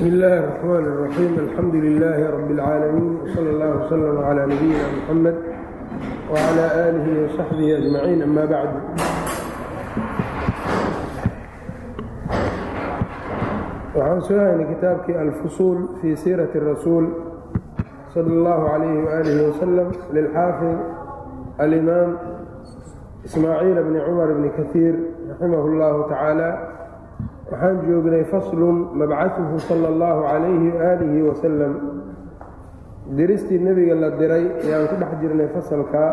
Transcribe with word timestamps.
bsm 0.00 0.05
اllahi 0.13 0.37
الرحmn 0.41 0.85
الرaxيim 0.93 1.33
alxamdu 1.43 1.77
لilaahi 1.85 2.23
rab 2.35 2.49
اlcaalamiin 2.53 3.13
wslى 3.25 3.49
اllah 3.53 3.69
wslm 3.81 4.17
عlى 4.27 4.43
nabiyina 4.51 4.85
mxamed 4.97 5.37
wعlى 6.33 6.65
آlihi 6.87 7.11
وصaxbihi 7.23 7.71
أجmaciin 7.79 8.19
ama 8.27 8.43
bacd 8.51 8.73
waxaan 13.95 14.21
soo 14.27 14.39
haynay 14.45 14.67
kitaabkii 14.73 15.17
alfusuul 15.25 15.79
fii 16.01 16.15
siiraةi 16.23 16.55
الrasuul 16.61 17.05
salى 18.13 18.31
اllahu 18.37 18.63
عalayhi 18.73 18.99
وآlihi 19.05 19.39
waslm 19.49 19.87
lilxaafid 20.15 20.77
alimaam 21.63 22.11
ismaaciil 23.27 23.77
bni 23.87 23.99
cumar 24.07 24.29
bni 24.37 24.49
kahiir 24.57 24.95
raximah 25.29 25.63
اllahu 25.69 25.99
tacaala 26.11 26.49
waxaan 27.51 27.77
joognay 27.87 28.23
faslun 28.31 28.77
mabcahuhu 29.01 29.59
sala 29.67 29.87
allahu 29.93 30.19
calayhi 30.29 30.67
waaalihi 30.77 31.21
wasalam 31.29 31.73
diristii 33.17 33.59
nebiga 33.67 33.95
la 34.03 34.09
diray 34.19 34.45
ee 34.63 34.71
aan 34.75 34.87
ku 34.91 34.95
dhex 35.01 35.11
jirnay 35.21 35.47
fasalkaa 35.55 36.11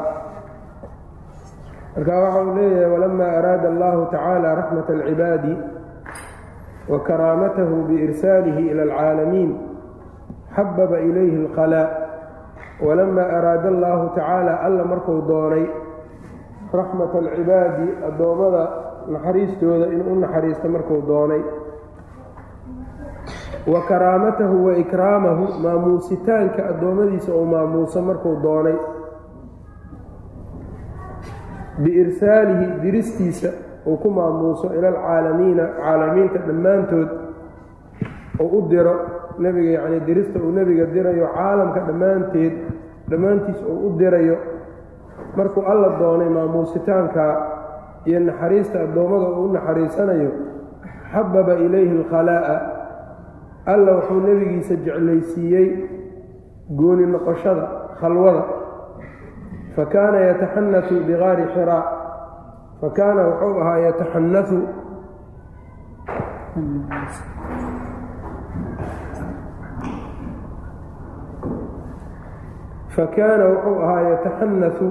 marka 1.96 2.14
waxa 2.24 2.40
uu 2.46 2.54
leeyahay 2.58 2.90
walamaa 2.94 3.30
araada 3.38 3.66
allahu 3.72 4.00
tacaala 4.14 4.48
raxmat 4.60 4.88
alcibaadi 4.96 5.54
wa 6.90 6.98
karaamatahu 7.08 7.76
biirsaalihi 7.88 8.62
ila 8.72 8.82
alcaalamiin 8.88 9.50
xababa 10.56 10.98
ilayhi 11.08 11.36
alqalaa. 11.46 11.88
Walamaa 12.86 13.28
araada 13.38 13.68
allahu 13.74 14.04
tacaala 14.16 14.52
alla 14.66 14.84
markuu 14.90 15.20
doonay 15.30 15.64
raxmat 16.80 17.12
alcibaadi 17.22 17.86
addoommada 18.08 18.62
naxariistooda 19.14 19.86
inuu 19.94 20.12
u 20.12 20.20
naxariisto 20.20 20.68
markuu 20.68 21.00
doonay. 21.08 21.42
Wa 23.72 23.80
karaamatahu 23.88 24.66
wa 24.66 24.72
ikraamahu 24.76 25.44
maamuusitaanka 25.62 26.60
addoommadiisa 26.70 27.32
uu 27.34 27.44
maamuuso 27.46 28.02
markuu 28.02 28.36
doonay. 28.42 28.76
Biirsaalihi 31.82 32.80
diristiisa 32.82 33.48
uu 33.86 33.96
ku 33.96 34.10
maamuuso 34.10 34.74
ila 34.74 34.88
alcaalamiina 34.88 35.64
caalamiinta 35.78 36.38
dhammaantood 36.46 37.08
uu 38.40 38.48
u 38.58 38.68
diro 38.70 38.94
nebiga 39.38 39.70
yacnii 39.80 40.00
dirista 40.06 40.38
uu 40.42 40.50
nebiga 40.52 40.86
dirayo 40.94 41.28
caalamka 41.36 41.80
dhammaanteed 41.88 42.54
dhammaantiis 43.10 43.60
uu 43.62 43.78
u 43.86 43.98
dirayo. 43.98 44.36
Markuu 45.36 45.62
alla 45.72 45.88
doonay 46.00 46.28
maamuusitaanka 46.28 47.24
iyo 48.08 48.20
naxariista 48.28 48.76
addoommada 48.84 49.26
uu 49.36 49.44
u 49.48 49.52
naxariisanayo 49.56 50.30
xababa 51.12 51.54
ilayhi 51.66 51.94
alkhalaa'a. 52.00 52.56
Alla 53.72 53.90
wuxuu 53.96 54.20
nebigiisa 54.26 54.74
jeclaysiiyey 54.86 55.66
gooni 56.78 57.06
noqoshada 57.14 57.64
khalwada. 58.00 58.42
Fa 59.76 59.84
kaana 59.92 60.18
yataxanatu 60.28 60.94
bigaari 61.08 61.44
xiraa 61.54 61.84
fa 62.80 62.88
kaana 62.98 63.22
wuxuu 63.28 63.60
ahaa 63.62 63.78
yataxanatu 63.86 64.58
fa 72.94 73.06
kaana 73.16 73.44
wuxuu 73.52 73.82
ahaa 73.84 74.02
yataxanatu 74.10 74.86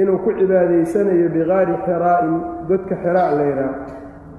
inuu 0.00 0.18
ku 0.24 0.30
cibaadaysanayo 0.38 1.28
bigaari 1.34 1.74
xiraa'in 1.86 2.34
godka 2.68 2.94
xiraa 3.02 3.30
la 3.38 3.44
yidhaah. 3.50 3.74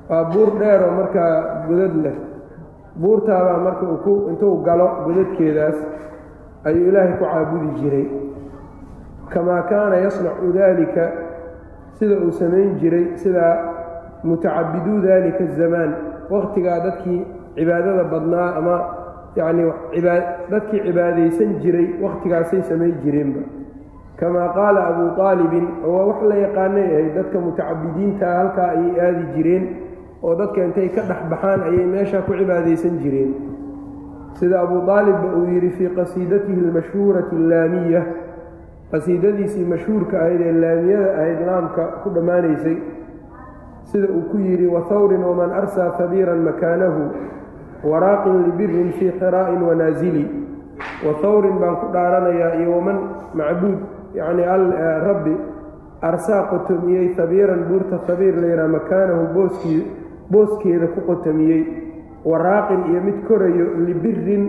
Waa 0.10 0.24
buur 0.34 0.50
dheeroo 0.60 0.92
markaa 1.00 1.32
godad 1.68 1.96
leh. 2.04 2.18
Buurtaabaa 3.02 3.58
marka 3.66 3.86
uu 3.86 4.30
intuu 4.30 4.56
galo 4.68 4.88
godadkeedaas 5.06 5.78
ayuu 6.68 6.88
ilaahay 6.90 7.14
ku 7.20 7.26
caabudi 7.26 7.70
jiray. 7.80 8.08
Kamaa 9.34 9.62
kaana 9.70 9.96
yasnacu 10.06 10.52
daalika 10.58 11.04
sida 11.98 12.16
uu 12.26 12.32
samayn 12.32 12.76
jiray 12.82 13.06
sidaa 13.24 13.56
mutacabiduu 14.24 14.98
daalika 15.08 15.44
azamaan 15.44 15.92
wakhtigaa 16.34 16.80
dadkii 16.86 17.22
cibaadada 17.56 18.04
badnaa 18.12 18.50
ama 18.60 18.76
yacnii 19.36 19.72
dadkii 20.52 20.82
cibaadaysan 20.88 21.52
jiray 21.64 21.88
wakhtigaasay 22.04 22.62
samayn 22.70 22.96
jireenba 23.04 23.42
kamaa 24.20 24.48
qaala 24.58 24.80
abuu 24.92 25.12
aalibin 25.28 25.68
oo 25.90 26.00
wax 26.10 26.20
la 26.30 26.36
yaqaanay 26.46 26.86
ahayd 26.94 27.14
dadka 27.18 27.38
mutacabidiintaa 27.46 28.34
halkaa 28.40 28.70
ayay 28.76 28.96
aadi 29.08 29.24
jireen 29.36 29.66
oo 30.24 30.34
dadka 30.42 30.60
intay 30.68 30.90
ka 30.96 31.02
dhex 31.10 31.22
baxaan 31.32 31.62
ayay 31.70 31.86
meeshaa 31.94 32.22
ku 32.28 32.34
cibaadaysan 32.40 32.96
jireen 33.04 33.32
sida 34.40 34.56
abuu 34.66 34.82
aalibba 34.96 35.28
uu 35.38 35.46
yidhi 35.54 35.70
fii 35.78 35.90
qasiidatihi 36.00 36.60
almashhuurati 36.68 37.36
allaamiya 37.42 38.02
qasiidadiisii 38.92 39.66
mashhuurka 39.74 40.16
ahayd 40.22 40.42
ee 40.50 40.54
laamiyada 40.64 41.10
ahayd 41.22 41.40
laamka 41.50 41.84
ku 42.04 42.10
dhammaanaysay 42.16 42.78
sida 43.92 44.08
uu 44.18 44.24
ku 44.32 44.38
yidhi 44.48 44.68
wahawrin 44.76 45.24
waman 45.30 45.52
arsaa 45.62 45.90
habiiran 46.00 46.42
makaanahu 46.50 47.02
waraaqin 47.92 48.38
libirin 48.48 48.90
fii 49.00 49.12
xiraa'in 49.22 49.62
wanaasili 49.70 50.24
wahawrin 51.08 51.56
baan 51.62 51.76
ku 51.84 51.88
dhaaranayaa 51.96 52.52
iyo 52.62 52.72
waman 52.78 52.98
macbuud 53.42 53.80
yacnii 54.18 54.46
rabbi 55.08 55.34
arsaa 56.02 56.42
qotomiyey 56.52 57.14
habiiran 57.18 57.62
buurta 57.70 57.98
habiir 58.08 58.36
layidhaha 58.42 58.68
makaanahu 58.78 59.24
booskii 59.36 59.82
booskeeda 60.32 60.88
ku 60.96 61.02
qotomiyey 61.10 61.62
waraaqin 62.26 62.82
iyo 62.92 63.02
mid 63.08 63.18
korayo 63.28 63.66
libirin 63.88 64.44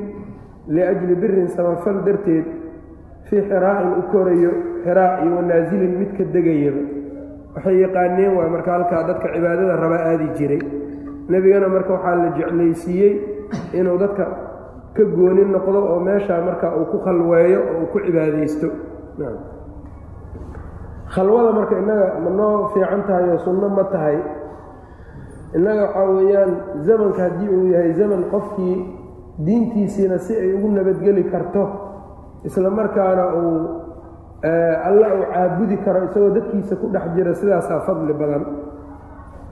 liajli 0.69 1.15
birin 1.22 1.48
samafal 1.56 1.98
darteed 2.06 2.44
fii 3.28 3.43
xiraa'in 3.50 3.91
u 3.98 4.03
korayo 4.12 4.50
xiraa 4.84 5.22
iyo 5.25 5.32
wanaasilin 5.37 5.92
mid 6.00 6.10
ka 6.19 6.25
degayaba. 6.34 6.82
Waxay 7.54 7.77
yaqaaneen 7.84 8.32
waay 8.37 8.48
marka 8.54 8.71
halkaa 8.72 9.03
dadka 9.09 9.28
cibaadada 9.34 9.77
raba 9.82 9.98
aadi 10.10 10.27
jiray. 10.38 10.60
Nebigana 11.28 11.69
marka 11.69 11.92
waxaa 11.97 12.15
la 12.22 12.28
jeclaysiiyey 12.38 13.12
inuu 13.78 13.98
dadka 13.98 14.25
ka 14.97 15.03
gooni 15.16 15.44
noqdo 15.54 15.78
oo 15.92 16.00
meeshaa 16.00 16.41
marka 16.48 16.66
uu 16.78 16.84
ku 16.92 16.98
khalweeyo 17.04 17.59
oo 17.60 17.81
uu 17.82 17.87
ku 17.92 17.98
cibaadaysto 18.06 18.69
khalwada 21.15 21.50
marka 21.53 21.75
innaga 21.78 22.06
ma 22.25 22.31
noo 22.31 22.69
fiican 22.75 23.03
tahay 23.06 23.26
oo 23.34 23.38
sunno 23.44 23.69
ma 23.69 23.84
tahay 23.84 24.19
innaga 25.56 25.82
waxaa 25.87 26.10
weeyaan 26.15 26.53
zamanka 26.87 27.22
haddii 27.22 27.48
uu 27.48 27.66
yahay 27.75 27.93
zaman 27.94 28.22
qofkii 28.31 28.76
diintiisiina 29.38 30.19
si 30.19 30.34
ay 30.37 30.53
ugu 30.54 30.69
nabadgeli 30.71 31.25
karto 31.31 31.62
isla 32.44 32.71
markaana 32.71 33.25
uu 33.34 33.59
alla 34.88 35.06
uu 35.19 35.25
caabudi 35.34 35.77
karo 35.84 36.04
isagoo 36.06 36.31
dadkiisa 36.31 36.77
ku 36.77 36.87
dhex 36.94 37.04
jira 37.15 37.34
sidaasaa 37.34 37.81
fadli 37.87 38.12
badan. 38.15 38.44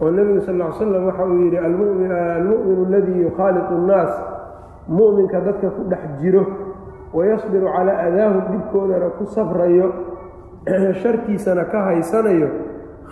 Oo 0.00 0.10
nebigu 0.10 0.40
sal 0.46 0.54
ly 0.56 0.64
slam 0.78 1.04
waxa 1.10 1.24
uu 1.26 1.38
yidhi 1.42 1.58
almu'minu 1.58 2.86
aladii 2.86 3.20
yukhaaliqu 3.26 3.72
annaas 3.74 4.12
mu'minka 4.88 5.40
dadka 5.40 5.68
ku 5.74 5.82
dhex 5.90 6.02
jiro 6.22 6.42
wayasbiru 7.16 7.68
calaa 7.76 7.98
adaahum 8.06 8.42
dhibkoodana 8.52 9.08
ku 9.18 9.24
sabrayo 9.26 9.88
sharkiisana 11.02 11.64
ka 11.72 11.78
haysanayo 11.88 12.48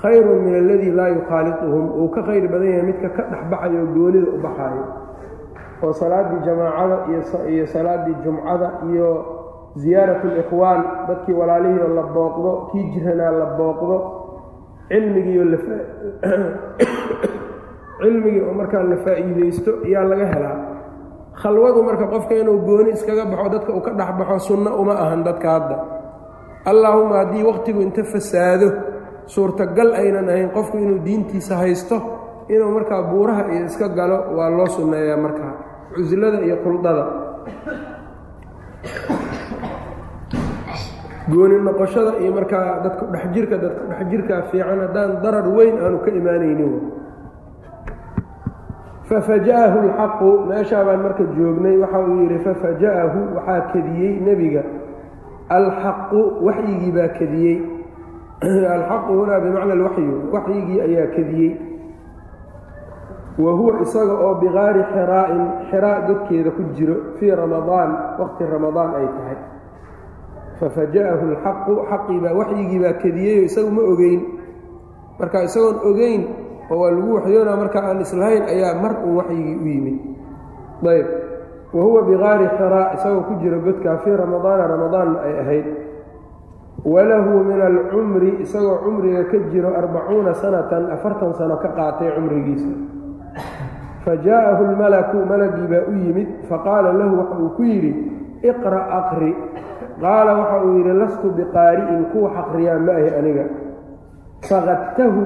khayrun 0.03 0.39
min 0.45 0.55
aladii 0.61 0.91
laa 0.99 1.09
yukhaaliquhum 1.09 1.85
uu 2.01 2.09
ka 2.15 2.23
khayr 2.29 2.45
badan 2.53 2.69
yahay 2.71 2.83
midka 2.89 3.09
ka 3.17 3.23
dhexbaxayo 3.33 3.79
oo 3.83 3.89
goonida 3.97 4.29
u 4.37 4.39
baxaayo 4.45 4.85
oo 5.85 5.93
salaaddii 6.01 6.41
jamaacada 6.47 6.97
iyo 7.53 7.67
salaaddii 7.67 8.17
jumcada 8.25 8.69
iyo 8.93 9.09
ziyaaratu 9.81 10.27
likhwaan 10.37 10.83
dadkii 11.09 11.35
walaalihiioo 11.41 11.89
la 11.99 12.03
booqdo 12.03 12.53
kii 12.73 12.85
jiranaa 12.93 13.31
la 13.41 13.47
booqdo 13.59 13.97
cilmigiio 14.89 15.45
cilmigii 18.01 18.41
oo 18.49 18.53
markaa 18.61 18.83
la 18.91 18.97
faa'iidaysto 19.05 19.71
ayaa 19.87 20.05
laga 20.11 20.27
helaa 20.35 20.57
khalwadu 21.43 21.81
marka 21.89 22.07
qofka 22.13 22.35
inuu 22.43 22.59
gooni 22.67 22.91
iskaga 22.97 23.25
baxo 23.31 23.49
dadka 23.55 23.71
uu 23.77 23.83
ka 23.87 23.91
dhexbaxo 23.99 24.39
sunno 24.49 24.71
uma 24.81 24.95
ahan 25.05 25.21
dadka 25.29 25.49
hadda. 25.55 25.77
Allaahuma 26.71 27.15
haddii 27.23 27.45
wakhtigu 27.49 27.81
inta 27.87 28.03
fasaado 28.13 28.69
suurtagal 29.35 29.91
aynan 30.01 30.29
ahayn 30.33 30.51
qofku 30.57 30.77
inuu 30.85 30.99
diintiisa 31.07 31.55
haysto 31.63 31.97
inuu 32.49 32.71
markaa 32.77 33.03
buuraha 33.11 33.43
iyo 33.53 33.65
iska 33.71 33.89
galo 33.99 34.19
waa 34.37 34.51
loo 34.57 34.67
sunneeyaa 34.77 35.17
markaa 35.25 35.53
cuslada 35.95 36.39
iyo 36.47 36.57
quldada. 36.65 37.05
Gooni 41.31 41.59
noqoshada 41.67 42.13
iyo 42.23 42.31
markaa 42.39 42.81
dadku 42.85 43.05
dhexjirka 43.13 43.57
dadku 43.63 43.83
dhexjirkaa 43.91 44.41
fiican 44.51 44.79
haddaan 44.85 45.11
darar 45.23 45.47
weyn 45.57 45.77
aanu 45.85 45.99
ka 46.05 46.11
imaanaynin 46.11 46.73
fafaja'ahu 49.09 49.79
baan 50.87 51.01
marka 51.03 51.25
joognay 51.39 51.77
waxa 51.79 51.99
uu 52.01 52.21
yidhi 52.27 52.39
fafaja'ahu 52.45 53.19
waxaa 53.37 53.61
kediyey 53.73 54.21
nebiga. 54.21 54.63
alxaqu 55.49 56.21
waxyigii 56.43 56.93
baa 56.93 57.09
kediyey 57.19 57.57
alxaqu 58.43 59.13
hunaa 59.15 59.41
bimacna 59.41 59.73
alwaxyu 59.79 60.15
waxyigii 60.35 60.81
ayaa 60.81 61.07
kediyey 61.15 61.53
wa 63.39 63.53
huwa 63.53 63.81
isaga 63.83 64.15
oo 64.27 64.35
biqaari 64.43 64.83
xiraa'in 64.93 65.45
xiraa 65.71 66.01
godkeeda 66.09 66.51
ku 66.51 66.63
jiro 66.75 66.97
fii 67.21 67.31
ramadaan 67.31 67.91
waqti 68.19 68.45
ramadaan 68.45 68.91
ay 68.95 69.07
tahay. 69.07 69.39
fafaja'ahu 70.59 71.25
alxaqu 71.31 71.73
xaqii 71.91 72.19
baa 72.25 72.35
waxyigii 72.35 72.81
baa 72.83 72.99
kediyey 73.03 73.39
oo 73.39 73.45
isagu 73.47 73.71
ma 73.71 73.83
ogeyn. 73.93 74.21
marka 75.21 75.45
isagoon 75.47 75.79
ogeyn 75.91 76.23
oo 76.71 76.79
waa 76.81 76.91
lagu 76.91 77.11
waxyoonaa 77.17 77.57
marka 77.57 77.79
aan 77.89 78.01
islahayn 78.01 78.43
ayaa 78.53 78.75
mar 78.83 78.93
uun 79.05 79.17
waxyigii 79.21 79.57
u 79.63 79.67
yimid. 79.67 79.97
Ayb 80.93 81.07
wa 81.77 81.83
huwa 81.83 82.01
biqaari 82.09 82.47
xiraa 82.59 82.93
isagoo 82.95 83.23
ku 83.29 83.35
jiro 83.43 83.59
godkaa 83.61 83.97
fii 84.05 84.17
ramadaana 84.17 84.65
ramadaanna 84.73 85.19
ay 85.27 85.35
ahayd. 85.43 85.67
Walahu 86.85 87.33
min 87.49 87.61
alcumri 87.61 88.31
isagoo 88.45 88.79
cumriga 88.85 89.25
ka 89.31 89.39
jiro 89.51 89.71
arbacuuna 89.75 90.35
sanatan 90.35 90.91
afartan 90.95 91.33
sano 91.35 91.57
ka 91.57 91.69
qaatay 91.77 92.11
cumrigiisa. 92.17 92.71
Fa 94.05 94.13
jaa'ahu 94.27 94.63
lmalaku 94.73 95.17
malagii 95.27 95.67
baa 95.73 95.85
u 95.91 95.93
yimid 96.05 96.29
faqaala 96.49 96.93
lahu 96.93 97.19
waxa 97.21 97.37
uu 97.43 97.51
ku 97.59 97.63
yidhi 97.63 97.93
iqra' 98.51 98.87
aqri. 99.01 99.33
Qaala 100.01 100.33
waxa 100.39 100.57
uu 100.65 100.73
yidhi 100.79 100.93
lastu 101.01 101.27
biqaari'in 101.39 102.03
kuwa 102.13 102.29
xaqriyaa 102.37 102.79
ma 102.87 102.93
ahi 102.93 103.09
aniga. 103.19 103.45
Faqadtahu 104.49 105.21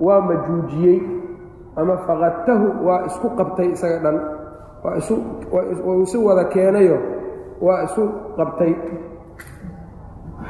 waa 0.00 0.20
majuujiyey 0.20 0.98
ama 1.76 1.96
faqadtahu 2.06 2.66
waa 2.86 3.04
isku 3.08 3.28
qabtay 3.38 3.68
isaga 3.76 3.98
dhan. 4.04 4.16
Waa 4.84 4.96
isu 6.04 6.18
wada 6.26 6.44
keenayo 6.52 6.98
waa 7.60 7.82
isu 7.84 8.02
qabtay. 8.36 8.72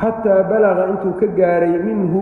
Xataa 0.01 0.43
balaga 0.51 0.83
intuu 0.93 1.15
ka 1.21 1.27
gaaray 1.39 1.79
minhu 1.83 2.21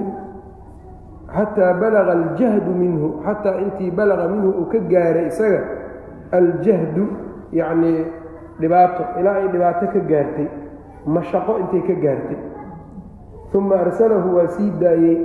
xataa 1.34 1.74
balaga 1.82 2.12
aljahdu 2.12 2.70
minhu 2.70 3.08
xataa 3.26 3.56
intii 3.66 3.90
balaga 3.90 4.28
minhu 4.30 4.48
uu 4.62 4.66
ka 4.72 4.78
gaaray 4.92 5.26
isaga 5.26 5.60
aljahdu 6.38 7.04
yacnii 7.52 8.00
dhibaato 8.60 9.02
ilaa 9.20 9.36
ay 9.42 9.48
dhibaato 9.52 9.84
ka 9.94 10.00
gaartay 10.10 10.48
mashaqo 11.06 11.52
intay 11.62 11.82
ka 11.88 11.94
gaartay. 12.04 12.38
Uma 13.54 13.76
arsalahu 13.86 14.28
waa 14.36 14.48
sii 14.54 14.70
daayey 14.82 15.18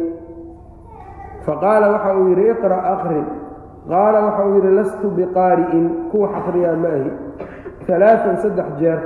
faqaala 1.46 1.86
waxa 1.94 2.12
uu 2.18 2.28
yidhi 2.32 2.46
iqra' 2.54 2.84
aqri 2.96 3.22
qaala 3.90 4.20
waxa 4.26 4.44
uu 4.46 4.56
yidhi 4.56 4.72
lastu 4.80 5.08
biqaari'in 5.18 5.86
kuwa 6.12 6.28
xaqriyaa 6.36 6.76
ma 6.84 6.90
ahi 6.98 7.12
alaaan 7.90 8.38
saddex 8.44 8.70
jeer. 8.80 9.00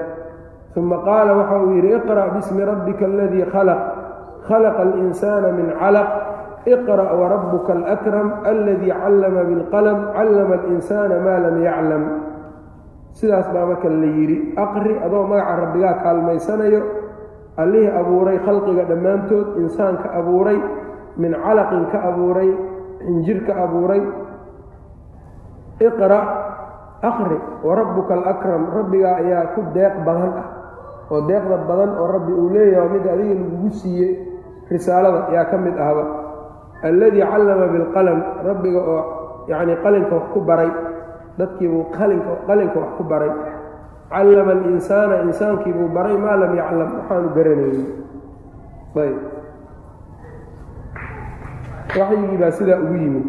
Uma 0.76 0.98
qaala 1.08 1.32
waxa 1.40 1.56
uu 1.64 1.72
yidhi 1.78 1.96
iqra' 2.00 2.34
bismi 2.36 2.66
rabbika 2.66 3.06
aladii 3.06 3.46
khalaq. 3.54 3.82
Khalaqa 4.48 4.82
alinsaana 4.82 5.50
min 5.52 5.68
calaq. 5.80 6.10
Iqra' 6.66 7.14
warabuka 7.20 7.72
alakram 7.74 8.28
aladii 8.44 8.92
callama 8.92 9.42
bilqalm 9.50 10.00
callama 10.16 10.54
alinsaana 10.60 11.16
maa 11.26 11.40
lam 11.46 11.56
yaclam. 11.64 12.04
Sidaas 13.14 13.48
baa 13.54 13.66
marka 13.70 13.88
la 13.90 14.10
yidhi 14.18 14.38
aqri 14.58 14.94
adoo 15.06 15.28
magaca 15.32 15.56
rabbigaa 15.64 15.96
kaalmaysanayo. 16.04 16.82
Allihii 17.62 17.94
abuuray 18.02 18.38
khalqiga 18.46 18.84
dhammaantood 18.90 19.48
insaanka 19.62 20.10
abuuray 20.20 20.58
min 21.18 21.32
calaqin 21.44 21.84
ka 21.92 21.98
abuuray 22.10 22.50
xinjir 23.06 23.40
ka 23.48 23.54
abuuray. 23.64 24.02
Iqra' 25.82 26.24
aqri 27.04 27.38
warabbuka 27.66 28.14
alakram 28.14 28.64
rabbigaa 28.78 29.16
ayaa 29.22 29.52
ku 29.58 29.62
deeq 29.76 29.96
badan 30.06 30.32
ah 30.40 30.48
oo 31.12 31.22
deeqda 31.28 31.58
badan 31.68 31.92
oo 32.00 32.08
rabbi 32.16 32.32
uu 32.32 32.50
leeyahay 32.54 32.90
mid 32.96 33.06
adiga 33.14 33.34
lagugu 33.42 33.70
siiyey 33.82 34.12
risaalada 34.72 35.28
ayaa 35.34 35.50
ka 35.52 35.58
mid 35.58 35.76
ahba. 35.76 36.04
Alladii 36.88 37.26
callama 37.32 37.66
bilqalam 37.74 38.20
rabbiga 38.48 38.80
oo 38.80 39.02
yacnii 39.52 39.78
qalinka 39.84 40.14
wax 40.16 40.26
ku 40.34 40.40
baray. 40.42 40.72
Dadkiibuu 41.38 41.84
qalinka 42.48 42.78
wax 42.80 42.92
ku 42.98 43.04
baray. 43.04 43.32
Callama 44.14 44.52
alinsaana 44.56 45.16
insaankiibuu 45.28 45.90
baray 45.92 46.16
maa 46.16 46.38
lam 46.40 46.52
yaclam 46.56 46.90
waxaanu 47.02 47.28
garanaynin 47.36 47.88
ayb 48.96 49.18
waxyigii 52.00 52.38
baa 52.42 52.52
sidaa 52.58 52.80
ugu 52.84 52.96
yimid. 53.04 53.26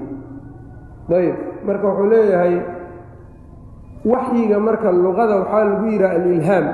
Ayb 1.18 1.36
marka 1.66 1.84
wuxuu 1.88 2.08
leeyahay 2.12 2.54
waxyiga 4.04 4.58
marka 4.60 4.88
luqada 4.92 5.34
waxaa 5.40 5.64
lagu 5.68 5.84
yidhaha 5.92 6.14
alilhaam 6.18 6.66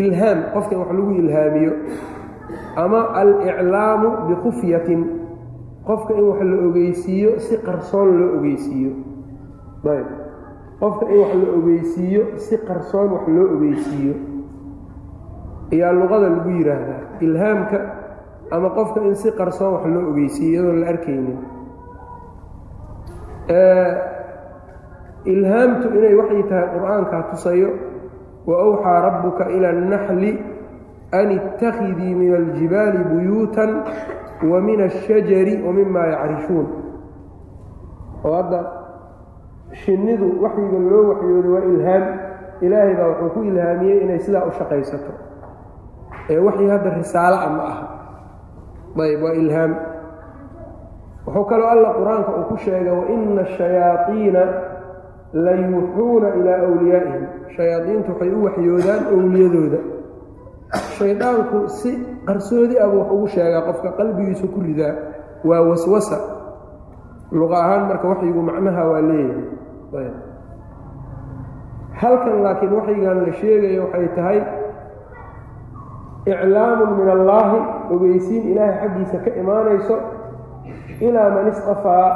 ilhaam 0.00 0.38
qofka 0.54 0.72
in 0.74 0.80
wax 0.80 0.90
lagu 0.98 1.12
ilhaamiyo. 1.20 1.72
Ama 2.76 3.00
aliclaamu 3.20 4.08
bikhufyatin 4.28 5.00
qofka 5.86 6.12
in 6.18 6.24
wax 6.30 6.40
la 6.50 6.56
ogeysiiyo 6.68 7.30
si 7.38 7.54
qarsoon 7.66 8.08
loo 8.20 8.30
ogeysiiyo. 8.38 8.92
Ayb 9.94 10.08
qofka 10.80 11.04
in 11.12 11.18
wax 11.22 11.32
la 11.42 11.48
ogeysiiyo 11.58 12.22
si 12.36 12.54
qarsoon 12.68 13.08
wax 13.14 13.24
loo 13.28 13.46
ogeysiiyo. 13.56 14.14
Ayaa 15.72 15.92
luqada 15.92 16.28
lagu 16.28 16.50
yidhaahdaa 16.50 17.00
ilhaamka 17.20 17.78
ama 18.50 18.68
qofka 18.76 19.00
in 19.08 19.14
si 19.14 19.30
qarsoon 19.32 19.72
wax 19.74 19.84
loo 19.94 20.10
ogeysiiyo 20.10 20.60
iyadoon 20.62 20.80
la 20.80 20.86
arkaynin. 20.92 21.38
Ilhaamtu 25.24 25.86
inay 25.96 26.14
waxay 26.20 26.42
tahay 26.48 26.68
qur'aankaa 26.76 27.22
tusayo 27.32 27.70
wa 28.48 28.54
awxaa 28.66 28.98
rabbuka 29.06 29.44
ila 29.56 29.68
annaxli 29.72 30.30
an 31.12 31.26
ittakhidii 31.38 32.14
min 32.14 32.30
aljibaali 32.34 32.98
buyuutan 33.10 33.70
wa 34.50 34.60
min 34.60 34.80
ashajari 34.84 35.62
wa 35.64 35.72
mima 35.72 36.02
yacrishun 36.12 36.66
oo 38.24 38.32
hadda 38.36 38.60
shinnidu 39.84 40.26
waxyiga 40.44 40.78
loo 40.90 41.02
waxyooday 41.10 41.50
waa 41.56 41.64
ilhaam. 41.72 42.04
Ilaahay 42.64 42.94
baa 42.96 43.08
wuxuu 43.10 43.30
ku 43.34 43.40
ilhaamiyey 43.50 43.98
inay 44.04 44.18
sidaa 44.24 44.44
u 44.46 44.52
shaqaysato. 44.58 45.12
Ee 46.30 46.38
waxii 46.38 46.68
hadda 46.68 46.90
risaalo 47.00 47.36
ah 47.36 47.50
ma 47.56 47.62
aha 47.72 47.84
ayb 49.02 49.22
waa 49.22 49.32
ilhaam 49.42 49.72
wuxuu 51.26 51.44
kaloo 51.50 51.68
alla 51.74 51.88
qur'aanka 51.98 52.30
uu 52.38 52.44
ku 52.50 52.56
sheegay 52.64 52.92
waina 52.98 53.42
ashayaaiina 53.42 54.42
la 55.44 55.52
yuuxuuna 55.52 56.28
ilaa 56.38 56.62
wliyaa'ihim 56.72 57.24
shayaadiintu 57.56 58.10
waxay 58.12 58.30
u 58.34 58.44
waxyoodaan 58.46 59.02
owliyadooda 59.14 59.78
shaydaanku 60.98 61.58
si 61.68 61.90
qarsoodi 62.28 62.76
ah 62.84 62.88
wax 62.98 63.08
ugu 63.14 63.26
sheegaa 63.34 63.62
qofka 63.68 63.88
qalbigiisu 63.98 64.46
ku 64.54 64.60
ridaa 64.60 64.94
waa 65.48 65.60
waswasa. 65.70 66.18
Luqa 67.32 67.56
ahaan 67.64 67.82
marka 67.88 68.06
waxyigu 68.08 68.40
macnaha 68.48 68.82
waa 68.90 69.00
leeyahay. 69.08 70.10
Halkan 72.00 72.36
laakiin 72.44 72.72
waxyigan 72.78 73.18
la 73.26 73.32
sheegayo 73.40 73.82
waxay 73.86 74.08
tahay 74.16 74.38
iclaamun 76.32 76.90
min 76.98 77.08
allaahi 77.16 77.58
ogeysiin 77.94 78.42
ilaahay 78.52 78.76
xaggiisa 78.82 79.16
ka 79.24 79.30
imaanayso 79.40 79.96
ilaa 81.06 81.30
man 81.34 81.46
istafaa 81.52 82.08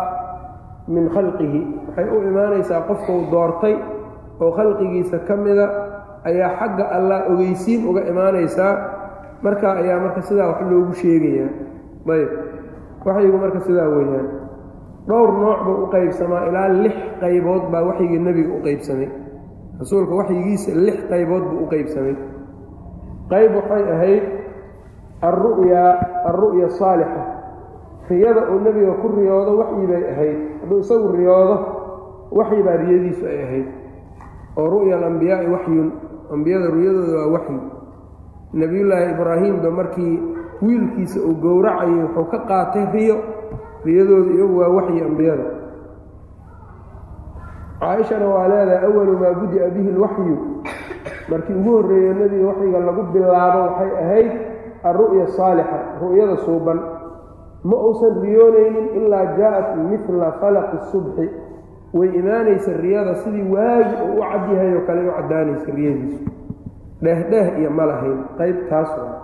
min 0.89 1.05
khalqihi. 1.15 1.61
Waxay 1.89 2.07
u 2.15 2.23
imaanaysaa 2.31 2.81
qofkuu 2.89 3.21
doortay 3.33 3.75
oo 4.41 4.51
khalqigiisa 4.57 5.19
ka 5.29 5.35
mida 5.37 5.67
ayaa 6.29 6.51
xagga 6.61 6.85
allah 6.97 7.19
ogeysiin 7.33 7.81
uga 7.89 8.03
imaanaysaa. 8.13 8.73
Markaa 9.43 9.73
ayaa 9.83 10.01
marka 10.05 10.21
sidaa 10.29 10.49
wax 10.51 10.61
loogu 10.71 10.93
sheegayaa 11.01 11.51
ayb 12.15 12.31
waxyigu 13.07 13.39
marka 13.43 13.61
sidaa 13.67 13.89
weeyaan. 13.95 14.29
Dhowr 15.09 15.31
nooc 15.43 15.59
buu 15.65 15.77
u 15.85 15.87
qaybsamaa 15.95 16.43
ilaa 16.49 16.69
lix 16.83 16.97
qaybood 17.21 17.63
baa 17.73 17.83
waxyigii 17.89 18.19
nebiga 18.27 18.53
u 18.57 18.61
qaybsamay. 18.67 19.09
Rasuulka 19.81 20.15
waxyigiisa 20.21 20.71
lix 20.87 20.99
qaybood 21.11 21.45
buu 21.51 21.61
u 21.65 21.67
qaybsamay. 21.73 22.15
Qayb 23.31 23.51
waxay 23.59 23.83
ahayd 23.95 24.23
alru'ya 25.23 25.83
alru'ya 26.31 26.69
saalixa 26.79 27.23
riyada 28.09 28.43
uu 28.53 28.61
nebiga 28.65 28.93
ku 29.03 29.07
riyoodo 29.17 29.53
waxyi 29.61 29.87
bay 29.91 30.03
ahayd 30.13 30.39
hadduu 30.63 30.79
isagu 30.85 31.09
riyoodo 31.17 31.57
waxyi 32.39 32.63
baa 32.67 32.77
riyadiisu 32.83 33.25
ay 33.27 33.39
ahayd 33.47 33.67
oo 34.59 34.67
ru'ya 34.73 34.97
alambiyaai 34.99 35.49
waxyun 35.55 35.89
ambiyada 36.35 36.67
ruyadooda 36.75 37.15
waa 37.21 37.33
waxyi 37.37 37.59
nebiyullaahi 38.55 39.07
ibraahiimba 39.13 39.71
markii 39.71 40.15
wiilkiisa 40.63 41.19
uu 41.29 41.35
gowracayay 41.43 42.01
wuxuu 42.05 42.27
ka 42.33 42.39
qaatay 42.49 42.85
riyo 42.95 43.17
riyadooda 43.85 44.31
iyagu 44.37 44.55
waa 44.61 44.73
waxyi 44.79 45.01
ambiyada 45.09 45.47
caaishana 47.81 48.27
waa 48.27 48.49
leedahay 48.49 48.85
awalu 48.89 49.13
maa 49.21 49.35
budi'a 49.41 49.69
bihi 49.75 49.91
lwaxyu 49.99 50.37
markii 51.31 51.55
ugu 51.61 51.71
horreeyo 51.77 52.13
nebiga 52.15 52.47
waxyiga 52.51 52.79
lagu 52.87 53.03
bilaabo 53.13 53.59
waxay 53.67 53.91
ahayd 54.03 54.31
alru'ya 54.91 55.27
saalixa 55.37 55.79
ru'yada 56.03 56.37
suuban 56.45 56.79
ma 57.69 57.77
uusan 57.87 58.15
riyoonaynin 58.25 58.87
ilaa 59.03 59.27
jaa'at 59.39 59.69
midla 59.91 60.33
falaqi 60.41 60.79
subxi 60.93 61.27
way 61.99 62.09
imaanaysa 62.21 62.73
riyada 62.85 63.15
sidii 63.23 63.47
waagi 63.55 63.95
uu 64.07 64.19
u 64.19 64.23
cadyahay 64.31 64.71
oo 64.77 64.83
kale 64.87 65.01
u 65.09 65.13
caddaanaysa 65.17 65.71
riyadiisu 65.79 66.23
dheehdheeh 67.03 67.47
iyo 67.61 67.71
ma 67.79 67.85
lahayn 67.91 68.19
qayb 68.39 68.57
taas 68.71 68.91
waa 68.99 69.17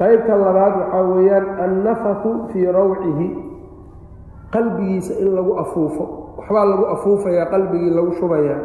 qaybta 0.00 0.34
labaad 0.44 0.74
waxaa 0.80 1.02
weeyaan 1.14 1.46
annafatu 1.64 2.30
fii 2.52 2.66
rawcihi 2.78 3.28
qalbigiisa 4.54 5.12
in 5.22 5.28
lagu 5.36 5.52
afuufo 5.62 6.04
waxbaa 6.38 6.64
lagu 6.70 6.84
afuufayaa 6.94 7.46
qalbigii 7.54 7.90
lagu 7.96 8.12
shubayaa 8.20 8.60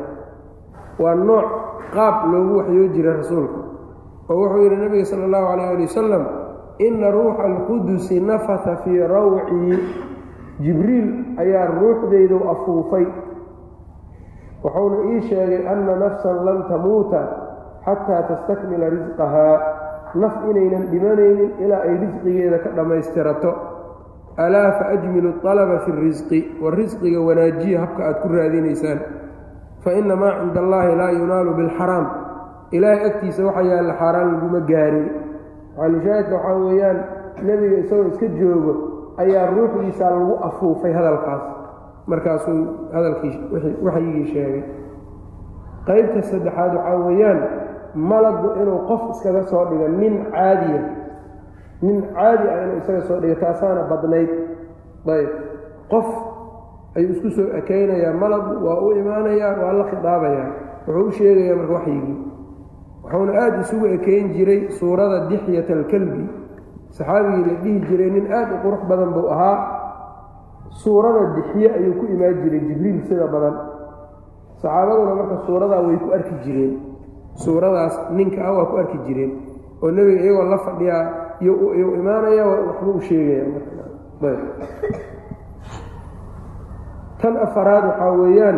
waa 1.04 1.16
nooc 1.16 1.48
qaab 1.96 2.16
loogu 2.34 2.54
waxyoo 2.58 2.88
jiray 2.96 3.16
rasuulka 3.22 3.60
oo 4.32 4.38
wuxuu 4.42 4.64
yidhi 4.64 4.78
nebiga 4.84 5.06
sala 5.12 5.24
allahu 5.28 5.46
calayh 5.52 5.70
ali 5.76 5.84
wasalam 5.92 6.24
inna 6.88 7.08
ruuxa 7.12 7.44
alqudusi 7.52 8.16
nafata 8.30 8.76
fii 8.84 9.00
rawcii 9.14 9.78
jibriil 10.64 11.08
ayaa 11.44 11.68
ruuxdaydu 11.76 12.38
afuufay. 12.54 13.06
Wuxuuna 14.64 14.98
ii 15.12 15.22
sheegay 15.28 15.68
anna 15.68 15.96
nafsan 15.96 16.38
lan 16.46 16.58
tamuuta 16.70 17.22
xataa 17.86 18.22
tastakmila 18.30 18.90
risqahaa 18.94 19.58
naf 20.22 20.36
inaynan 20.50 20.86
dhimanaynin 20.92 21.52
ilaa 21.66 21.82
ay 21.88 21.96
risqigeeda 22.04 22.58
ka 22.64 22.70
dhammaystirato. 22.78 23.52
Alaa 24.38 24.72
fa 24.78 24.86
ajmilu 24.96 25.34
alaba 25.44 25.80
fi 25.86 25.92
risqi 25.92 26.40
war 26.62 26.74
risqiga 26.78 27.20
wanaajiya 27.28 27.80
habka 27.84 28.02
aad 28.06 28.18
ku 28.22 28.28
raadinaysaan. 28.30 29.00
Fa 29.84 29.92
inna 29.98 30.16
maa 30.16 30.40
cinda 30.40 30.60
allaahi 30.62 30.96
laa 30.96 31.12
yunaalu 31.20 31.52
bilxaraam 31.58 32.06
ilaahay 32.76 33.06
agtiisa 33.10 33.42
waxa 33.48 33.62
yaalla 33.72 33.94
xaaraan 34.02 34.28
laguma 34.34 34.60
gaarin. 34.72 35.08
Maxalushaahidka 35.78 36.36
waxaa 36.36 36.58
weeyaan 36.66 36.98
nebiga 37.48 37.78
isagoo 37.84 38.08
iska 38.12 38.28
joogo 38.40 38.74
ayaa 39.22 39.46
ruuxdiisaa 39.56 40.10
lagu 40.16 40.34
afuufay 40.48 40.94
hadalkaas. 40.98 41.44
Markaasuu 42.10 42.60
hadalkii 42.94 43.34
waxyigii 43.86 44.26
sheegay. 44.34 44.64
Qaybta 45.88 46.22
saddexaad 46.30 46.74
waxaa 46.78 46.98
weeyaan 47.08 47.40
malaggu 47.96 48.48
inuu 48.62 48.80
qof 48.90 49.02
iskaga 49.12 49.44
soo 49.52 49.66
dhigo 49.70 49.88
nin 49.88 50.14
caadiya. 50.32 50.82
Nin 51.82 51.98
caadi 52.16 52.46
ah 52.54 52.60
inuu 52.64 52.78
isaga 52.82 53.02
soo 53.08 53.18
dhigo 53.22 53.36
taasaana 53.42 53.84
badnayd. 53.92 54.30
Ayb. 55.16 55.30
Qof 55.92 56.08
ayuu 56.96 57.12
isku 57.16 57.30
soo 57.38 57.48
ekaynayaa 57.60 58.14
malaggu 58.22 58.54
waa 58.66 58.80
u 58.86 58.92
imaanayaa 59.02 59.54
waa 59.64 59.74
la 59.80 59.84
khidaabayaa 59.92 60.50
wuxuu 60.88 61.08
u 61.08 61.12
sheegayaa 61.18 61.56
marka 61.60 61.74
waxyigii 61.74 62.18
wuxuuna 63.12 63.32
aada 63.42 63.60
isugu 63.62 63.86
ekeyn 64.00 64.32
jiray 64.34 64.72
suurada 64.80 65.28
dixyat 65.30 65.70
alkalbi. 65.70 66.24
Saxaabigii 66.92 67.44
la 67.48 67.54
dhihi 67.64 67.80
jiray 67.88 68.10
nin 68.12 68.32
aad 68.32 68.50
u 68.52 68.58
qurux 68.64 68.82
badan 68.90 69.12
buu 69.14 69.28
ahaa. 69.28 69.58
Suurada 70.84 71.36
dixye 71.36 71.68
ayuu 71.78 71.94
ku 72.00 72.06
imaan 72.08 72.36
jiray 72.44 72.60
jibriil 72.68 73.00
sida 73.08 73.28
badan. 73.28 73.56
Saxaabaduna 74.62 75.14
marka 75.16 75.36
suuradaa 75.46 75.82
way 75.88 75.98
ku 75.98 76.08
arki 76.14 76.36
jireen. 76.44 76.74
Suuradaas 77.36 77.96
ninka 78.12 78.42
ah 78.44 78.54
waa 78.58 78.66
ku 78.72 78.76
arki 78.78 78.98
jireen. 79.08 79.32
Oo 79.82 79.92
nebiga 79.92 80.22
iyagoo 80.24 80.50
la 80.52 80.58
fadhiyaa 80.58 81.04
iyuu 81.42 81.96
imaanaya 82.00 82.44
waxba 82.48 82.92
u 82.92 83.02
sheegaya 83.02 83.46
tan 87.22 87.38
afaraad 87.38 87.84
waxaa 87.86 88.12
weeyaan 88.22 88.58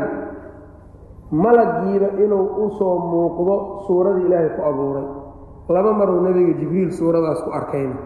malaggiiba 1.33 2.21
inuu 2.21 2.45
u 2.61 2.69
soo 2.77 2.95
muuqdo 3.09 3.55
suuradii 3.89 4.25
ilaahay 4.29 4.49
ku 4.53 4.61
abuuray. 4.61 5.07
Laba 5.73 5.91
maruu 5.97 6.21
nebiga 6.21 6.53
jibriil 6.61 6.91
suuradaas 6.93 7.41
ku 7.41 7.49
arkayna. 7.49 7.97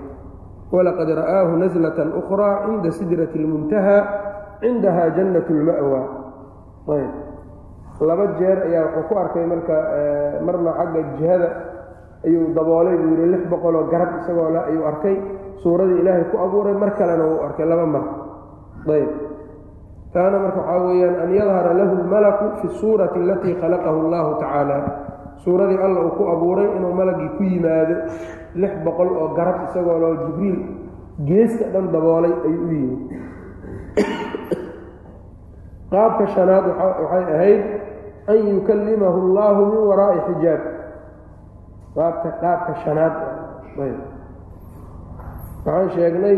Walaqad 0.72 1.10
ra'aahu 1.12 1.60
naslatan 1.60 2.10
ukhraa 2.16 2.64
cinda 2.66 2.90
sidrati 2.92 3.36
اlmuntaha 3.40 3.98
cindaha 4.64 5.04
jannat 5.16 5.48
اlma'wa 5.48 6.02
ayb. 6.96 7.12
Laba 8.00 8.26
jeer 8.40 8.58
ayaa 8.68 8.86
wuxuu 8.96 9.08
ku 9.10 9.14
arkay 9.20 9.44
marka 9.44 9.76
marna 10.46 10.72
xagga 10.80 11.02
jihada 11.20 11.50
ayuu 12.24 12.54
daboolay 12.56 12.96
buu 12.96 13.12
yidhi 13.12 13.28
lix 13.34 13.44
boqoloo 13.52 13.90
garab 13.92 14.22
isagoo 14.24 14.50
le 14.56 14.60
ayuu 14.72 14.86
arkay. 14.88 15.16
Suuradii 15.64 16.00
ilaahay 16.00 16.26
ku 16.32 16.38
abuuray 16.38 16.76
mar 16.80 16.92
kalena 16.96 17.26
wuu 17.28 17.42
arkay 17.44 17.66
laba 17.66 17.86
mar. 17.86 18.04
Ayb 18.88 19.27
taana 20.14 20.38
marka 20.44 20.60
waxaa 20.62 20.86
weeyaan 20.88 21.16
an 21.24 21.30
yadhara 21.40 21.72
lahu 21.80 21.94
lmalaku 22.04 22.46
fi 22.62 22.68
suurati 22.80 23.20
alatii 23.20 23.56
khalaqahu 23.62 23.98
allahu 24.06 24.30
tacaala. 24.42 24.78
Suuradii 25.44 25.78
alla 25.86 26.00
uu 26.06 26.12
ku 26.18 26.24
abuuray 26.34 26.68
inuu 26.78 26.94
malagii 27.00 27.30
ku 27.38 27.44
yimaado 27.44 27.96
lix 28.56 28.74
boqol 28.86 29.10
oo 29.22 29.28
garab 29.38 29.58
isagoo 29.70 29.98
loo 30.02 30.16
jibriil 30.26 30.58
geeska 31.28 31.66
dhan 31.74 31.86
daboolay 31.94 32.34
ayuu 32.48 32.66
u 32.68 32.72
yimid 32.74 33.02
qaabka 35.92 36.26
shanaad 36.36 36.66
waxay 36.68 37.24
ahayd 37.36 37.62
an 38.28 38.38
yukallimahu 38.54 39.18
allahu 39.26 39.62
min 39.72 39.82
waraa'i 39.90 40.20
xijaab. 40.28 40.62
Qaabka 41.96 42.30
qaabka 42.42 42.72
shanaad. 42.84 43.14
Waxaan 45.66 45.90
sheegnay 45.96 46.38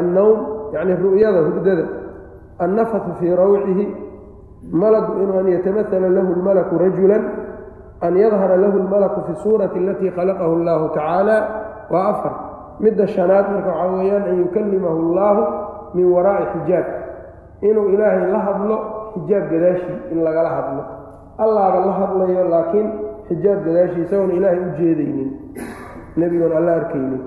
annowm 0.00 0.38
yacni 0.74 0.94
ru'yada 1.04 1.40
hurdada 1.48 1.84
annafatu 2.58 3.10
fii 3.20 3.34
rawcihi 3.36 3.86
malagu 4.72 5.12
inuu 5.22 5.38
an 5.38 5.48
yatamatala 5.48 6.08
lahu 6.08 6.32
lmalaku 6.40 6.78
rajulan 6.78 7.22
an 8.00 8.16
yadhara 8.16 8.56
lahu 8.56 8.78
lmalaku 8.78 9.20
fi 9.26 9.32
suurati 9.42 9.78
alatii 9.78 10.10
khalaqahu 10.16 10.52
allahu 10.58 10.84
tacaala 10.96 11.36
waa 11.90 12.04
afar 12.12 12.32
midda 12.80 13.06
shanaad 13.06 13.46
marka 13.54 13.70
waxaa 13.70 13.92
weeyaan 13.96 14.24
an 14.30 14.36
yukallimahu 14.42 14.96
allahu 15.04 15.42
min 15.94 16.06
waraa'i 16.14 16.46
xijaab 16.54 16.86
inuu 17.68 17.88
ilaahay 17.94 18.26
la 18.34 18.40
hadlo 18.48 18.76
xijaab 19.14 19.44
gadaashii 19.52 19.98
in 20.12 20.18
lagala 20.26 20.50
hadlo 20.58 20.82
allaaba 21.44 21.78
la 21.86 21.92
hadlayo 22.00 22.42
laakiin 22.54 22.88
xijaab 23.28 23.58
gadaashii 23.66 24.02
isagoon 24.06 24.30
ilaahay 24.38 24.60
u 24.66 24.68
jeedaynin 24.80 25.30
nebigoon 26.16 26.52
alla 26.58 26.72
arkaynin 26.80 27.22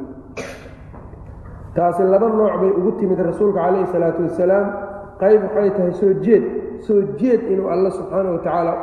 taasi 1.76 2.04
laba 2.04 2.28
nooc 2.30 2.54
bay 2.62 2.72
ugu 2.80 2.92
timid 3.00 3.20
rasuulka 3.30 3.60
calayhi 3.66 3.88
salaatu 3.94 4.22
wasalaam 4.28 4.89
qayb 5.20 5.42
waxay 5.44 5.70
tahay 5.78 5.94
soo 5.94 6.14
jeed 6.26 6.44
soo 6.88 7.02
jeed 7.20 7.42
inuu 7.52 7.68
alla 7.68 7.92
subxaana 7.92 8.32
wa 8.32 8.38
tacaala 8.46 8.74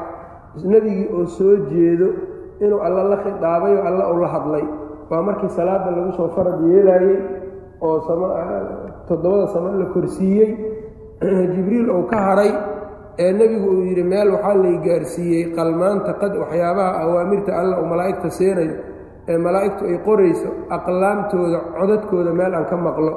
nebigii 0.65 1.09
oo 1.13 1.27
soo 1.27 1.57
jeedo 1.71 2.09
inuu 2.61 2.81
alla 2.81 3.03
la 3.03 3.17
khidhaabay 3.17 3.77
oo 3.77 3.85
alla 3.85 4.11
uu 4.13 4.21
la 4.21 4.29
hadlay. 4.29 4.65
Waa 5.11 5.23
markii 5.23 5.49
salaada 5.49 5.91
lagu 5.91 6.13
soo 6.13 6.29
farad 6.29 6.61
yeelaayey 6.69 7.19
oo 7.81 7.99
toddobada 9.09 9.47
samo 9.53 9.69
la 9.79 9.87
korsiiyey. 9.87 10.53
Jibriil 11.55 11.91
uu 11.91 12.03
ka 12.03 12.17
haray 12.17 12.53
ee 13.19 13.33
nebigu 13.33 13.71
uu 13.71 13.85
yidhi 13.89 14.05
meel 14.05 14.33
waxaa 14.37 14.55
lay 14.55 14.77
gaarsiiyey 14.85 15.53
qalmaanta 15.57 16.13
qad 16.21 16.37
waxyaabaha 16.37 17.01
awaamirta 17.03 17.57
alla 17.61 17.81
uu 17.81 17.87
malaa'igta 17.93 18.31
seenayo 18.31 18.77
ee 19.29 19.39
malaa'igtu 19.39 19.85
ay 19.85 19.99
qorayso 20.05 20.49
aqlaamtooda 20.77 21.59
codadkooda 21.79 22.33
meel 22.33 22.55
aan 22.55 22.67
ka 22.71 22.77
maqlo 22.77 23.13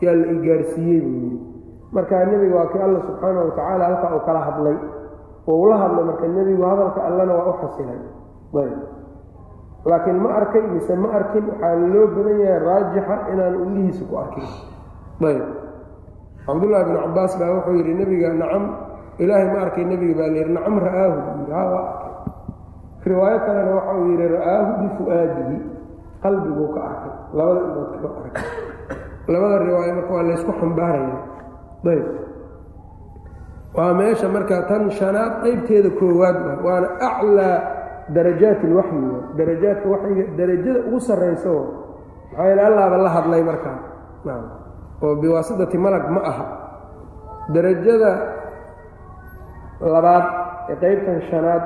yaa 0.00 0.14
la 0.14 0.26
i 0.34 0.36
gaarsiiyey. 0.46 1.00
buu 1.00 1.18
yidhi 1.22 1.49
markaa 1.92 2.24
nebiga 2.30 2.54
waa 2.56 2.70
kii 2.72 2.82
alla 2.86 2.98
subxaana 3.06 3.38
wa 3.40 3.50
tacaala 3.56 3.84
halkaa 3.88 4.10
uu 4.16 4.22
kala 4.26 4.40
hadlay. 4.46 4.76
Wou 5.46 5.66
la 5.70 5.76
hadlay 5.82 6.04
marka 6.04 6.26
nebigu 6.28 6.62
hadalka 6.70 7.00
allana 7.08 7.32
waa 7.34 7.48
u 7.50 7.54
xasilay. 7.62 8.00
Ayb 8.60 8.78
laakiin 9.84 10.18
ma 10.22 10.28
arkay 10.38 10.62
mise 10.72 10.94
ma 11.02 11.08
arkin 11.18 11.44
waxaa 11.50 11.74
loo 11.92 12.06
badan 12.14 12.36
yahay 12.44 12.60
raajixa 12.66 13.14
inaan 13.32 13.54
illihiisa 13.64 14.04
ku 14.10 14.14
arkin. 14.22 14.44
Ayb 15.28 15.42
cabdullaahi 16.46 16.84
bn 16.88 16.96
cabaas 17.04 17.32
baa 17.40 17.50
wuxuu 17.56 17.74
yidhi 17.80 17.92
nebiga 18.00 18.28
nacam 18.40 18.64
ilaahay 19.22 19.48
ma 19.54 19.58
arkay 19.66 19.84
nebiga 19.90 20.14
baa 20.20 20.28
layidhi 20.34 20.52
nacam 20.56 20.74
ra'aahu 20.84 21.16
ha 21.54 21.62
waa 21.72 21.84
arkay. 21.90 22.12
Riwaayo 23.08 23.38
kalena 23.46 23.70
waxa 23.78 23.92
uu 23.98 24.06
yidhi 24.12 24.26
ra'aahu 24.36 24.70
bifu'aadihi 24.82 25.56
qalbiguu 26.22 26.68
ka 26.74 26.80
arkay. 26.90 27.12
Labada 27.38 27.60
indood 27.66 27.88
kama 28.02 28.08
arkay. 28.20 28.44
Labada 29.32 29.56
riwaayo 29.64 29.92
marka 29.98 30.12
waa 30.16 30.26
laysku 30.28 30.52
xambaaraya 30.60 31.16
ayb. 31.86 32.06
Waa 33.76 33.94
meesha 33.94 34.28
marka 34.28 34.62
tan 34.68 34.90
shanaad 34.90 35.32
qaybteeda 35.42 35.90
koowaad 35.98 36.36
wa 36.46 36.54
waana 36.66 36.88
aclaa 37.08 37.56
darajaat 38.14 38.60
ilwaxyi 38.66 39.00
wa 39.12 39.18
darajaadka 39.38 39.86
waxyiga 39.92 40.24
darajada 40.38 40.80
ugu 40.90 40.98
sarrayso 41.00 41.54
maxaa 42.30 42.46
yeele 42.48 42.62
allaaba 42.68 42.96
la 43.04 43.10
hadlay 43.16 43.42
markaa 43.50 43.78
oo 45.02 45.14
biwaasitati 45.22 45.78
malag 45.78 46.04
ma 46.14 46.20
aha. 46.30 46.44
Darajada 47.54 48.10
labaad 49.80 50.24
ee 50.70 50.76
qaybtan 50.82 51.18
shanaad 51.30 51.62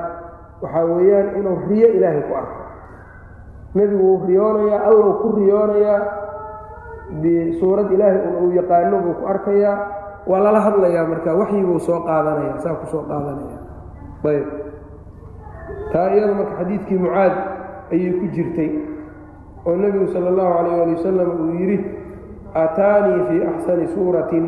waxaa 0.61 0.85
weeyaan 0.85 1.27
inuu 1.41 1.57
riyo 1.69 1.87
ilaahay 1.97 2.21
ku 2.29 2.33
arko. 2.41 2.61
Nebigu 3.75 4.03
wuu 4.07 4.25
riyoonayaa 4.29 4.81
allou 4.87 5.13
ku 5.21 5.27
riyoonayaa 5.41 5.99
bisuurad 7.21 7.89
ilaahay 7.91 8.21
uu 8.41 8.51
yaqaano 8.59 8.97
buu 9.03 9.13
ku 9.19 9.25
arkayaa 9.33 9.77
waa 10.29 10.39
lala 10.45 10.59
hadlayaa 10.65 11.05
marka 11.11 11.31
waxyibuu 11.39 11.79
soo 11.87 11.99
qaadanaya 12.07 12.57
saa 12.63 12.75
ku 12.81 12.85
soo 12.91 13.03
qaadanaya. 13.09 13.57
Ayb. 14.29 14.47
Taa 15.93 16.09
iyada 16.15 16.33
marka 16.39 16.53
xadiidkii 16.59 16.97
mucaad 17.03 17.35
ayay 17.93 18.11
ku 18.19 18.25
jirtay 18.35 18.71
oo 19.65 19.75
nebigu 19.81 20.07
sala 20.13 20.27
allahu 20.33 20.51
calayh 20.57 20.81
ali 20.83 20.93
wasalam 20.97 21.29
uu 21.41 21.53
yidhi 21.59 21.77
aataanii 22.61 23.21
fii 23.29 23.41
axsani 23.51 23.85
suuratin. 23.93 24.45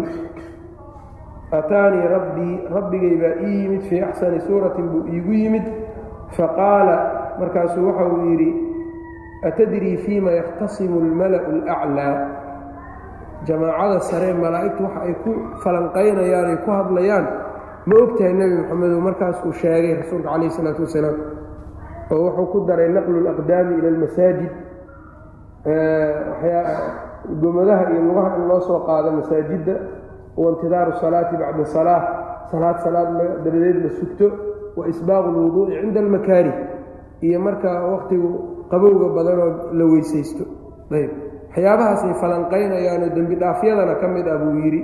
Aataanii 1.53 2.07
rabbii 2.15 2.55
rabbigay 2.75 3.15
baa 3.21 3.35
ii 3.47 3.55
yimid 3.63 3.81
fii 3.89 4.01
axsani 4.01 4.39
suuratin 4.47 4.85
buu 4.91 5.03
iigu 5.13 5.33
yimid. 5.33 5.65
Faqaala 6.37 6.95
markaasuu 7.39 7.87
waxa 7.87 8.05
uu 8.13 8.25
yidhi 8.31 8.49
atadrii 9.47 9.97
fiima 9.97 10.31
yakhtasimu 10.31 10.99
almala'u 11.05 11.51
alaclaa 11.53 12.13
jamaacada 13.45 13.99
saree 14.09 14.33
malaa'igtu 14.33 14.83
waxa 14.83 14.99
ay 15.07 15.13
ku 15.23 15.31
falanqaynayaan 15.63 16.45
ay 16.51 16.57
ku 16.65 16.69
hadlayaan 16.71 17.25
ma 17.87 17.95
ogtahay 18.03 18.33
nebi 18.33 18.55
moxamedow 18.61 18.99
markaas 19.07 19.37
uu 19.45 19.53
sheegay 19.53 19.93
rasuulka 20.01 20.29
calayh 20.29 20.47
isalaatu 20.51 20.81
wasalaam 20.85 21.17
oo 22.11 22.19
wuxuu 22.25 22.47
ku 22.51 22.57
daray 22.67 22.89
naqlu 22.89 23.17
laqdaami 23.27 23.73
ila 23.79 23.87
almasaajid. 23.93 24.51
Gomadaha 27.41 27.91
iyo 27.91 28.01
lugaha 28.07 28.35
in 28.37 28.47
loo 28.47 28.61
soo 28.61 28.79
qaado 28.87 29.11
masaajidda 29.11 29.73
waintidaaru 30.37 30.91
salaati 31.01 31.35
bacda 31.37 31.65
salaa 31.65 32.01
salaad 32.51 32.77
salaad 32.85 33.09
dabadeed 33.43 33.77
la 33.83 33.89
sugto 33.99 34.25
wa 34.77 34.87
isbaaqu 34.87 35.27
lwuduu'i 35.35 35.75
cinda 35.81 35.99
almakaarih 35.99 36.55
iyo 37.21 37.39
markaa 37.39 37.83
wakhtigu 37.91 38.29
qabowga 38.71 39.07
badanoo 39.15 39.51
la 39.77 39.85
weysaysto. 39.91 40.43
Ayb 40.91 41.11
waxyaabahaasay 41.57 42.13
falanqaynayaanoo 42.21 43.09
dembi 43.15 43.35
dhaafyadana 43.35 43.95
ka 44.01 44.07
mid 44.07 44.27
ah 44.27 44.37
buu 44.37 44.53
yidhi. 44.61 44.81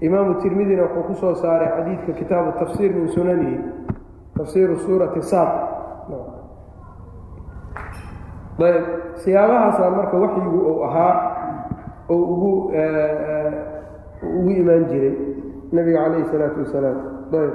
Imaamu 0.00 0.34
tirmidina 0.42 0.82
wuxuu 0.82 1.02
ku 1.06 1.14
soo 1.14 1.34
saaray 1.34 1.68
xadiidka 1.78 2.12
kitaabu 2.18 2.52
tafsiir 2.58 2.92
min 2.92 3.08
sunanihi 3.08 3.58
tafsiiru 4.36 4.76
suurati 4.82 5.22
saad. 5.22 5.50
Ayb 8.58 8.84
siyaabahaasa 9.22 9.90
marka 9.90 10.16
waxyigu 10.18 10.58
uu 10.58 10.82
ahaa 10.84 11.14
oo 12.08 12.18
ugu 12.34 12.52
ugu 14.38 14.50
imaan 14.50 14.84
jiray 14.90 15.14
nebiga 15.72 15.98
calayhi 16.04 16.24
isalaatu 16.26 16.58
wasalaam. 16.66 16.98
Ayb. 17.32 17.54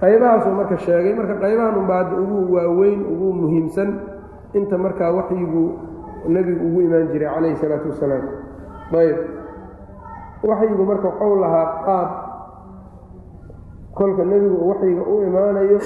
Qaybahaasuu 0.00 0.52
marka 0.58 0.76
sheegay 0.84 1.14
marka 1.18 1.34
qaybahan 1.42 1.74
unbaa 1.80 1.98
hadda 2.04 2.16
ugu 2.22 2.38
waaweyn 2.54 3.00
ugu 3.12 3.28
muhiimsan 3.40 3.90
inta 4.54 4.78
markaa 4.78 5.12
waxyigu 5.12 5.64
nebigu 6.28 6.64
ugu 6.68 6.80
imaan 6.86 7.08
jiray 7.12 7.28
calayhi 7.34 7.54
isalaatu 7.56 7.88
wasalaam. 7.92 8.24
Ayb. 8.92 9.18
Waxyigu 10.48 10.82
marka 10.84 11.06
waxuu 11.08 11.36
lahaa 11.42 11.66
qaab. 11.86 12.08
Kolka 13.94 14.24
nebigu 14.24 14.56
waxyiga 14.70 15.02
u 15.02 15.22
imaanayo 15.28 15.78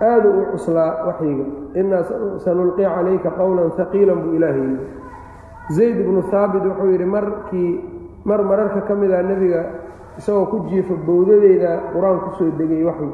aada 0.00 0.28
u 0.28 0.42
cuslaa 0.52 1.06
waxyiga. 1.06 1.44
Inaa 1.80 2.02
sanulqi 2.44 2.82
calayka 2.82 3.30
qowlan 3.38 3.70
haqiilan 3.78 4.18
buu 4.22 4.34
ilaahay 4.36 4.60
yidhi. 4.60 4.86
Zayd 5.76 5.96
ibnu 6.00 6.20
haabit 6.30 6.64
wuxuu 6.64 6.90
yidhi 6.92 7.04
markii 7.04 7.70
mar 8.24 8.40
mararka 8.42 8.80
ka 8.88 8.94
mida 8.94 9.22
nebiga 9.22 9.60
isagoo 10.18 10.46
ku 10.46 10.56
jiifa 10.68 10.94
bowdadeyda 11.06 11.70
qur'aan 11.92 12.18
ku 12.24 12.30
soo 12.38 12.50
degay 12.58 12.84
waxyi. 12.84 13.10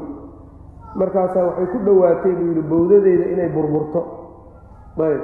Markaasaa 0.95 1.43
waxay 1.49 1.67
ku 1.73 1.77
dhowaatay 1.85 2.31
buu 2.35 2.47
yidhi 2.51 2.61
bowdadeyda 2.61 3.25
inay 3.33 3.49
burburto 3.49 4.01
ayb. 4.99 5.21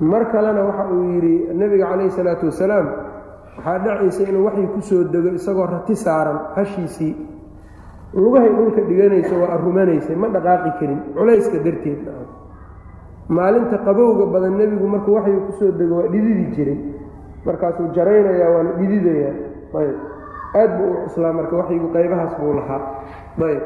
Mar 0.00 0.24
kalena 0.32 0.62
waxa 0.64 0.84
uu 0.92 1.02
yidhi 1.12 1.48
nebiga 1.54 1.86
calayhi 1.90 2.10
salaatu 2.10 2.46
wasalaam 2.46 2.86
waxaa 3.56 3.78
dhacaysa 3.84 4.22
inuu 4.28 4.44
waxyi 4.44 4.66
ku 4.74 4.80
soo 4.82 5.04
dego 5.04 5.28
isagoo 5.38 5.66
rati 5.66 5.96
saaran 5.96 6.38
hashiisii. 6.56 7.14
Lugahay 8.14 8.48
dhulka 8.48 8.80
dhiganayso 8.88 9.34
waa 9.40 9.52
arumanaysay 9.56 10.16
ma 10.16 10.28
dhaqaaqi 10.28 10.70
karin 10.78 11.00
culayska 11.14 11.58
darteed 11.64 12.00
maalinta 13.28 13.78
qabowga 13.86 14.26
badan 14.32 14.54
nebigu 14.56 14.86
markuu 14.86 15.14
waxyu 15.18 15.40
ku 15.46 15.52
soo 15.58 15.70
dego 15.72 15.94
waa 16.00 16.08
dhididi 16.12 16.44
jiray 16.56 16.78
markaasuu 17.46 17.88
jaraynayaa 17.96 18.50
waana 18.54 18.70
dhididayaa. 18.78 19.34
Ayb. 19.80 19.96
Aad 20.54 20.70
buu 20.78 20.90
u 20.92 20.96
cuslaa 21.08 21.32
marka 21.32 21.56
waxyigu 21.56 21.88
qaybahaas 21.94 22.32
buu 22.40 22.52
lahaa. 22.54 22.80
Ayb. 23.48 23.62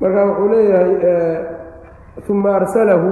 Marka 0.00 0.20
wuxuu 0.26 0.48
leeyahay 0.52 0.92
uma 2.28 2.50
arsalahu 2.56 3.08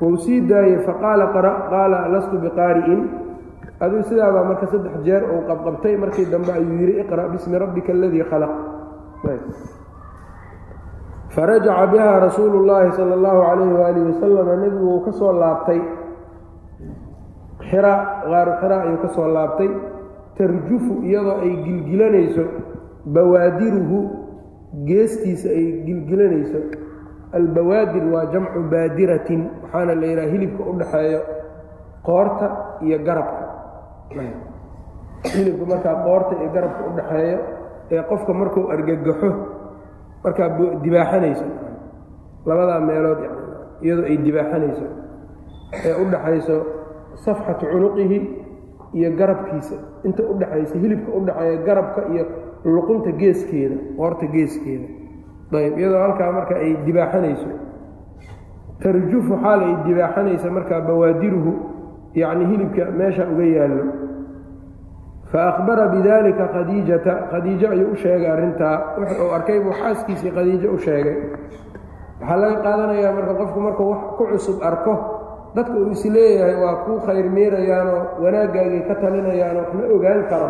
wuu 0.00 0.16
sii 0.16 0.40
daayey 0.48 0.78
faqaala 0.86 1.26
qaala 1.34 2.08
lastu 2.08 2.38
biqaari'in 2.38 3.00
aduu 3.80 4.02
sidaabaa 4.08 4.44
marka 4.44 4.66
saddex 4.72 4.94
jeer 5.06 5.22
uu 5.24 5.42
qabqabtay 5.48 5.96
markii 5.96 6.26
dambe 6.32 6.52
ayuu 6.52 6.74
yidhi 6.80 6.94
iqra' 7.02 7.28
bismi 7.32 7.58
rabbika 7.58 7.92
aladii 7.92 8.24
khalaq 8.30 8.52
farajaca 11.34 11.86
biha 11.92 12.20
rasuulu 12.26 12.64
llaahi 12.66 12.92
sala 12.96 13.14
allahu 13.18 13.40
calayhi 13.48 13.74
waalihi 13.80 14.06
wasalama 14.10 14.56
nebigu 14.56 14.84
wuu 14.90 15.00
ka 15.04 15.12
soo 15.12 15.32
laabtay 15.32 15.80
xira 17.70 17.94
qaaru 18.24 18.52
xira 18.60 18.76
ayuu 18.82 18.98
ka 19.04 19.08
soo 19.16 19.28
laabtay 19.36 19.70
tarjufu 20.38 20.92
iyadoo 21.04 21.38
ay 21.44 21.52
gilgilanayso 21.66 22.44
bawaadiruhu 23.14 23.98
geestiisa 24.88 25.48
ay 25.58 25.66
gilgilanayso 25.86 26.58
albawaadir 27.32 28.04
waa 28.12 28.26
jamcu 28.32 28.60
baadiratin 28.72 29.42
waxaana 29.62 29.94
la 29.94 30.06
yidhaha 30.06 30.28
hilibka 30.32 30.62
u 30.64 30.72
dhaxeeyo 30.80 31.20
qoorta 32.06 32.46
iyo 32.86 32.98
garabka. 33.06 33.44
Hilibka 35.34 35.64
markaa 35.72 35.96
qoorta 36.04 36.32
iyo 36.40 36.50
garabka 36.54 36.82
u 36.88 36.92
dhaxeeyo 36.98 37.38
ee 37.90 38.02
qofka 38.10 38.32
markuu 38.40 38.70
argagaxo 38.72 39.28
markaa 40.24 40.48
dibaaxanayso. 40.82 41.44
Labadaa 42.46 42.80
meelood 42.88 43.20
iyadoo 43.84 44.04
ay 44.10 44.16
dibaaxanayso 44.26 44.86
ee 45.86 45.94
u 46.02 46.04
dhaxayso 46.12 46.56
safxatu 47.24 47.64
cunuqihi 47.72 48.18
iyo 48.98 49.10
garabkiisa. 49.18 49.76
Inta 50.06 50.22
u 50.22 50.34
dhaxaysa 50.40 50.74
hilibka 50.82 51.10
u 51.12 51.20
dhaxeeya 51.28 51.56
garabka 51.66 52.00
iyo 52.12 52.24
luqunta 52.64 53.10
geeskeeda 53.20 53.76
qoorta 53.98 54.26
geeskeeda 54.34 54.88
ayb 55.52 55.78
iyadoo 55.78 56.00
halkaa 56.04 56.32
marka 56.32 56.54
ay 56.56 56.76
dibaaxanayso. 56.86 57.48
Tarjufu 58.82 59.34
xaal 59.42 59.60
ay 59.66 59.74
dibaaxanaysa 59.86 60.50
markaa 60.50 60.80
bawaadiruhu 60.88 61.52
yacni 62.14 62.44
hilibka 62.50 62.84
meesha 62.98 63.24
uga 63.32 63.44
yaallo. 63.56 63.84
Fa 65.32 65.40
akhbara 65.50 65.84
bidalika 65.94 66.44
khadiijata 66.54 67.12
khadiijo 67.30 67.66
ayuu 67.74 67.92
u 67.92 67.96
sheegay 67.96 68.30
arrintaa. 68.30 68.76
Wix 68.98 69.10
uu 69.20 69.30
arkay 69.36 69.60
buu 69.60 69.72
xaaskiisii 69.80 70.30
khadiijo 70.36 70.68
u 70.72 70.78
sheegay. 70.78 71.16
Waxaa 72.20 72.36
laga 72.42 72.56
qaadanayaa 72.64 73.12
marka 73.16 73.34
qofku 73.40 73.58
markuu 73.60 73.90
wax 73.92 74.00
ku 74.18 74.24
cusub 74.30 74.58
arko 74.62 74.94
dadka 75.54 75.74
uu 75.80 75.90
is 75.90 76.04
leeyahay 76.04 76.56
waa 76.62 76.76
kuu 76.84 76.98
khayr 77.06 77.26
miirayaanoo 77.36 78.00
wanaaggaagay 78.22 78.82
ka 78.88 78.94
talinayaanoo 79.02 79.62
waxma 79.64 79.84
ogaan 79.96 80.20
karo 80.30 80.48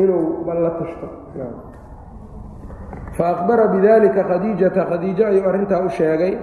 inuu 0.00 0.44
balla 0.46 0.70
tashto 0.78 1.06
fa 3.16 3.24
akhbara 3.34 3.64
bidalika 3.74 4.22
khadiijata 4.30 4.80
khadiijo 4.90 5.24
ayuu 5.30 5.44
arrintaa 5.50 5.80
u 5.86 5.88
sheegay 5.98 6.34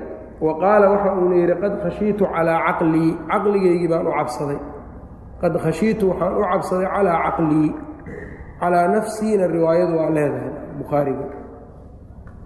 wa 0.46 0.54
qaala 0.62 0.86
waxa 0.94 1.10
uuna 1.20 1.36
yidhi 1.42 1.56
qad 1.64 1.74
khashiitu 1.84 2.24
calaa 2.36 2.60
caqlii 2.68 3.12
caqligaygii 3.32 3.88
baan 3.92 4.08
u 4.08 4.12
cabsaday 4.20 4.60
qad 5.42 5.54
khashiitu 5.64 6.04
waxaan 6.12 6.34
u 6.38 6.42
cabsaday 6.52 6.88
calaa 6.96 7.18
caqlii 7.26 7.70
calaa 8.62 8.88
nafsiina 8.96 9.46
riwaayadu 9.56 9.94
waa 10.00 10.10
leedahay 10.18 10.52
bukhaariga 10.80 11.26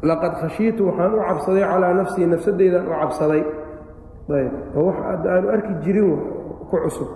laqad 0.10 0.34
khashiitu 0.42 0.82
waxaan 0.88 1.12
u 1.14 1.22
cabsaday 1.30 1.64
calaa 1.72 1.94
nafsii 2.00 2.26
nafsadeydaan 2.34 2.86
u 2.88 2.94
cabsaday 3.02 3.42
ayb 4.40 4.54
wax 4.86 4.98
aanu 5.34 5.48
arki 5.56 5.74
jirin 5.84 6.10
ku 6.70 6.76
cusub 6.84 7.10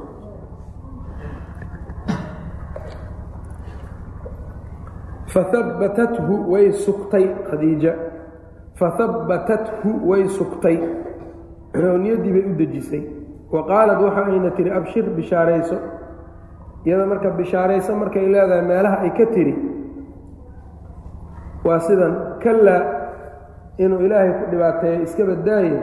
fahabbatathu 5.34 6.34
way 6.52 6.72
sugtay 6.72 7.26
khadiija 7.50 7.94
fahabbatathu 8.80 9.90
way 10.10 10.24
sugtay. 10.38 10.78
Niyaddii 11.76 12.34
bay 12.36 12.46
u 12.52 12.54
dejisay. 12.60 13.04
Wa 13.52 13.62
qaalad 13.70 14.00
waxa 14.02 14.26
ayna 14.26 14.52
tihi 14.52 14.70
abshir 14.72 15.06
bishaarayso. 15.18 15.78
Iyada 16.86 17.06
marka 17.06 17.30
bishaarayso 17.40 17.96
markay 17.96 18.26
leedahay 18.34 18.62
meelaha 18.70 18.98
ay 19.04 19.12
ka 19.18 19.26
tiri 19.34 19.56
waa 21.66 21.80
sidan 21.80 22.40
kallaa 22.44 22.82
inuu 23.78 24.00
ilaahay 24.06 24.32
ku 24.40 24.44
dhibaateeyo 24.52 25.04
iska 25.04 25.24
badaaye. 25.26 25.80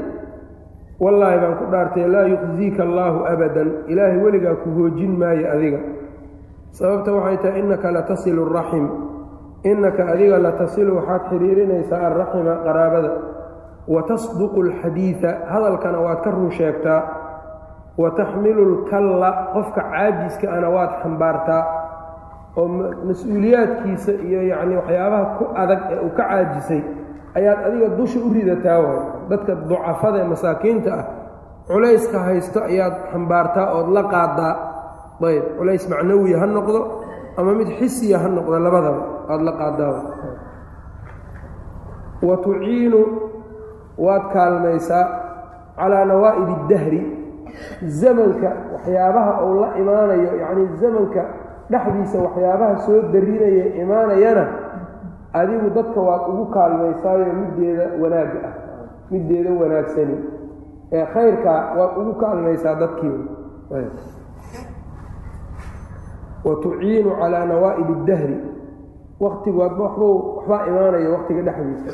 Wallaahi 1.00 1.38
baan 1.42 1.54
ku 1.60 1.64
dhaartay 1.72 2.06
laa 2.08 2.26
yuqsiika 2.32 2.82
allaahu 2.82 3.18
abadan. 3.26 3.68
Ilaahay 3.92 4.18
weligaa 4.24 4.56
ku 4.62 4.70
hoojin 4.70 5.12
maayo 5.18 5.46
adiga. 5.52 5.80
Sababta 6.70 7.12
waxay 7.12 7.36
tahay 7.42 7.60
innaka 7.60 7.92
latasilu 7.92 8.46
araxim 8.50 8.86
innaka 9.70 10.02
adiga 10.12 10.38
latasilu 10.38 10.96
waxaad 10.98 11.22
xidhiirinaysaa 11.30 12.00
alraxima 12.08 12.54
qaraabada. 12.66 13.10
Wa 13.88 14.02
tasduqu 14.08 14.58
alxadiida 14.66 15.30
hadalkana 15.52 15.98
waad 16.06 16.20
ka 16.24 16.30
run 16.30 16.50
sheegtaa. 16.50 17.00
Wa 17.96 18.10
taxmilu 18.18 18.62
lkalla 18.74 19.30
qofka 19.54 19.82
caajiska 19.92 20.46
ana 20.56 20.68
waad 20.76 20.92
xambaartaa. 21.02 21.62
Oo 22.56 22.68
mas'uuliyaadkiisa 23.08 24.12
iyo 24.28 24.40
yacnii 24.52 24.76
waxyaabaha 24.80 25.24
ku 25.38 25.44
adag 25.62 25.80
ee 25.92 25.98
uu 26.06 26.12
ka 26.16 26.22
caajisay 26.28 26.82
ayaad 27.38 27.58
adiga 27.66 27.88
dusha 27.98 28.18
u 28.26 28.28
ridataa 28.36 28.78
waay. 28.84 29.00
Dadka 29.30 29.52
ducafada 29.68 30.18
ee 30.22 30.28
masaakiinta 30.34 30.90
ah 31.00 31.04
culayska 31.68 32.18
haysto 32.26 32.58
ayaad 32.70 32.94
xambaartaa 33.12 33.66
ood 33.78 33.88
la 33.96 34.02
qaadaa. 34.12 34.54
Ayb 35.24 35.44
culays 35.58 35.84
macnawiya 35.88 36.36
ha 36.42 36.46
noqdo 36.46 36.80
ama 37.38 37.52
mid 37.58 37.68
xisiya 37.78 38.18
ha 38.22 38.28
noqdo 38.28 38.58
labadaba 38.66 39.02
aada 39.28 39.44
la 39.48 39.52
qaadaa 39.60 39.94
wa 42.28 42.36
tuciinu 42.44 43.00
waad 43.98 44.24
kaalmaysaa 44.32 45.04
calaa 45.76 46.04
nawaa'ib 46.10 46.48
iddahri 46.56 47.00
zamanka 48.00 48.50
waxyaabaha 48.74 49.32
uu 49.46 49.54
la 49.60 49.68
imaanayo 49.82 50.30
yacnii 50.42 50.68
zamanka 50.80 51.22
dhexdiisa 51.70 52.18
waxyaabaha 52.26 52.76
soo 52.86 53.00
darinaya 53.12 53.66
imaanayana 53.82 54.44
adigu 55.32 55.70
dadka 55.76 56.00
waad 56.08 56.22
ugu 56.32 56.46
kaalmaysaayo 56.56 57.32
middeeda 57.40 57.86
wanaagga 58.02 58.40
ah 58.48 58.54
middeeda 59.10 59.50
wanaagsani. 59.60 60.16
Ee 60.92 61.04
khayrkaa 61.14 61.60
waad 61.78 61.92
ugu 62.00 62.12
kaalmaysaa 62.22 62.74
dadkii 62.74 63.18
wa 66.44 66.54
tuciinu 66.62 67.10
calaa 67.20 67.44
nawaa'ib 67.46 67.90
iddahri 67.90 68.36
waktigu 69.20 69.62
adba 69.62 69.82
waxba 69.84 70.06
waxbaa 70.06 70.66
imaanaya 70.70 71.08
waktiga 71.16 71.42
dhexdiisa. 71.46 71.90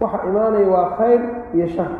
Waxa 0.00 0.18
imaanaya 0.28 0.68
waa 0.74 0.88
khayr 0.98 1.20
iyo 1.54 1.66
shar. 1.74 1.90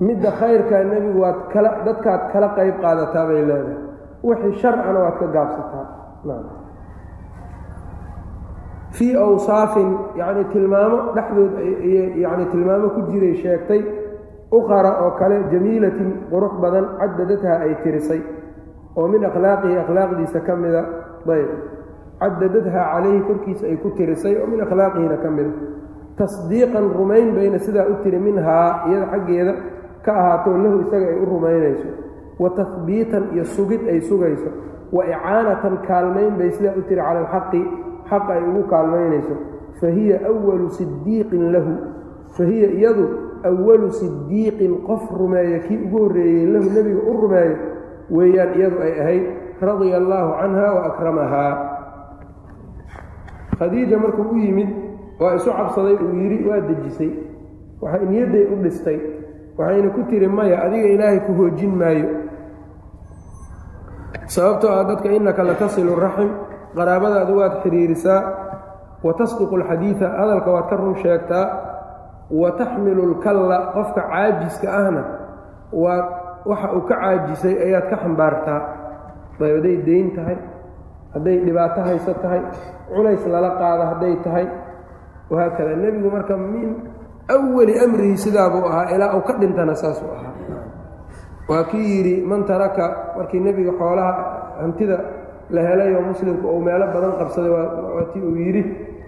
Midda 0.00 0.30
khayrkaa 0.40 0.84
nebigu 0.90 1.20
waad 1.24 1.38
kala 1.52 1.70
dadkaad 1.86 2.22
kala 2.32 2.48
qayb 2.56 2.74
qaadataa 2.82 3.26
bay 3.28 3.42
leedahay. 3.48 3.76
Wixii 4.22 4.58
sharcana 4.62 4.98
waad 5.04 5.16
ka 5.20 5.26
gaabsataa. 5.26 5.86
Fii 8.96 9.16
awsaafin 9.16 9.90
yacni 10.20 10.44
tilmaamo 10.52 10.98
dhexdood 11.16 11.52
yacni 12.24 12.44
tilmaamo 12.52 12.88
ku 12.94 13.00
jiray 13.10 13.34
sheegtay 13.42 13.80
uqara 14.52 14.90
oo 15.04 15.10
kale 15.20 15.36
jamiilatin 15.52 16.10
qurux 16.30 16.54
badan 16.62 16.86
caddadatha 17.00 17.52
ay 17.64 17.74
tirisay. 17.82 18.20
Oo 18.96 19.08
min 19.08 19.24
akhlaaqihi 19.24 19.76
akhlaaqdiisa 19.82 20.40
ka 20.46 20.56
mida 20.56 20.82
ayb 21.36 21.50
cadadadha 22.22 22.70
calayhi 22.92 23.20
korkiisa 23.28 23.66
ay 23.66 23.76
ku 23.82 23.90
tirisay 23.98 24.34
oo 24.40 24.46
min 24.46 24.60
akhlaaqihina 24.64 25.16
ka 25.22 25.30
mida 25.30 25.52
tasdiiqan 26.18 26.86
rumayn 26.98 27.34
bayna 27.34 27.58
sidaa 27.58 27.86
u 27.90 27.94
tiri 28.02 28.18
minhaa 28.18 28.86
iyada 28.88 29.06
xaggeeda 29.12 29.54
ka 30.04 30.12
ahaatoo 30.20 30.56
lahu 30.58 30.76
isaga 30.84 31.06
ay 31.08 31.16
u 31.18 31.24
rumaynayso. 31.26 31.88
Wa 32.38 32.50
tahbiitan 32.58 33.24
iyo 33.34 33.44
sugid 33.44 33.82
ay 33.88 34.00
sugayso. 34.02 34.50
Wa 34.92 35.06
icaanatan 35.06 35.74
kaalmayn 35.86 36.36
bay 36.38 36.50
sidaa 36.50 36.74
u 36.76 36.82
tiri 36.88 37.00
cala 37.00 37.20
alxaqi 37.24 37.62
xaqa 38.10 38.30
ay 38.36 38.42
ugu 38.50 38.62
kaalmaynayso. 38.72 39.34
Fa 39.80 39.88
hiya 39.88 40.18
walu 40.26 40.68
sidiiqin 40.78 41.52
lahu. 41.54 41.72
Fa 42.36 42.44
hiya 42.44 42.68
iyadu 42.78 43.04
awalu 43.44 43.90
sidiiqin 43.90 44.72
qof 44.86 45.02
rumeeya 45.10 45.58
kii 45.66 45.78
ugu 45.86 45.98
horreeyey 45.98 46.46
lahu 46.46 46.66
nebiga 46.76 47.02
u 47.02 47.12
rumeeyo 47.22 47.56
weeyaan 48.10 48.50
iyadu 48.58 48.76
ay 48.86 48.92
ahayd 49.00 49.24
radia 49.60 49.96
allaahu 49.96 50.30
canha 50.40 50.68
wa 50.76 50.82
akramahaa 50.90 51.52
khadiija 53.58 53.98
markuu 53.98 54.30
u 54.32 54.36
yimid 54.44 54.68
waa 55.20 55.34
isu 55.38 55.50
cabsaday 55.58 55.96
uu 56.04 56.14
yidhi 56.20 56.48
waa 56.48 56.60
dejisay. 56.68 57.10
Waxay 57.82 58.06
niyadday 58.10 58.44
u 58.52 58.56
dhistay. 58.62 58.98
Waxayna 59.58 59.90
ku 59.94 60.00
tiri 60.10 60.28
maya 60.28 60.56
adiga 60.64 60.88
ilaahay 60.94 61.20
ku 61.26 61.32
hoojin 61.38 61.72
maayo. 61.80 62.08
Sababtoo 64.26 64.70
ah 64.72 64.84
dadka 64.88 65.08
innaka 65.12 65.42
latasilu 65.44 65.94
raxim 66.04 66.30
qaraabadaadu 66.76 67.32
waad 67.40 67.54
xidhiirisaa 67.62 68.20
wa 69.04 69.12
tasdiqu 69.18 69.54
alxadiida 69.60 70.08
hadalka 70.18 70.48
waad 70.54 70.66
ka 70.70 70.76
run 70.76 70.94
sheegtaa. 71.02 71.46
Wa 72.32 72.50
taxmilu 72.56 73.02
lkalla 73.12 73.58
qofka 73.76 74.02
caajiska 74.08 74.68
ahna 74.80 75.02
waad 75.72 76.06
waxa 76.48 76.68
uu 76.76 76.82
ka 76.88 76.94
caajisay 76.96 77.54
ayaad 77.66 77.86
ka 77.90 77.96
xambaartaa. 78.02 78.60
Ayb 79.42 79.54
hadday 79.58 79.76
dayn 79.86 80.08
tahay 80.16 80.38
hadday 81.14 81.36
dhibaato 81.44 81.80
hayso 81.82 82.14
tahay 82.22 82.40
culays 82.94 83.22
lala 83.26 83.50
qaado 83.60 83.82
hadday 83.90 84.14
tahay. 84.24 84.46
Wahaakada 85.30 85.76
nebigu 85.82 86.08
marka 86.10 86.36
min 86.36 86.68
awali 87.28 87.74
amrihi 87.84 88.16
sidaabuu 88.24 88.64
ahaa 88.68 88.90
ilaa 88.94 89.16
uu 89.16 89.22
ka 89.28 89.32
dhintana 89.40 89.74
saasuu 89.74 90.10
ahaa. 90.16 90.32
Waa 91.48 91.64
kii 91.70 91.86
yidhi 91.96 92.14
man 92.26 92.44
taraka 92.44 92.84
markii 93.16 93.40
nebiga 93.40 93.72
xoolaha 93.80 94.12
hantida 94.62 94.98
la 95.50 95.60
helay 95.68 95.94
oo 95.96 96.02
muslimku 96.10 96.46
uu 96.48 96.60
meelo 96.66 96.86
badan 96.94 97.12
qabsaday 97.20 97.50
waa 97.50 98.04
tii 98.12 98.22
uu 98.28 98.36
yidhi 98.36 98.62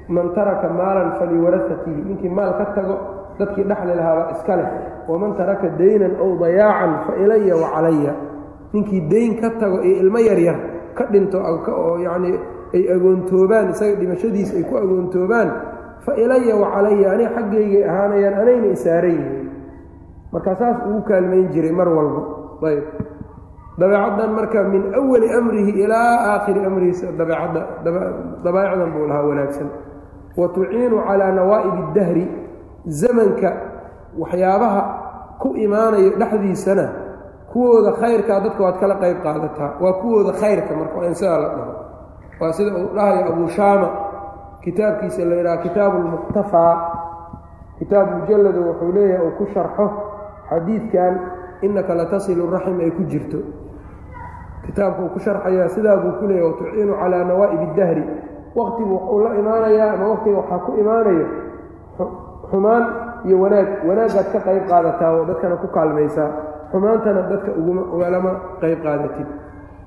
man 0.09 0.33
taraka 0.35 0.69
maalan 0.69 1.11
faliwarasatihi 1.19 2.01
ninkii 2.09 2.29
maal 2.39 2.53
ka 2.59 2.65
tago 2.77 2.95
dadkii 3.39 3.65
dhexli 3.69 3.95
lahaaba 4.01 4.23
iska 4.35 4.57
leh. 4.57 4.69
Waman 5.09 5.33
taraka 5.39 5.69
daynan 5.79 6.15
ow 6.25 6.31
dayaacan 6.43 6.93
fa 7.07 7.13
ilaya 7.23 7.55
wa 7.63 7.69
calaya 7.75 8.13
ninkii 8.73 9.01
dayn 9.13 9.33
ka 9.41 9.49
tago 9.61 9.79
iyo 9.85 9.97
ilmo 10.03 10.19
yaryar 10.19 10.57
ka 10.97 11.05
dhinto 11.13 11.39
oo 11.39 11.99
yacnii 12.07 12.37
ay 12.77 12.83
agoontoobaan 12.95 13.67
isaga 13.73 13.95
dhimashadiisa 14.01 14.53
ay 14.59 14.65
ku 14.69 14.75
agoontoobaan 14.83 15.49
fa 16.05 16.13
ilaya 16.23 16.55
wa 16.63 16.69
calaya 16.75 17.07
aniga 17.15 17.31
xaggaygay 17.37 17.83
ahaanayaan 17.91 18.35
anayna 18.43 18.69
isaaran 18.77 19.15
yihiin. 19.19 19.49
Markaa 20.33 20.57
saas 20.61 20.79
ugu 20.89 21.01
kaalmayn 21.09 21.47
jiray 21.55 21.73
mar 21.79 21.89
walba. 21.97 22.23
Ayb. 22.69 22.85
Dabeecaddan 23.81 24.31
marka 24.39 24.61
min 24.73 24.83
awali 24.95 25.29
amrihi 25.39 25.73
ilaa 25.85 26.13
aakhiri 26.35 26.61
amrihi 26.69 26.93
dabeecadda 27.19 27.61
dabaa'icdan 28.45 28.89
buu 28.95 29.07
lahaa 29.11 29.25
wanaagsan. 29.31 29.69
Wa 30.39 30.47
tuciinu 30.55 30.97
calaa 31.07 31.31
nawaa'ib 31.39 31.75
iddahri 31.89 32.25
zamanka 33.01 33.51
waxyaabaha 34.21 34.83
ku 35.43 35.49
imaanayo 35.65 36.11
dhexdiisana 36.21 36.87
kuwooda 37.51 37.93
khayrkaa 38.01 38.39
dadka 38.45 38.61
waad 38.67 38.77
kala 38.83 38.95
qayb 39.03 39.19
qaadataa. 39.27 39.71
Waa 39.83 39.95
kuwooda 40.03 40.33
khayrka 40.41 40.73
marka 40.81 40.95
waa 40.99 41.07
in 41.11 41.15
sidaa 41.19 41.39
la 41.43 41.49
dhaho 41.57 41.73
waa 42.45 42.53
sida 42.53 42.71
uu 42.77 42.93
dhahayo 42.95 43.23
abuu 43.33 43.49
shaama. 43.49 43.89
Kitaabkiisa 44.65 45.25
la 45.25 45.35
yidhaha 45.41 45.57
kitaabu 45.65 45.97
lmuqtafaa 46.05 46.75
kitaab 47.79 48.07
mujallado 48.21 48.61
wuxuu 48.69 48.93
leeyahay 48.97 49.27
uu 49.27 49.35
ku 49.39 49.45
sharxo 49.55 49.87
xadiidkan 50.49 51.15
innaka 51.67 51.95
latasilu 51.95 52.49
raxim 52.53 52.81
ay 52.81 52.91
ku 52.97 53.03
jirto. 53.11 53.39
Kitaabka 54.67 55.01
uu 55.05 55.13
ku 55.17 55.19
sharxayaa 55.21 55.69
sidaa 55.75 55.97
buu 56.03 56.13
ku 56.21 56.25
leeyahy 56.29 56.47
watuciinu 56.49 56.93
calaa 57.01 57.25
nawaa'ib 57.29 57.61
iddahri 57.73 58.05
waktigu 58.57 58.93
wuxuu 58.95 59.19
la 59.25 59.31
imaanayaa 59.41 59.91
ama 59.97 60.05
waktiga 60.13 60.37
waxaa 60.41 60.59
ku 60.65 60.71
imaanayo 60.83 61.27
xumaan 62.51 62.85
iyo 63.27 63.37
wanaag. 63.43 63.69
Wanaagaad 63.89 64.27
ka 64.33 64.39
qayb 64.47 64.65
qaadataa 64.71 65.11
oo 65.17 65.25
dadkana 65.29 65.57
ku 65.63 65.69
kaalmaysaa. 65.77 66.31
Xumaantana 66.73 67.21
dadka 67.31 67.51
ugalama 67.95 68.33
qayb 68.65 68.79
qaadatid 68.85 69.29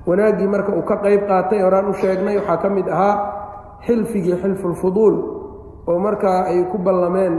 wanaaggii 0.08 0.48
marka 0.54 0.72
uu 0.78 0.86
ka 0.90 0.96
qayb 1.06 1.22
qaatay 1.30 1.60
horaan 1.66 1.90
u 1.92 1.94
sheegnay 2.02 2.36
waxaa 2.40 2.58
ka 2.64 2.70
mid 2.70 2.88
ahaa 2.96 3.16
xilfigii 3.88 4.38
xilfulfuduul 4.44 5.16
oo 5.90 6.00
markaa 6.00 6.40
ay 6.52 6.64
ku 6.72 6.78
ballameen 6.78 7.36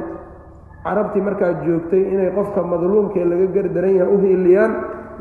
carabtii 0.85 1.22
markaa 1.28 1.52
joogtay 1.64 2.02
inay 2.12 2.31
qofka 2.37 2.61
madluumkee 2.72 3.24
laga 3.31 3.46
gardaran 3.57 3.94
yahay 3.98 4.14
u 4.14 4.18
hiiliyaan 4.24 4.72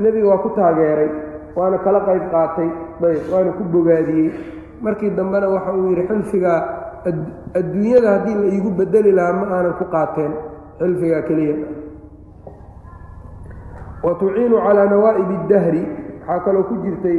nebiga 0.03 0.27
waa 0.31 0.43
ku 0.43 0.49
taageeray 0.57 1.09
waana 1.57 1.77
kala 1.85 1.99
qayb 2.07 2.23
qaatay 2.33 2.69
ayb 3.07 3.23
waana 3.33 3.51
ku 3.57 3.63
bogaadiyey. 3.73 4.29
Markii 4.81 5.09
dambena 5.17 5.47
waxa 5.49 5.71
uu 5.73 5.89
yidhi 5.91 6.03
xilfigaa 6.09 6.59
adduunyada 7.59 8.07
haddii 8.13 8.35
la 8.41 8.45
iigu 8.53 8.69
bedeli 8.79 9.11
lahaa 9.17 9.33
ma 9.39 9.45
aanan 9.55 9.73
ku 9.79 9.85
qaateen 9.95 10.31
xilfigaa 10.79 11.21
keliya. 11.27 11.55
Wa 14.05 14.11
tuciinu 14.19 14.57
calaa 14.65 14.85
nawaa'ib 14.93 15.29
iddahri 15.37 15.83
waxaa 16.27 16.43
kaloo 16.45 16.63
ku 16.69 16.75
jirtay 16.83 17.17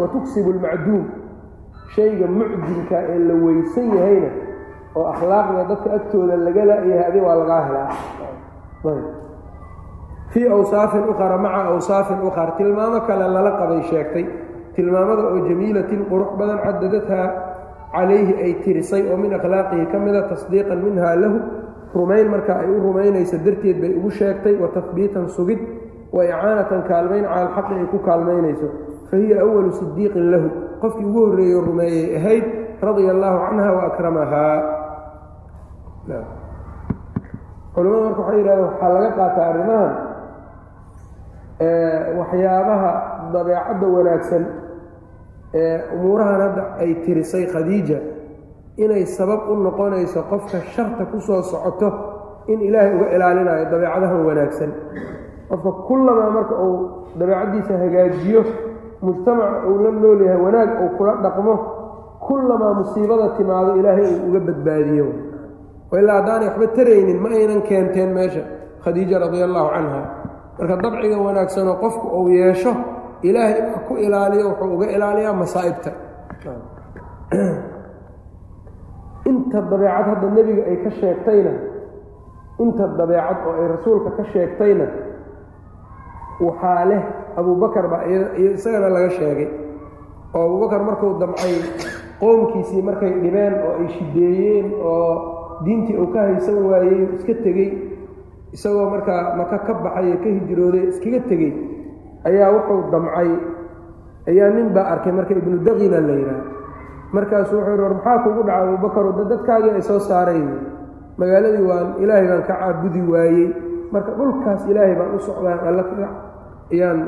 wa 0.00 0.06
tuksibu 0.14 0.50
almacduum 0.56 1.04
shayga 1.94 2.26
mucdinka 2.26 2.96
ee 3.12 3.18
la 3.28 3.34
weysan 3.44 3.86
yahayna 3.96 4.30
oo 4.96 5.04
akhlaaqda 5.12 5.62
dadka 5.70 5.88
agtooda 5.98 6.36
laga 6.46 6.62
la'yahay 6.70 7.04
adi 7.08 7.20
waa 7.26 7.36
lagaa 7.40 7.62
helaa. 7.68 7.90
Fii 10.32 10.48
awsaafin 10.48 11.04
ukhara 11.08 11.38
maca 11.38 11.60
awsaafin 11.72 12.20
ukhar 12.28 12.56
tilmaamo 12.58 13.00
kale 13.06 13.28
lala 13.34 13.50
qabay 13.60 13.82
sheegtay. 13.90 14.24
Tilmaamada 14.74 15.22
oo 15.32 15.38
jamiilatin 15.48 16.00
qurux 16.10 16.30
badan 16.38 16.58
cadadadhaa 16.64 17.26
calayhi 17.92 18.34
ay 18.44 18.52
tirisay 18.64 19.02
oo 19.10 19.16
min 19.16 19.32
akhlaaqihi 19.38 19.86
ka 19.92 19.98
mida 19.98 20.22
tasdiiqan 20.32 20.78
minhaa 20.84 21.16
lahu. 21.22 21.38
Rumayn 21.94 22.28
marka 22.28 22.52
ay 22.60 22.68
u 22.70 22.80
rumaynayso 22.86 23.36
darteed 23.44 23.80
bay 23.80 23.92
ugu 23.98 24.10
sheegtay 24.10 24.54
wa 24.62 24.68
tahbiitan 24.76 25.28
sugid 25.28 25.60
wa 26.16 26.22
icaanatan 26.24 26.80
kaalmayn 26.90 27.24
cala 27.28 27.40
alxaqi 27.44 27.74
ay 27.80 27.86
ku 27.92 27.98
kaalmaynayso. 28.08 28.68
Fa 29.10 29.16
hiya 29.20 29.36
awalu 29.44 29.70
sidiiqin 29.80 30.24
lahu. 30.32 30.48
Qofkii 30.82 31.04
ugu 31.08 31.20
horreeyo 31.26 31.58
rumeeyey 31.68 32.16
ahayd 32.18 32.44
radia 32.82 33.10
allaahu 33.14 33.38
canha 33.46 33.68
wa 33.76 33.82
akramahaa. 33.90 34.56
Culamada 37.74 38.02
marka 38.08 38.20
waxay 38.22 38.38
yidhahdeen 38.40 38.64
waxaa 38.64 38.90
laga 38.94 39.10
qaataa 39.18 39.46
arrimahan 39.52 39.92
waxyaabaha 42.18 42.90
dabeecadda 43.32 43.86
wanaagsan 43.96 44.42
ee 45.54 45.78
umuurahan 45.94 46.40
hadda 46.44 46.62
ay 46.82 46.90
tirisay 47.04 47.44
khadiija 47.52 47.98
inay 48.84 49.04
sabab 49.16 49.40
u 49.50 49.54
noqonayso 49.66 50.20
qofka 50.30 50.58
sharta 50.74 51.04
ku 51.10 51.20
soo 51.20 51.42
socoto 51.42 51.88
in 52.52 52.60
ilaahay 52.68 52.92
uga 52.96 53.06
ilaalinayo 53.16 53.64
dabeecadahan 53.72 54.20
wanaagsan 54.28 54.70
qofka 55.48 55.72
kullamaa 55.88 56.30
marka 56.30 56.54
uu 56.62 56.78
dabeecaddiisa 57.18 57.78
hagaajiyo 57.78 58.44
mujtamaca 59.02 59.66
uu 59.68 59.78
la 59.84 59.90
nool 59.90 60.20
yahay 60.26 60.42
wanaag 60.42 60.70
uu 60.82 60.88
kula 60.98 61.14
dhaqmo 61.22 61.54
kullamaa 62.20 62.74
musiibada 62.74 63.28
timaado 63.28 63.76
ilaahay 63.76 64.06
uu 64.14 64.28
uga 64.28 64.40
badbaadiyo. 64.40 65.06
Ilaa 65.92 66.16
haddaanay 66.20 66.48
waxba 66.48 66.66
taraynin 66.66 67.18
ma 67.22 67.28
aynan 67.28 67.62
keenteen 67.62 68.14
meesha 68.14 68.42
khadiija 68.84 69.18
radia 69.18 69.44
allaahu 69.44 69.70
canha 69.74 70.00
marka 70.58 70.76
dabciga 70.82 71.18
wanaagsanoo 71.18 71.76
qofku 71.84 72.06
uu 72.18 72.28
yeesho 72.28 72.72
ilaahay 73.22 73.60
baa 73.62 73.80
ku 73.88 73.96
ilaaliyo 73.96 74.48
wuxuu 74.48 74.74
uga 74.74 74.86
ilaaliyaa 74.86 75.32
masaa'ibta. 75.32 75.90
Inta 79.30 79.60
dabeecad 79.70 80.06
hadda 80.06 80.30
nebiga 80.30 80.62
ay 80.70 80.76
ka 80.84 80.90
sheegtayna 80.90 81.52
inta 82.58 82.86
dabeecad 82.96 83.38
oo 83.46 83.54
ay 83.60 83.68
rasuulka 83.68 84.10
ka 84.16 84.24
sheegtayna 84.32 84.86
waxaa 86.40 86.84
leh 86.90 87.02
abubakar 87.38 87.86
baa 87.92 88.02
isagana 88.56 88.88
laga 88.88 89.10
sheegay. 89.16 89.48
Oo 90.34 90.42
abubakar 90.46 90.80
markuu 90.88 91.18
damcay 91.20 91.54
qoomkiisii 92.20 92.82
markay 92.82 93.12
dhibeen 93.22 93.54
oo 93.66 93.72
ay 93.80 93.88
shideeyeen 93.96 94.66
oo 94.82 95.10
diintii 95.64 95.96
uu 95.96 96.08
ka 96.12 96.20
haysan 96.28 96.58
waayey 96.68 97.08
iska 97.16 97.34
tegey 97.44 97.68
isagoo 98.52 98.90
markaa 98.90 99.36
maka 99.40 99.58
ka 99.66 99.72
baxay 99.84 100.06
ee 100.12 100.18
ka 100.22 100.28
hijrooday 100.36 100.84
iskaga 100.92 101.20
tegey 101.30 101.52
ayaa 102.28 102.52
wuxuu 102.54 102.90
damcay. 102.92 103.30
Ayaa 104.28 104.50
nin 104.50 104.68
baa 104.74 104.86
arkay 104.92 105.12
marka 105.12 105.32
ibnu 105.38 105.56
daqina 105.66 106.00
la 106.08 106.14
yidhaah 106.20 106.42
markaasuu 107.14 107.58
wuxuu 107.62 107.80
war 107.82 107.94
maxaa 107.94 108.18
kugu 108.24 108.42
dhaca 108.48 108.62
abubakar 108.66 109.04
da 109.18 109.24
dadkaagii 109.32 109.72
ay 109.78 109.82
soo 109.88 110.00
saarayn 110.08 110.48
magaaladii 111.18 111.64
waan 111.70 111.88
ilaahay 112.02 112.26
baan 112.28 112.42
ka 112.48 112.54
caabudi 112.60 113.00
waayey 113.12 113.46
marka 113.93 114.11
dhulkaas 114.17 114.61
ilaahay 114.71 114.95
baan 114.99 115.15
u 115.15 115.19
socdaan 115.19 115.59
alla 115.67 115.83
ayaan 116.73 116.99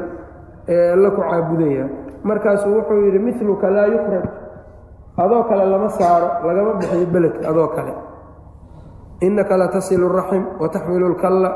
alla 0.95 1.09
ku 1.15 1.21
caabudaya 1.21 1.85
markaasuu 2.23 2.75
wuxuu 2.77 2.99
yidhi 3.05 3.19
miluka 3.19 3.67
laa 3.75 3.87
yukhraj 3.87 4.25
adoo 5.17 5.43
kale 5.49 5.65
lama 5.65 5.89
saaro 5.89 6.27
lagama 6.47 6.73
bixiyo 6.79 7.07
beledka 7.13 7.49
adoo 7.49 7.67
kale 7.75 7.93
innaka 9.21 9.57
latasilu 9.57 10.09
raxim 10.09 10.43
wataxmilu 10.59 11.05
اlkalla 11.11 11.49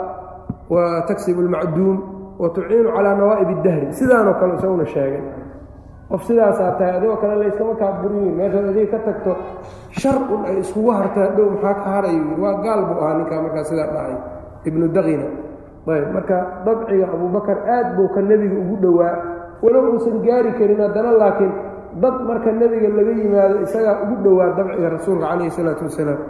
wa 0.70 1.02
taksibu 1.08 1.42
اlmacduum 1.42 1.98
wa 2.40 2.50
tuciinu 2.56 2.90
calaa 2.96 3.16
nawaa'ib 3.16 3.50
اdahri 3.60 3.88
sidaanoo 4.00 4.34
kale 4.40 4.54
isaguna 4.56 4.86
sheegay 4.86 5.24
qof 6.10 6.22
sidaasaa 6.24 6.72
tahay 6.80 6.94
adigoo 6.98 7.18
kale 7.22 7.36
layskama 7.44 7.76
kaa 7.82 7.92
buriyin 8.02 8.36
meeshaad 8.40 8.66
adiga 8.72 8.92
ka 8.98 9.00
tagto 9.08 9.32
shar 10.00 10.18
un 10.34 10.42
ay 10.46 10.56
iskugu 10.64 10.92
hartaa 10.92 11.28
dhow 11.36 11.48
maxaa 11.52 11.74
ka 11.84 11.90
harayo 11.96 12.24
waa 12.44 12.56
gaal 12.64 12.82
buu 12.88 13.00
ahaa 13.04 13.18
ninkaa 13.20 13.42
markaa 13.46 13.64
sidaa 13.70 13.90
dhacay 13.96 14.16
ibnu 14.69 14.87
daqina 14.97 15.27
ayb 15.95 16.07
marka 16.15 16.37
dabciga 16.67 17.07
abubakar 17.15 17.59
aad 17.77 17.89
buu 17.97 18.09
ka 18.15 18.21
nebiga 18.23 18.57
ugu 18.63 18.77
dhowaa 18.85 19.15
walow 19.63 19.85
uusan 19.95 20.17
gaari 20.27 20.53
karin 20.59 20.81
haddana 20.85 21.11
laakiin 21.23 21.53
dad 22.03 22.17
marka 22.29 22.51
nebiga 22.61 22.89
laga 22.99 23.13
yimaado 23.21 23.57
isagaa 23.67 23.97
ugu 24.07 24.15
dhowaa 24.25 24.55
dabciga 24.59 24.89
rasuulka 24.95 25.27
calayhi 25.27 25.51
isalaatu 25.53 25.83
wasalaam. 25.89 26.21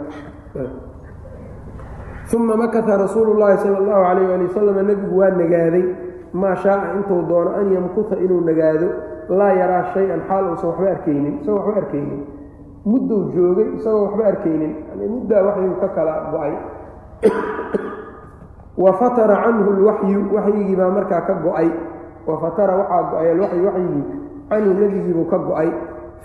Uma 2.33 2.55
makata 2.57 2.97
rasuulu 2.97 3.37
llaahi 3.37 3.57
sala 3.61 3.77
allahu 3.77 4.01
calayh 4.09 4.33
ali 4.35 4.45
wasalam 4.49 4.77
nebigu 4.89 5.15
waa 5.21 5.29
nagaaday. 5.37 5.85
Maa 6.33 6.55
shaaa 6.63 6.97
intuu 6.97 7.21
doono 7.29 7.51
an 7.61 7.69
yamkuta 7.69 8.15
inuu 8.17 8.41
nagaado 8.41 8.87
laa 9.29 9.53
yaraa 9.53 9.93
shay-an 9.93 10.21
xaal 10.27 10.45
uusan 10.49 10.69
waxba 10.73 10.89
arkaynin 10.97 11.33
isagoo 11.41 11.61
waxba 11.61 11.77
arkaynin. 11.85 12.21
Muddou 12.89 13.19
joogay 13.35 13.67
isagoo 13.77 14.03
waxba 14.09 14.23
arkaynin. 14.33 14.73
Yani 14.89 15.05
muddaa 15.13 15.41
waxyuu 15.47 15.75
ka 15.81 15.87
kala 15.95 16.13
go'ay 16.33 16.53
wa 18.77 18.93
fatara 18.99 19.35
canhu 19.43 19.69
lwaxyu 19.79 20.19
waxyigii 20.35 20.75
baa 20.75 20.89
markaa 20.89 21.21
ka 21.27 21.33
go'ay. 21.45 21.69
Wa 22.27 22.37
fatara 22.41 22.73
waxaa 22.77 23.03
go'ay 23.11 23.27
alwaxyu 23.31 23.65
waxyigii 23.67 24.03
canhu 24.49 24.71
nebigiibuu 24.79 25.25
ka 25.31 25.37
go'ay. 25.37 25.69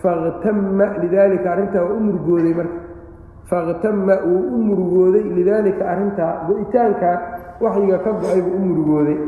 Fakhtama 0.03 0.87
lidaalika 1.03 1.53
arrintaa 1.53 1.83
waa 1.83 1.93
u 1.97 2.01
murugooday 2.01 2.55
marka. 2.55 2.79
Fakhtama 3.51 4.15
wuu 4.27 4.45
u 4.55 4.59
murugooday 4.67 5.23
lidaalika 5.37 5.85
arrintaa 5.93 6.33
go-itaanka 6.49 7.11
waxyiga 7.61 7.99
ka 8.05 8.11
go'ay 8.23 8.41
buu 8.43 8.57
u 8.57 8.61
murugooday 8.67 9.19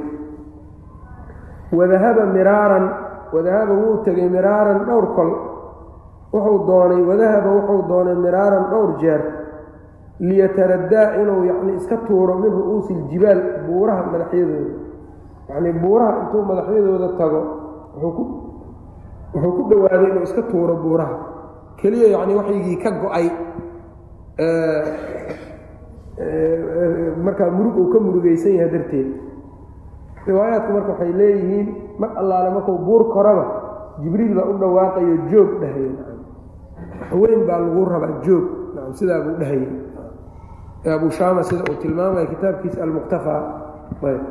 wadahaba 1.72 2.26
miraaran 2.26 2.86
wadahaba 3.32 3.72
wuu 3.74 3.96
tegay 4.04 4.28
miraaran 4.28 4.84
dhowr 4.86 5.06
kol. 5.16 5.30
Wuxuu 6.32 6.58
doonay 6.66 7.02
wadahaba 7.02 7.48
wuxuu 7.56 7.82
doonay 7.88 8.14
miraaran 8.14 8.64
dhowr 8.70 8.90
jeer 9.00 9.20
liyataraddaa 10.20 11.06
inuu 11.20 11.42
yacni 11.50 11.72
iska 11.80 11.96
tuuro 12.06 12.34
min 12.42 12.52
ru'uusi 12.52 12.92
iljibaal 12.92 13.40
buuraha 13.66 14.02
madaxyadooda 14.12 14.72
yacnii 15.48 15.74
buuraha 15.82 16.12
intuu 16.22 16.42
madaxyadooda 16.50 17.08
tago 17.20 17.40
wuxuu 18.02 19.52
ku 19.56 19.62
dhowaaday 19.70 20.08
inuu 20.12 20.22
iska 20.28 20.42
tuuro 20.50 20.74
buuraha. 20.82 21.16
Keliya 21.80 22.08
yacnii 22.14 22.36
waxygii 22.40 22.76
ka 22.82 22.90
go'ay 23.02 23.26
markaa 27.24 27.50
murug 27.50 27.76
uu 27.78 27.88
ka 27.92 27.98
murugaysan 28.00 28.52
yahay 28.54 28.70
darteed. 28.70 29.08
Riwaayaadku 30.26 30.70
marka 30.72 30.90
waxay 30.92 31.12
leeyihiin 31.12 31.68
mar 31.98 32.10
allaale 32.20 32.50
markuu 32.54 32.78
buur 32.84 33.02
koraba 33.14 33.44
jibriil 34.02 34.34
baa 34.36 34.48
u 34.52 34.58
dhawaaqayo 34.60 35.16
joog 35.32 35.50
dhahaya. 35.60 35.92
Waxweyn 37.10 37.42
baa 37.48 37.58
lagu 37.64 37.84
rabaa 37.84 38.20
joog. 38.26 38.44
Sidaa 38.98 39.20
buu 39.24 39.36
dhahayay 39.40 39.68
abu 40.86 41.10
shaama 41.10 41.42
sida 41.42 41.62
uu 41.70 41.76
tilmaamaya 41.82 42.26
kitaabkiisa 42.26 42.82
almuqtafaa 42.82 43.42
ayb. 44.08 44.22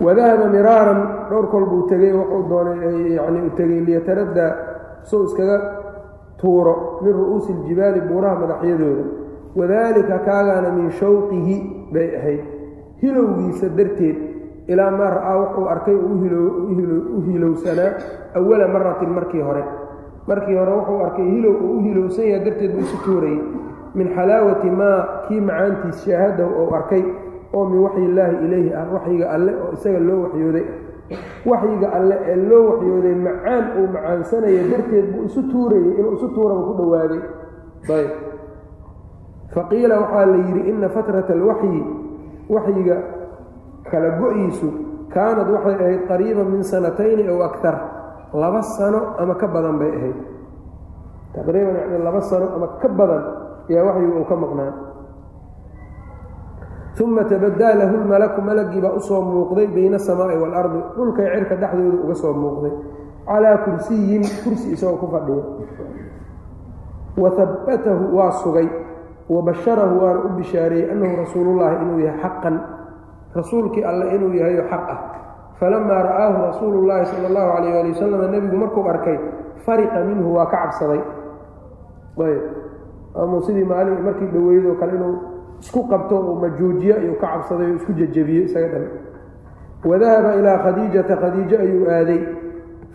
Wadahaba 0.00 0.46
miraaran 0.54 1.00
dhowr 1.30 1.46
kol 1.50 1.64
buu 1.66 1.82
tegey 1.90 2.12
wuxuu 2.14 2.42
doonay 2.48 3.18
yani 3.18 3.40
u 3.46 3.50
tegey 3.58 3.80
liyataraddaa 3.86 4.52
suu 5.02 5.24
iskaga 5.24 5.58
tuuro 6.40 7.00
min 7.02 7.12
ru'uusi 7.12 7.52
iljibaali 7.52 8.00
buuraha 8.06 8.36
madaxyadooda. 8.42 9.04
Wadaalika 9.58 10.18
kaagaana 10.28 10.70
min 10.70 10.90
shawqihi 11.00 11.56
bay 11.92 12.08
ahayd. 12.18 12.42
Hilowgiisa 13.02 13.68
darteed 13.78 14.16
ilaa 14.68 14.90
maa 14.90 15.10
ra'aa 15.18 15.36
wuxuu 15.42 15.66
arkay 15.74 15.94
u 15.94 17.20
hilowsanaa 17.26 17.90
awala 18.38 18.68
maratin 18.68 19.10
markii 19.10 19.42
hore. 19.42 19.64
Markii 20.28 20.54
hore 20.54 20.72
wuxuu 20.78 21.00
arkay 21.06 21.24
hilow 21.34 21.54
uu 21.58 21.76
u 21.78 21.80
hilowsan 21.82 22.24
yaha 22.30 22.44
darteed 22.44 22.72
buu 22.72 22.86
isu 22.86 22.96
tuurayay 23.04 23.40
min 23.98 24.08
xalaawati 24.16 24.70
maa 24.80 25.00
kii 25.28 25.40
macaantiis 25.48 25.98
shaahadahu 26.04 26.50
ou 26.60 26.66
arkay 26.78 27.02
oo 27.56 27.64
min 27.70 27.80
waxyi 27.86 28.04
illaahi 28.08 28.36
ilayhi 28.46 28.70
ah 28.80 28.86
waxyiga 28.94 29.26
alle 29.34 29.52
oo 29.62 29.70
isaga 29.76 29.98
loo 30.08 30.18
waxyooday. 30.24 30.66
Waxyiga 31.50 31.88
alle 31.98 32.16
ee 32.30 32.36
loo 32.50 32.62
waxyooday 32.70 33.14
macaan 33.26 33.64
uu 33.80 33.86
macaansanaya 33.94 34.62
darteed 34.70 35.06
buu 35.12 35.24
isu 35.28 35.40
tuurayay 35.52 35.92
inuu 35.98 36.12
isu 36.16 36.28
tuuraba 36.34 36.62
ku 36.68 36.72
dhowaaday 36.80 37.20
ayb. 37.98 38.10
Faqiila 39.54 39.94
waxaa 40.02 40.26
la 40.26 40.36
yidhi 40.46 40.62
ina 40.70 40.88
fatrata 40.88 41.32
alwaxyi 41.32 41.80
waxyiga 42.54 42.96
kala 43.90 44.08
go-iisu 44.20 44.68
kaanad 45.14 45.48
waxay 45.54 45.74
ahayd 45.82 46.00
qariiban 46.10 46.48
min 46.52 46.62
sanatayni 46.62 47.24
ow 47.32 47.40
aktar 47.48 47.76
laba 48.42 48.60
sano 48.76 49.00
ama 49.18 49.34
ka 49.40 49.46
badan 49.54 49.76
bay 49.80 49.88
ahayd. 49.98 50.18
Taqriiban 51.34 51.74
yani 51.80 51.98
laba 52.04 52.20
sano 52.30 52.46
ama 52.56 52.66
ka 52.82 52.88
badan 52.98 53.22
ayaa 53.70 53.84
waxyigu 53.88 54.14
uu 54.20 54.24
ka 54.28 54.36
maqnaa. 54.36 54.72
Uma 56.98 57.22
tabadaa 57.24 57.74
lahu 57.78 57.94
lmalaku 58.02 58.40
malagii 58.42 58.80
baa 58.82 58.96
u 58.98 59.00
soo 59.00 59.22
muuqday 59.22 59.66
bayna 59.70 59.96
asamaa'i 59.96 60.34
waalardi 60.42 60.80
dhulkay 60.98 61.26
cirka 61.30 61.54
dhexdooda 61.56 61.98
uga 62.04 62.14
soo 62.14 62.34
muuqday. 62.34 62.72
Calaa 63.28 63.56
kursiyin 63.64 64.24
kursi 64.42 64.74
isagoo 64.74 64.98
ku 64.98 65.06
fadhiya. 65.06 65.44
Wa 67.22 67.28
habbatahu 67.38 68.04
waa 68.18 68.32
sugay. 68.42 68.68
Wa 69.30 69.42
basharahu 69.46 69.94
waana 70.02 70.20
u 70.26 70.28
bishaareeyey 70.42 70.90
annahu 70.90 71.22
rasuulullaahi 71.22 71.76
inuu 71.86 71.98
yahay 72.02 72.18
xaqan. 72.24 72.56
Rasuulkii 73.36 73.84
alle 73.84 74.04
inuu 74.16 74.32
yahayo 74.34 74.62
xaq 74.66 74.84
ah. 74.90 74.98
Falamaa 75.60 76.02
ra'aahu 76.02 76.36
rasuulu 76.50 76.86
llaahi 76.86 77.06
sala 77.06 77.26
allahu 77.30 77.48
calayh 77.54 77.74
ali 77.78 77.90
wasalam 77.94 78.30
nebigu 78.30 78.56
markuu 78.56 78.86
arkay 78.88 79.18
fariqa 79.66 79.98
minhu 80.06 80.34
waa 80.34 80.46
ka 80.46 80.56
cabsaday 80.66 81.02
amuu 83.22 83.42
sidii 83.42 83.64
maalin 83.64 84.02
markii 84.04 84.26
dhoweydoo 84.34 84.74
kale 84.80 84.92
inuu 84.96 85.14
isku 85.60 85.80
qabto 85.88 86.20
uu 86.20 86.36
majoojiyo 86.40 86.94
ayuu 86.96 87.14
ka 87.20 87.26
cabsaday 87.26 87.70
oo 87.70 87.76
isku 87.76 87.92
jejebiyo 87.92 88.42
isaga 88.44 88.68
dhan. 88.68 88.86
Wadahaba 89.84 90.34
ilaa 90.36 90.58
khadiijata 90.58 91.16
khadiijo 91.16 91.56
ayuu 91.58 91.86
aaday. 91.90 92.20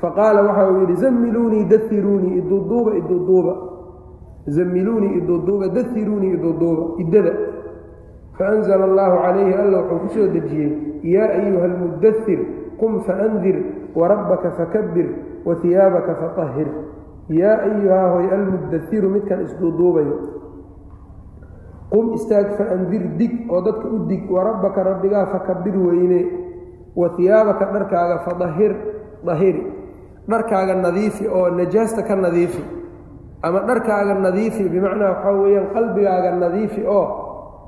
Faqaala 0.01 0.41
waxa 0.41 0.71
uu 0.71 0.79
yidhi 0.79 0.95
zammiluunii 0.95 1.63
dairuunii 1.65 2.37
iduduuba 2.37 2.91
iduduuba. 2.97 3.53
Zammiluunii 4.47 5.13
iduduuba 5.17 5.67
dairuunii 5.67 6.33
iduduuba 6.33 6.83
iddada. 7.01 7.33
Faanzla 8.37 8.83
allahu 8.83 9.17
calayhi 9.23 9.53
alla 9.53 9.77
wuxuu 9.81 9.99
ku 9.99 10.07
soo 10.09 10.27
dejiyey 10.27 10.71
yaa 11.03 11.29
ayuha 11.37 11.65
almudathir 11.65 12.39
qum 12.79 12.99
faandir 13.07 13.57
warabbaka 13.95 14.51
fakabir 14.51 15.07
wa 15.45 15.55
hiyaabaka 15.61 16.15
fatahhir 16.15 16.67
yaa 17.29 17.57
ayuhaa 17.67 18.07
hoy 18.13 18.25
almudairu 18.35 19.09
midkan 19.09 19.39
isduuduubayo. 19.45 20.15
qum 21.91 22.13
istaag 22.17 22.47
faandir 22.57 23.03
dig 23.19 23.33
oo 23.51 23.61
dadka 23.61 23.87
u 23.87 23.97
dig 24.09 24.23
warabbaka 24.31 24.83
rabbigaa 24.83 25.25
fakabir 25.33 25.75
weyne 25.77 26.21
wa 26.95 27.07
hiyaabaka 27.17 27.65
dharkaaga 27.73 28.17
fadahir 28.25 28.73
dahiri. 29.25 29.63
dharkaaga 30.29 30.75
nadiifi 30.85 31.27
oo 31.27 31.49
najaasta 31.59 32.01
ka 32.07 32.15
nadiifi 32.15 32.63
ama 33.45 33.59
dharkaaga 33.69 34.13
nadiifi 34.25 34.63
bimacnaa 34.73 35.09
waxaa 35.13 35.35
weeyaan 35.41 35.67
qalbigaaga 35.75 36.29
nadiifi 36.43 36.81
oo 36.87 37.05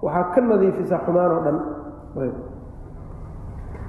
waxaad 0.02 0.28
ka 0.36 0.42
nadiifisaa 0.42 1.00
xumaan 1.06 1.32
oo 1.32 1.42
dhan. 1.46 1.58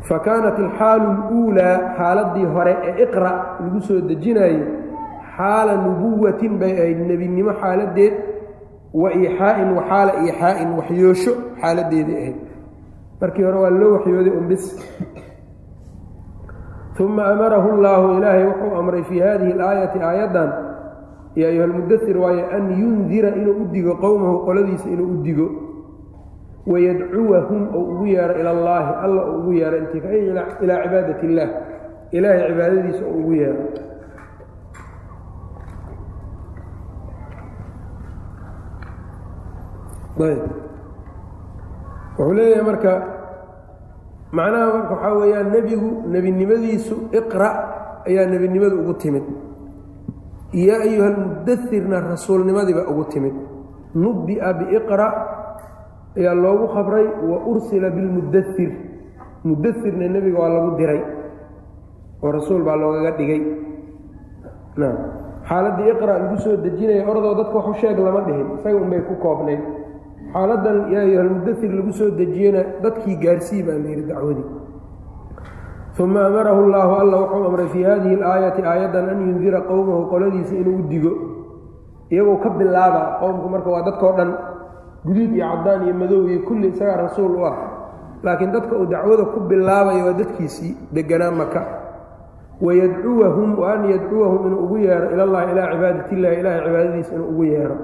Fa 0.08 0.18
kaanat 0.26 0.58
alxaalu 0.58 1.06
اluulaa 1.10 1.74
xaaladdii 1.98 2.46
hore 2.54 2.74
ee 2.88 2.94
iqra 3.04 3.30
lagu 3.60 3.80
soo 3.88 4.00
dejinayay 4.08 4.56
xaala 5.36 5.72
nubuwatin 5.84 6.58
bay 6.60 6.72
ahayd 6.80 6.98
nebinimo 7.10 7.52
xaaladeed 7.62 8.14
wa 8.94 9.08
iixaa'in 9.12 9.68
wa 9.76 9.82
xaala 9.90 10.12
iixaa'in 10.24 10.68
waxyoosho 10.78 11.32
xaaladeedii 11.60 12.16
ahayd. 12.20 12.36
Markii 13.20 13.44
hore 13.44 13.58
waa 13.64 13.70
loo 13.80 13.92
waxyooday 13.96 14.32
unbis 14.40 14.64
uma 17.00 17.24
amarahu 17.32 17.76
llaahu 17.82 18.18
ilaahay 18.18 18.44
wuxuu 18.46 18.76
amray 18.80 19.02
fii 19.04 19.20
hadihi 19.20 19.52
alaayati 19.52 19.98
aayaddan. 20.00 20.50
Ya 21.36 21.48
ayuha 21.48 21.64
almudair 21.64 22.16
waayo 22.18 22.44
an 22.56 22.64
yundira 22.80 23.28
inuu 23.36 23.62
u 23.62 23.64
digo 23.72 23.94
qowmahu 24.00 24.44
qoladiisa 24.46 24.88
inuu 24.88 25.10
u 25.12 25.22
digo. 25.22 25.48
Wayadcuwahum 26.66 27.62
ou 27.74 27.82
ugu 27.92 28.06
yeero 28.06 28.34
ila 28.40 28.50
allaahi 28.50 28.92
alla 29.04 29.22
ugu 29.36 29.52
yeero 29.52 29.76
intika 29.78 30.08
ilaa 30.12 30.56
cibaadat 30.58 31.22
illaah 31.22 31.50
ilaahay 32.12 32.48
cibaadadiisa 32.48 33.04
uu 33.06 33.18
ugu 33.20 33.32
yeero 33.34 33.62
wuxuu 42.18 42.32
leeyahay 42.36 42.64
marka 42.64 42.92
macnaha 44.32 44.66
marka 44.76 44.92
waxaa 44.94 45.14
weeyaan 45.20 45.48
nebigu 45.54 45.90
nebinimadiisu 46.12 46.94
iqra 47.18 47.48
ayaa 48.08 48.26
nebinimadu 48.32 48.76
ugu 48.82 48.94
timid. 49.02 49.24
Yaa 50.54 50.80
ayuha 50.86 51.08
almudairna 51.12 51.96
rasuulnimadiiba 52.12 52.82
ugu 52.90 53.04
timid. 53.12 53.34
Nubbi'a 53.94 54.52
biiqra 54.58 55.06
ayaa 56.18 56.34
loogu 56.34 56.66
khabray 56.74 57.06
wa 57.30 57.36
ursila 57.50 57.90
bilmudair 57.90 58.70
mudairna 59.44 60.06
nebiga 60.14 60.38
waa 60.40 60.48
lagu 60.56 60.70
diray 60.80 61.00
oo 62.22 62.30
rasuul 62.32 62.62
baa 62.64 62.76
loogaga 62.76 63.12
dhigay. 63.18 63.40
Xaaladdii 65.48 65.90
iqra 65.94 66.12
lagu 66.18 66.36
soo 66.42 66.56
dejinaya 66.56 67.04
ordoo 67.10 67.34
dadka 67.38 67.54
waxu 67.58 67.74
sheeg 67.80 67.98
lama 67.98 68.20
dhihin 68.26 68.46
isaga 68.58 68.76
unbay 68.84 69.00
ku 69.08 69.14
koobnayd 69.22 69.60
xaaladan 70.36 70.78
yaa 70.92 71.24
lagu 71.24 71.92
soo 71.92 72.10
dejiyena 72.20 72.60
dadkii 72.84 73.16
gaarsii 73.24 73.62
baa 73.62 73.78
la 73.80 73.88
yidhi 73.88 74.08
dacwadii 74.12 74.48
uma 75.98 76.26
amarahu 76.26 76.68
llaahu 76.68 76.94
alla 77.00 77.16
wuxuu 77.24 77.44
amray 77.48 77.68
fii 77.72 77.82
hadihi 77.82 78.14
alaayati 78.16 78.62
aayaddan 78.62 79.08
an 79.08 79.20
yundira 79.28 79.60
qowmahu 79.64 80.10
qoladiisa 80.12 80.54
inuu 80.54 80.82
digo. 80.90 81.12
Iyagoo 82.12 82.36
ka 82.36 82.50
bilaaba 82.50 83.16
qowmku 83.20 83.48
marka 83.48 83.70
waa 83.70 83.82
dadkao 83.82 84.12
dhan 84.12 84.30
guduud 85.06 85.32
iyo 85.32 85.46
cadaan 85.48 85.88
iyo 85.88 85.94
madow 85.94 86.28
iyo 86.28 86.44
kulli 86.44 86.68
isagaa 86.68 87.08
rasuul 87.08 87.40
u 87.40 87.46
ah. 87.48 87.56
Laakiin 88.22 88.52
dadka 88.52 88.76
uu 88.76 88.86
dacwada 88.86 89.24
ku 89.24 89.40
bilaabaya 89.40 90.04
waa 90.04 90.18
dadkiisii 90.20 90.92
deganaa 90.92 91.32
maka 91.32 91.60
wayadcuwahum 92.60 93.58
wa 93.58 93.72
an 93.72 93.88
yadcuwahum 93.88 94.46
inuu 94.46 94.60
ugu 94.64 94.76
yeero 94.78 95.10
ilallahi 95.16 95.52
ilaa 95.52 95.72
cibaadatillahi 95.72 96.36
ilaahay 96.40 96.60
cibaadadiisa 96.64 97.14
inuu 97.14 97.28
ugu 97.28 97.44
yeero 97.44 97.76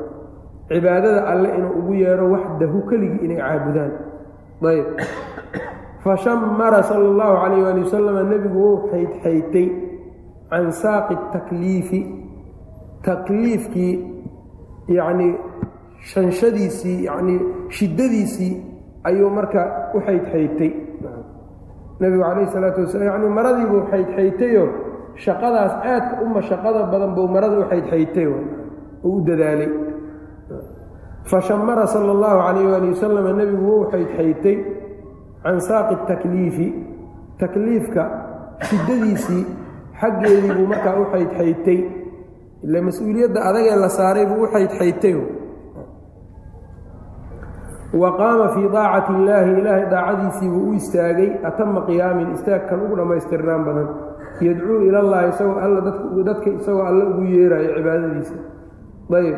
cibaadada 0.69 1.21
alle 1.33 1.49
inuu 1.59 1.73
ugu 1.81 1.93
yeero 2.03 2.25
waxdahu 2.35 2.79
keligii 2.89 3.25
inay 3.27 3.39
caabudaan. 3.43 3.93
Ayb. 4.71 4.87
Fashamara 6.05 6.83
sala 6.83 7.05
allahu 7.13 7.35
calayh 7.43 7.63
waali 7.67 7.81
wasalam 7.87 8.17
nebigu 8.31 8.59
wou 8.65 8.77
xaydxaytay 8.91 9.67
can 10.51 10.67
saaqi 10.83 11.15
takliifi. 11.35 12.01
Takliifkii 13.07 13.95
yacnii 14.99 15.33
shanshadiisii 16.13 17.05
yacnii 17.09 17.41
shiddadiisii 17.77 18.53
ayuu 19.05 19.31
marka 19.31 19.91
u 19.95 19.99
xaydxaytay 20.07 20.71
nebigu 22.01 22.23
calayhi 22.23 22.51
salaatu 22.55 22.81
wasalaam 22.85 23.09
yacnii 23.13 23.33
maradii 23.39 23.67
buu 23.71 23.83
xaydxaytayoo 23.91 24.69
shaqadaas 25.25 25.73
aadka 25.93 26.15
u 26.25 26.27
mashaqada 26.37 26.81
badan 26.93 27.11
buu 27.17 27.29
marada 27.35 27.57
u 27.63 27.65
xaydxaytay 27.71 28.27
oo 28.27 28.41
u 29.09 29.21
dadaalay 29.27 29.71
fashamara 31.31 31.87
sala 31.87 32.11
allahu 32.17 32.39
calayh 32.47 32.67
waali 32.73 32.89
wasalam 32.95 33.27
nebigu 33.41 33.65
wou 33.71 33.83
xaydxaytay 33.93 34.57
can 35.43 35.61
saaqi 35.69 35.95
takliifi. 36.11 36.69
Takliifka 37.43 38.03
shiddadiisii 38.69 39.45
xaggeedii 40.01 40.53
buu 40.57 40.67
markaa 40.73 40.95
u 41.01 41.05
xaydxaytay 41.13 41.79
ile 42.65 42.81
mas'uuliyadda 42.89 43.41
adagee 43.49 43.77
la 43.83 43.89
saaray 43.89 44.27
buu 44.31 44.45
u 44.45 44.47
xaydxaytay 44.55 45.15
wa 48.03 48.09
qaama 48.21 48.47
fii 48.55 48.69
daacati 48.73 49.13
illaahi 49.19 49.51
ilaahay 49.61 49.87
daacadiisii 49.95 50.51
buu 50.55 50.71
u 50.71 50.75
istaagay 50.81 51.31
atama 51.49 51.81
qiyaamin 51.89 52.29
istaagkan 52.37 52.79
ugu 52.85 52.95
dhammaystirnaan 52.97 53.63
badan. 53.67 53.89
Yadcuu 54.41 54.79
ilallaahi 54.89 55.29
isagoo 55.29 55.59
alla 55.65 55.81
dadka 56.29 56.51
isagoo 56.51 56.85
alle 56.91 57.05
ugu 57.11 57.23
yeerayo 57.35 57.71
cibaadadiisa. 57.77 58.35
Ayb 59.19 59.37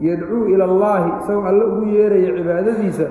yadcuu 0.00 0.46
ila 0.54 0.64
allaahi 0.64 1.08
isagoo 1.20 1.44
alle 1.50 1.64
ugu 1.64 1.84
yeeraya 1.96 2.30
cibaadadiisa 2.38 3.06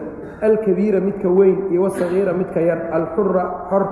alkabiira 0.48 1.00
midka 1.00 1.30
weyn 1.30 1.58
iyo 1.72 1.82
wasagiira 1.84 2.34
midka 2.34 2.60
yar 2.62 2.80
alxura 2.98 3.44
xor 3.70 3.84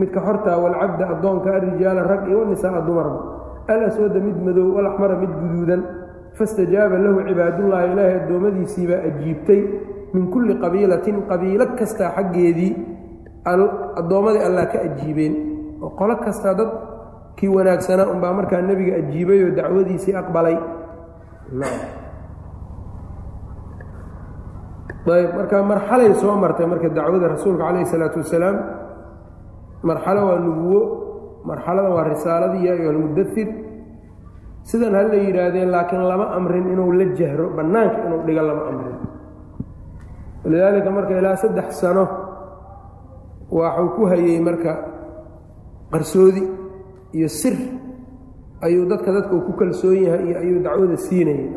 midka 0.00 0.20
xortaa 0.26 0.56
walcabda 0.64 1.04
addoonka 1.14 1.48
alrijaala 1.56 2.02
rag 2.02 2.22
iyo 2.28 2.38
wanisaaa 2.42 2.80
dumarba. 2.86 3.18
Alaswada 3.68 4.20
mid 4.20 4.36
madow 4.46 4.74
walaxmara 4.76 5.16
mid 5.22 5.32
guduudan. 5.40 5.82
Fastajaaba 6.38 6.98
lahu 6.98 7.22
cibaadullaahi 7.28 7.86
ilaahay 7.92 8.16
addoommadiisiibaa 8.20 9.00
ajiibtay 9.08 9.60
min 10.14 10.24
kulli 10.32 10.54
qabiilatin 10.64 11.16
qabiilo 11.30 11.66
kastaa 11.78 12.10
xaggeedii 12.16 12.72
addoommadii 14.00 14.42
allah 14.48 14.66
ka 14.72 14.78
ajiibeen. 14.88 15.34
Oo 15.82 15.90
qolo 15.98 16.16
kastaa 16.16 16.54
dad 16.58 16.70
kii 17.36 17.48
wanaagsanaa 17.56 18.10
unbaa 18.14 18.32
markaa 18.38 18.62
nebiga 18.62 18.96
ajiibay 19.02 19.38
oo 19.44 19.50
dacwadiisii 19.58 20.14
aqbalay 20.22 20.56
ayb 25.06 25.30
marka 25.36 25.56
marxalay 25.62 26.14
soo 26.20 26.34
martay 26.36 26.66
marka 26.66 26.88
dacwada 26.88 27.26
rasuulka 27.34 27.62
calayhi 27.66 27.84
isalaatu 27.88 28.18
wasalaam 28.24 28.56
marxalo 29.88 30.20
waa 30.28 30.38
nubuwo 30.46 30.80
marxaladan 31.48 31.92
waa 31.96 32.04
risaaladii 32.12 32.64
yaa 32.66 32.74
ayuha 32.78 32.90
almudair 32.94 33.48
sidan 34.70 34.94
ha 34.96 35.02
la 35.10 35.16
yidhaahdeen 35.26 35.68
laakiin 35.74 36.02
lama 36.10 36.26
amrin 36.36 36.66
inuu 36.72 36.92
la 37.00 37.04
jahro 37.18 37.46
bannaanka 37.56 37.98
inuu 38.06 38.20
dhigo 38.26 38.42
lama 38.48 38.62
amrin. 38.70 38.96
Walidaalika 40.44 40.90
marka 40.96 41.12
ilaa 41.20 41.36
saddex 41.42 41.68
sano 41.80 42.04
waxuu 43.58 43.88
ku 43.96 44.02
hayey 44.10 44.40
marka 44.40 44.72
qarsoodi 45.92 46.42
iyo 47.16 47.28
sir. 47.28 47.56
Ayuu 48.64 48.88
dadka 48.88 49.12
dadka 49.12 49.32
uu 49.36 49.44
ku 49.48 49.52
kalsoon 49.60 49.96
yahay 50.06 50.22
iyo 50.32 50.36
ayuu 50.42 50.58
dacwada 50.64 50.96
siinayay 50.96 51.48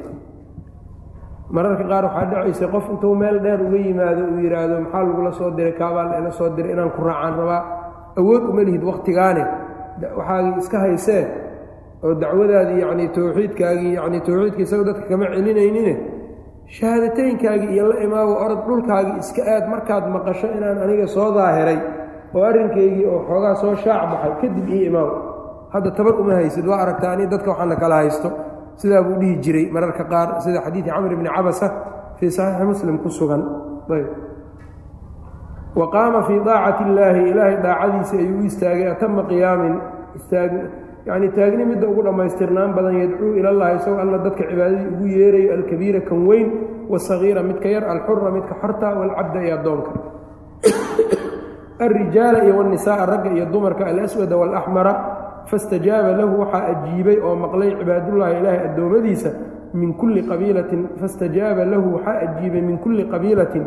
mararka 1.56 1.84
qaar 1.92 2.04
waxaa 2.08 2.26
dhacaysay 2.32 2.68
qof 2.74 2.86
intuu 2.94 3.16
meel 3.22 3.38
dheer 3.44 3.60
uga 3.68 3.78
yimaado 3.88 4.22
uu 4.32 4.40
yidhaahdo 4.46 4.76
maxaa 4.84 5.04
lagula 5.08 5.32
soo 5.40 5.50
diray? 5.58 5.74
Kaabaa 5.80 6.06
laila 6.12 6.32
soo 6.40 6.50
diray 6.56 6.72
inaan 6.76 6.92
ku 6.96 7.02
raacaan 7.08 7.34
rabaa 7.40 7.62
awood 8.20 8.44
uma 8.52 8.62
lihid 8.68 8.84
wakhtigaane 8.90 9.44
waxaagii 10.18 10.54
iska 10.62 10.78
haysee 10.86 11.24
oo 12.04 12.14
dacwadaadii 12.22 12.80
yacnii 12.84 13.10
towxiidkaagii 13.18 13.94
yacnii 13.98 14.22
towxiidka 14.28 14.62
isaga 14.66 14.84
dadka 14.90 15.04
kama 15.10 15.26
celinaynine. 15.34 15.94
Shahaadateynkaagii 16.76 17.72
iyo 17.76 17.86
la 17.92 17.96
imaago 18.06 18.34
orod 18.46 18.62
dhulkaagii 18.68 19.18
iska 19.24 19.42
aad 19.54 19.66
markaad 19.74 20.06
maqasho 20.16 20.48
inaan 20.58 20.78
aniga 20.84 21.08
soo 21.16 21.30
daahiray 21.38 21.80
oo 22.36 22.44
arrinkaygii 22.50 23.06
oo 23.14 23.20
xoogaa 23.28 23.56
soo 23.62 23.76
shaac 23.84 24.02
baxay 24.12 24.34
kadib 24.42 24.68
ii 24.70 24.86
imaago 24.90 25.16
hadda 25.74 25.92
tabar 25.98 26.14
uma 26.22 26.34
haysid 26.40 26.66
waa 26.68 26.80
aragtaa 26.84 27.12
ani 27.16 27.26
dadka 27.34 27.50
waxaana 27.52 27.76
kala 27.82 27.96
haysto 28.02 28.30
sidaa 28.78 29.02
buu 29.02 29.18
dhihi 29.20 29.36
jiray 29.42 29.66
mararka 29.74 30.06
qaar 30.06 30.42
sida 30.42 30.62
xadiidi 30.62 30.90
camr 30.90 31.16
bni 31.18 31.30
cabasa 31.30 31.68
fii 32.20 32.32
saxiixi 32.32 32.66
muslim 32.66 32.98
ku 33.02 33.10
sugan. 33.10 33.42
Wa 35.78 35.86
qaama 35.92 36.24
fii 36.26 36.40
daacati 36.46 36.84
illaahi 36.90 37.22
ilaahay 37.30 37.58
daacadiisii 37.62 38.18
ayuu 38.18 38.42
u 38.42 38.46
istaagay 38.46 38.88
atama 38.92 39.24
qiyaamin. 39.30 39.76
Yacnii 41.08 41.32
taagni 41.32 41.66
midda 41.66 41.88
ugu 41.88 42.04
dhammaystirnaan 42.04 42.74
badan 42.76 42.96
yadcuu 43.00 43.34
ilallahi 43.40 43.76
isagoo 43.80 44.00
alla 44.02 44.18
dadka 44.18 44.44
cibaadadii 44.44 44.88
ugu 44.92 45.06
yeerayo 45.08 45.54
alkabiira 45.54 46.02
kan 46.02 46.28
weyn 46.28 46.50
wasagiira 46.90 47.44
midka 47.44 47.70
yar 47.70 47.84
alxura 47.84 48.32
midka 48.32 48.56
xorta 48.62 48.88
waalcabda 48.92 49.40
iyo 49.44 49.54
addoonka. 49.56 49.92
Alrijaala 51.86 52.44
iyo 52.44 52.58
wanisaaa 52.58 53.06
ragga 53.06 53.30
iyo 53.32 53.46
dumarka 53.46 53.86
alaswada 53.86 54.38
waalaxmara 54.38 55.17
fastajaaba 55.52 56.12
lahu 56.20 56.34
waxaa 56.42 56.64
ajiibay 56.74 57.18
oo 57.28 57.36
maqlay 57.44 57.72
cibaadullaahi 57.80 58.36
ilaahay 58.40 58.62
addoommadiisa 58.70 59.30
min 59.80 59.94
kulli 60.00 60.22
qabiilatin 60.32 60.82
fastajaaba 61.02 61.66
lahu 61.74 61.88
waxaa 61.96 62.18
ajiibay 62.26 62.62
min 62.70 62.78
kulli 62.84 63.04
qabiilatin 63.14 63.64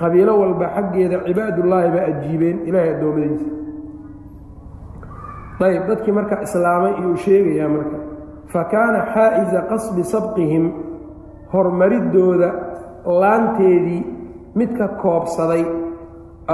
qabiilo 0.00 0.32
walba 0.42 0.66
xaggeeda 0.76 1.16
cibaadullaahi 1.26 1.88
baa 1.96 2.06
ajiibeen 2.12 2.56
ilaahay 2.68 2.90
addoommadiisa 2.96 3.46
ayb 5.66 5.86
dadkii 5.88 6.12
marka 6.18 6.36
islaamay 6.46 6.92
iyuu 7.00 7.16
sheegayaa 7.26 7.68
marka 7.76 7.98
fa 8.52 8.62
kaana 8.72 8.98
xaa'iza 9.14 9.60
qasbi 9.70 10.02
sabqihim 10.14 10.64
hormariddooda 11.52 12.48
laanteedii 13.22 14.02
midka 14.60 14.88
koobsaday 15.02 15.62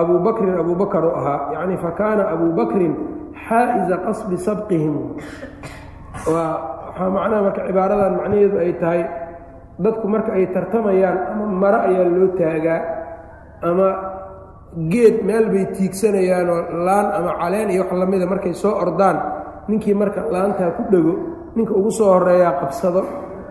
abuu 0.01 0.19
bakrin 0.27 0.55
abuu 0.63 0.75
bakar 0.83 1.05
u 1.05 1.11
ahaa 1.21 1.41
yacni 1.55 1.77
fa 1.85 1.91
kaana 2.01 2.23
abuu 2.35 2.53
xaa'iza 3.47 3.97
qasbi 4.07 4.37
sabqihim. 4.47 4.95
Waa 6.33 6.53
waxaa 6.91 7.11
macnaha 7.17 7.41
marka 7.47 7.61
cibaaradan 7.69 8.13
macnaheedu 8.21 8.57
ay 8.65 8.73
tahay 8.83 9.03
dadku 9.85 10.07
marka 10.15 10.31
ay 10.37 10.45
tartamayaan 10.55 11.19
ama 11.33 11.45
maro 11.63 11.79
ayaa 11.89 12.07
loo 12.15 12.29
taagaa 12.39 12.81
ama 13.69 13.89
geed 14.93 15.17
meel 15.27 15.47
bay 15.53 15.65
tiigsanayaanoo 15.77 16.59
laan 16.87 17.07
ama 17.19 17.31
caleen 17.41 17.69
iyo 17.75 17.83
wax 17.87 17.93
lamida 18.01 18.27
markay 18.33 18.55
soo 18.63 18.75
ordaan 18.85 19.17
ninkii 19.71 19.95
marka 19.95 20.21
laantaa 20.35 20.71
ku 20.77 20.83
dhego 20.93 21.13
ninka 21.57 21.73
ugu 21.79 21.91
soo 21.99 22.11
horeeyaa 22.15 22.53
qabsado 22.61 23.03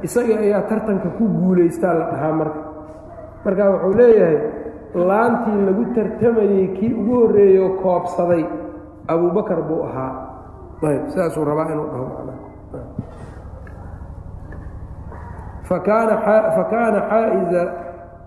isaga 0.05 0.35
ayaa 0.45 0.61
tartanka 0.69 1.09
ku 1.17 1.23
guulaystaa 1.39 1.93
la 1.99 2.05
dhahaa 2.11 2.33
marka. 2.39 2.59
Marka 3.45 3.61
wuxuu 3.73 3.93
leeyahay 3.99 4.37
laantii 5.09 5.59
lagu 5.67 5.83
tartamayey 5.95 6.65
kii 6.77 6.93
ugu 7.01 7.13
horreeyo 7.21 7.65
koobsaday 7.81 8.43
abubakar 9.13 9.61
buu 9.67 9.83
ahaa. 9.89 10.13
Sidaasuu 11.11 11.43
rabaa 11.45 11.71
inuu 11.73 11.87
dhaho 11.91 12.07
fakaana 15.69 16.99
xaa'iza 17.09 17.63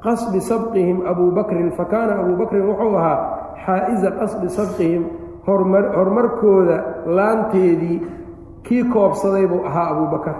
qasbi 0.04 0.40
sabqihim 0.40 1.06
abuu 1.06 1.30
bakrin 1.34 1.72
fakaana 1.78 2.20
abuu 2.22 2.36
bakrin 2.36 2.64
wuxuu 2.68 2.96
ahaa 2.96 3.18
xaa'iza 3.66 4.10
qasbi 4.20 4.48
sabqihim 4.58 5.02
horumarkooda 5.46 6.76
laanteedii 7.06 7.98
kii 8.62 8.84
koobsaday 8.94 9.46
buu 9.46 9.64
ahaa 9.66 9.86
abuu 9.94 10.06
bakar 10.14 10.36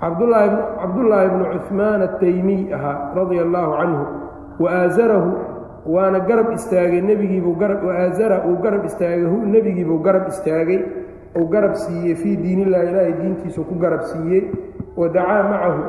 cabdullaahi 0.00 1.28
bnu 1.34 1.44
cuhmaan 1.54 2.02
ataymiy 2.08 2.74
ahaa 2.74 3.14
radia 3.18 3.42
allaahu 3.42 3.72
canhu 3.80 4.04
waaasarahu 4.62 5.30
waana 5.86 6.20
garab 6.20 6.52
istaagay 6.52 7.00
nebigiibuu 7.00 7.56
waaasara 7.60 8.44
uu 8.48 8.56
garab 8.62 8.84
istaagay 8.84 9.24
nebigiibuu 9.26 9.98
garab 9.98 10.28
istaagay 10.28 10.80
uu 11.36 11.46
garab 11.48 11.74
siiyey 11.74 12.14
fii 12.14 12.36
diinillahi 12.36 12.88
ilaahay 12.88 13.12
diintiisu 13.12 13.64
ku 13.64 13.74
garab 13.74 14.02
siiyey 14.02 14.50
wa 14.96 15.08
dacaa 15.08 15.42
macahu 15.42 15.82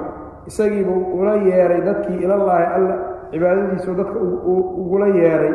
isagiibuu 0.48 1.20
ula 1.20 1.36
yeeray 1.48 1.82
dadkii 1.82 2.20
ilallaahi 2.24 2.66
alla 2.76 2.96
cibaadadiisu 3.32 3.96
dadka 3.96 4.20
ugula 4.82 5.08
yeeray 5.08 5.54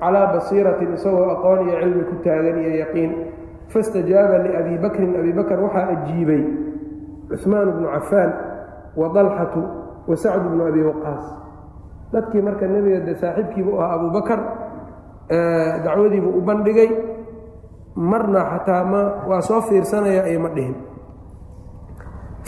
calaa 0.00 0.32
basiiratin 0.32 0.94
isagoo 0.94 1.30
aqoon 1.30 1.68
iyo 1.68 1.76
cilmi 1.80 2.04
ku 2.04 2.14
taagan 2.24 2.56
iyo 2.62 2.72
yaqiin. 2.84 3.12
Fastajaaba 3.70 4.38
liabii 4.42 4.78
bakrin 4.82 5.14
abi 5.14 5.32
bakr 5.32 5.60
waxaa 5.62 5.86
ajiibay 5.94 6.42
cuثmaan 7.30 7.70
bnu 7.76 7.86
cafaan 7.86 8.30
wa 8.96 9.06
dalxatu 9.14 9.62
wa 10.08 10.16
sacd 10.16 10.42
bnu 10.50 10.62
abi 10.66 10.82
waqaas 10.82 11.24
dadkii 12.12 12.42
marka 12.46 12.64
nebiga 12.72 13.00
de 13.06 13.12
saaxiibkiibu 13.22 13.70
ahaa 13.80 13.94
abuu 13.96 14.10
bakar 14.16 14.40
dacwadiibuu 15.84 16.32
u 16.38 16.40
bandhigay 16.48 16.90
marna 18.10 18.40
xataa 18.52 18.84
ma 18.92 19.00
waa 19.28 19.40
soo 19.48 19.60
fiirsanaya 19.68 20.22
iyo 20.30 20.40
ma 20.44 20.48
dhihin. 20.56 20.74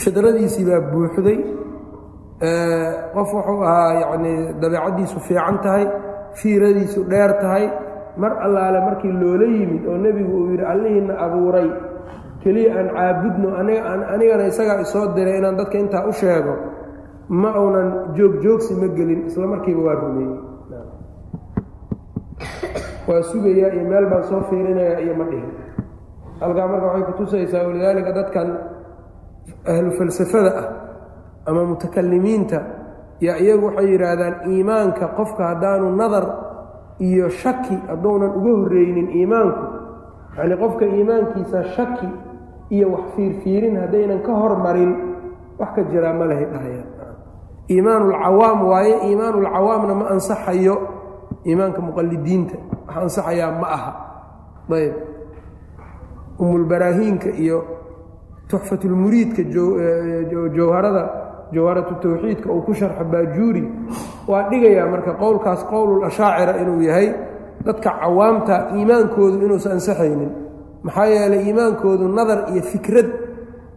Fidradiisii 0.02 0.64
baa 0.68 0.80
buuxday 0.92 1.38
qof 3.14 3.30
wuxuu 3.36 3.62
ahaa 3.68 3.92
yacnii 4.02 4.38
dabeecaddiisu 4.62 5.18
fiican 5.26 5.56
tahay 5.64 5.84
fiiradiisu 6.40 7.00
dheer 7.10 7.32
tahay 7.42 7.64
mar 8.22 8.32
allaale 8.46 8.78
markii 8.86 9.12
loola 9.20 9.46
yimid 9.56 9.82
oo 9.90 9.96
nebigu 10.04 10.32
uu 10.40 10.50
yidhi 10.52 10.64
allihiina 10.72 11.14
abuuray 11.24 11.68
keliya 12.42 12.70
aan 12.78 12.88
caabudno 12.96 13.48
anigana 14.14 14.44
isagaa 14.50 14.80
isoo 14.84 15.06
diray 15.14 15.36
inaan 15.38 15.56
dadka 15.60 15.76
intaa 15.82 16.04
u 16.10 16.12
sheego 16.20 16.54
ma 17.28 17.50
uunan 17.60 17.88
joogjoogsi 18.16 18.74
ma 18.80 18.86
gelin 18.96 19.26
isla 19.26 19.46
markiiba 19.46 19.82
waa 19.86 19.94
rumeeyey. 19.94 20.38
Waa 23.08 23.22
sugayaa 23.22 23.72
iyo 23.74 23.84
meel 23.90 24.06
baan 24.10 24.24
soo 24.28 24.40
fiirinayaa 24.50 25.00
iyo 25.04 25.14
ma 25.20 25.24
dhihin. 25.30 25.50
Halkaa 26.40 26.66
marka 26.68 26.86
waxay 26.86 27.04
kutusaysaa 27.12 27.66
walidaalika 27.66 28.12
dadkan 28.18 28.48
ahlu 29.72 29.90
falsafada 29.98 30.50
ah 30.60 30.66
ama 31.46 31.64
mutakalimiinta 31.64 32.58
yaa 33.26 33.36
iyagu 33.44 33.66
waxay 33.66 33.88
yidhaahdaan 33.92 34.34
iimaanka 34.52 35.06
qofka 35.18 35.42
haddaanu 35.50 35.86
nadar 36.00 36.26
iyo 37.00 37.28
shaki 37.28 37.76
hadduunan 37.88 38.30
uga 38.38 38.50
horreynin 38.60 39.08
iimaanku 39.18 39.62
yacnii 40.38 40.56
qofka 40.62 40.84
iimaankiisa 40.96 41.58
shaki 41.76 42.08
iyo 42.74 42.86
wax 42.94 43.04
fiirfiirin 43.16 43.76
haddaynan 43.82 44.20
ka 44.26 44.32
hormarin 44.40 44.92
wax 45.60 45.70
ka 45.76 45.82
jiraa 45.90 46.14
ma 46.18 46.24
lehay 46.30 46.46
dhahayaan 46.52 46.88
iimaanulcawaam 47.72 48.58
waaye 48.70 48.94
iimaanulcawaamna 49.08 49.94
ma 50.00 50.04
ansaxayo 50.14 50.74
iimaanka 51.48 51.80
muqalidiinta 51.86 52.56
wax 52.88 52.96
ansaxayaa 53.04 53.50
ma 53.60 53.66
aha. 53.76 53.92
Ayb. 54.76 54.94
Umulbaraahiinka 56.42 57.28
iyo 57.44 57.58
tuxfatulmuriidka 58.48 59.42
jawharada 60.56 61.02
jawharatu 61.52 61.94
tawxiidka 62.02 62.48
uu 62.52 62.62
ku 62.66 62.72
sharxo 62.74 63.04
baajuuri 63.12 63.62
waa 64.28 64.48
dhigayaa 64.50 64.88
marka 64.92 65.12
qowlkaas 65.22 65.60
qowlul 65.70 66.04
ashaacira 66.08 66.52
inuu 66.62 66.80
yahay 66.88 67.08
dadka 67.66 67.90
cawaamta 68.00 68.56
iimaankoodu 68.76 69.36
inuusan 69.44 69.72
ansaxaynin. 69.78 70.30
Maxaa 70.86 71.06
yeelay 71.14 71.42
iimaankoodu 71.48 72.04
nadar 72.08 72.40
iyo 72.52 72.62
fikrad 72.72 73.08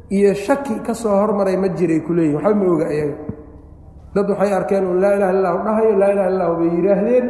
iyo 0.09 0.33
shaki 0.33 0.75
ka 0.85 0.93
soo 0.95 1.11
hormaray 1.21 1.57
ma 1.57 1.67
jiray 1.77 1.99
ku 2.05 2.13
leeyihiin 2.13 2.39
waxba 2.39 2.55
ma 2.55 2.65
oga 2.73 2.85
ayaga 2.93 3.15
dad 4.15 4.27
waxay 4.31 4.51
arkeen 4.59 4.83
un 4.91 4.97
laa 5.03 5.13
ilaha 5.17 5.31
illahu 5.37 5.57
dhahayo 5.65 5.91
laa 6.01 6.11
ilaha 6.15 6.29
illahu 6.33 6.53
bay 6.59 6.69
yidhaahdeen. 6.77 7.25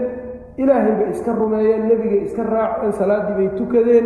Ilaahay 0.62 0.94
bay 1.00 1.10
iska 1.14 1.32
rumeeyeen 1.40 1.82
nebigay 1.90 2.22
iska 2.28 2.44
raaceen 2.44 2.94
salaaddii 3.00 3.36
bay 3.40 3.50
tukadeen. 3.60 4.06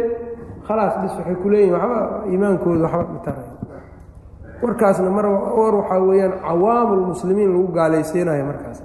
Khalaas 0.67 0.93
bis 1.01 1.13
waxay 1.17 1.35
ku 1.41 1.47
leeyihiin 1.53 1.73
waxba 1.77 1.99
iimaankoodu 2.31 2.81
waxba 2.85 3.03
ma 3.13 3.19
taray 3.25 3.47
warkaasna 4.63 5.09
mar 5.17 5.25
war 5.57 5.73
waxaa 5.81 5.99
weeyaan 6.09 6.33
cawaamulmuslimiin 6.47 7.49
lagu 7.53 7.67
gaalaysiinayo 7.77 8.43
markaas. 8.51 8.79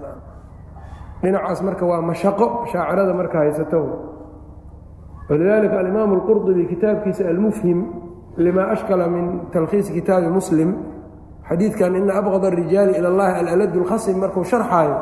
Dhinacaas 1.23 1.61
marka 1.67 1.85
waa 1.91 2.03
mashaqo 2.11 2.47
shaacirada 2.71 3.13
marka 3.21 3.37
haysato. 3.39 3.81
Walidaalika 5.29 5.77
alimaamu 5.83 6.15
alqurdubi 6.19 6.65
kitaabkiisa 6.73 7.23
almufhim 7.33 7.79
lima 8.37 8.63
ashkala 8.75 9.09
min 9.09 9.25
talkhiisi 9.53 9.93
kitaabi 9.99 10.29
muslim 10.39 10.71
xadiidkan 11.49 11.93
ina 12.01 12.13
abqad 12.21 12.45
arijaali 12.51 12.93
ila 12.99 13.09
allahi 13.13 13.33
alaladu 13.43 13.77
lkhasim 13.85 14.17
markuu 14.23 14.45
sharxaayo 14.53 14.97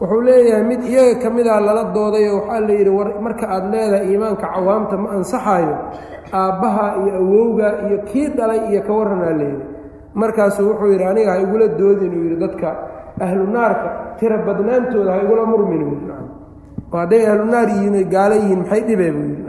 wuxuu 0.00 0.20
leeyahay 0.28 0.64
mid 0.70 0.80
iyaga 0.92 1.14
ka 1.22 1.28
midaa 1.36 1.60
lala 1.66 1.82
doodayo 1.96 2.32
waxaa 2.40 2.60
la 2.68 2.72
yidhi 2.78 2.92
marka 3.26 3.44
aad 3.54 3.64
leedahay 3.72 4.06
iimaanka 4.10 4.46
cawaamta 4.54 4.94
ma 5.02 5.08
ansaxaayo 5.16 5.74
aabbaha 6.40 6.84
iyo 7.02 7.12
awowga 7.22 7.68
iyo 7.86 7.98
kii 8.08 8.28
dhalay 8.36 8.60
iyo 8.72 8.80
ka 8.86 8.92
warranaa 8.98 9.34
layidhi 9.40 9.64
markaasuu 10.20 10.66
wuxuu 10.70 10.90
yidhi 10.92 11.04
aniga 11.12 11.30
ha 11.34 11.38
igula 11.44 11.66
doodin 11.80 12.12
uu 12.18 12.24
yidhi 12.26 12.38
dadka 12.44 12.68
ahlu 13.24 13.44
naarka 13.56 13.88
tira 14.18 14.36
badnaantooda 14.46 15.10
ha 15.14 15.18
igula 15.24 15.42
murmin 15.52 15.82
oo 16.92 16.96
hadday 17.02 17.22
ahlu 17.30 17.44
naar 17.52 17.68
yihiin 17.74 17.94
oy 18.00 18.06
gaalo 18.14 18.34
yihiin 18.42 18.60
maxay 18.64 18.82
dhibee 18.88 19.12
buu 19.16 19.26
yidhi. 19.32 19.48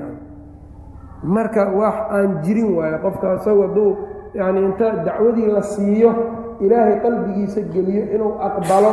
Marka 1.35 1.69
wax 1.79 1.95
aan 2.17 2.29
jirin 2.43 2.69
waayo 2.77 2.97
qofka 3.05 3.27
isagu 3.37 3.61
hadduu 3.65 3.89
yacni 4.33 4.59
inta 4.67 4.87
dacwadii 5.05 5.47
la 5.55 5.61
siiyo 5.61 6.11
ilaahay 6.59 6.99
qalbigiisa 7.03 7.61
geliyo 7.73 8.03
inuu 8.15 8.33
aqbalo 8.47 8.91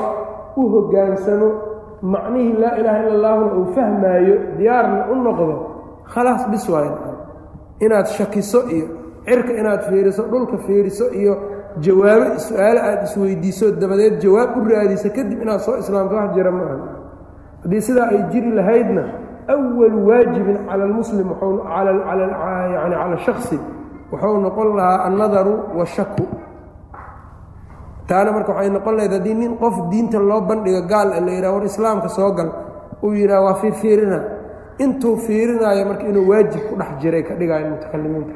u 0.56 0.62
hoggaansamo 0.74 1.48
macnihii 2.02 2.52
laa 2.62 2.76
ilaaha 2.80 2.98
illa 3.02 3.12
allahuna 3.14 3.52
uu 3.58 3.66
fahmaayo 3.76 4.34
diyaarna 4.58 5.00
u 5.12 5.14
noqdo 5.26 5.54
khalaas 6.14 6.42
bis 6.50 6.68
waayo 6.68 6.94
inaad 7.84 8.06
shakiso 8.06 8.60
iyo 8.76 8.86
cirka 9.26 9.52
inaad 9.60 9.80
fiiriso 9.88 10.22
dhulka 10.22 10.56
fiiriso 10.66 11.04
iyo 11.20 11.34
jawaabo 11.84 12.38
su'aalo 12.38 12.80
aada 12.80 13.02
isweydiiso 13.02 13.66
dabadeed 13.80 14.14
jawaab 14.22 14.50
u 14.56 14.68
raadiso 14.70 15.08
kadib 15.16 15.42
inaad 15.42 15.60
soo 15.60 15.76
islaamto 15.82 16.14
wax 16.16 16.30
jira 16.34 16.50
ma 16.50 16.62
aha. 16.64 16.76
Haddii 17.62 17.80
sidaa 17.80 18.08
ay 18.14 18.22
jiri 18.32 18.50
lahaydna 18.58 19.02
awalu 19.54 19.98
waajibin 20.08 20.56
cala 20.68 20.84
almuslim 20.84 21.28
yani 21.28 22.94
cala 22.94 23.16
shaksi 23.26 23.58
wuxuu 24.12 24.38
noqon 24.40 24.68
lahaa 24.76 25.04
annadaru 25.08 25.54
washaku 25.78 26.24
taana 28.08 28.32
marka 28.32 28.52
waxay 28.52 28.70
noqon 28.70 28.94
lahayd 28.96 29.12
haddii 29.12 29.34
nin 29.34 29.52
qof 29.58 29.74
diinta 29.90 30.18
loo 30.18 30.40
bandhigo 30.40 30.82
gaal 30.88 31.08
la 31.26 31.30
yidhaha 31.32 31.52
war 31.54 31.64
islaamka 31.64 32.08
soo 32.08 32.32
gal 32.32 32.50
uu 33.02 33.12
yidhaha 33.12 33.40
waa 33.46 33.54
fiirfiirina 33.60 34.18
intuu 34.78 35.16
fiirinaayo 35.16 35.84
marka 35.90 36.04
inuu 36.08 36.26
waajib 36.30 36.62
ku 36.68 36.74
dhex 36.80 36.90
jiray 37.00 37.22
ka 37.22 37.34
dhigaayo 37.34 37.66
mutakalimiinta. 37.74 38.32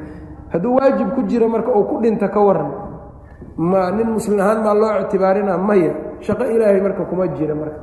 Hadduu 0.53 0.75
waajib 0.77 1.09
ku 1.15 1.21
jiro 1.31 1.49
marka 1.49 1.71
uu 1.73 1.85
ku 1.89 1.97
dhinta 2.03 2.29
ka 2.29 2.41
waran 2.41 2.71
ma 3.57 3.91
nin 3.91 4.09
muslim 4.13 4.41
ahaan 4.41 4.61
maa 4.65 4.75
loo 4.75 4.93
ictibaarina 5.03 5.57
maya 5.59 5.93
shaqo 6.21 6.45
ilaahay 6.45 6.81
marka 6.83 7.05
kuma 7.09 7.27
jira 7.37 7.55
marka. 7.55 7.79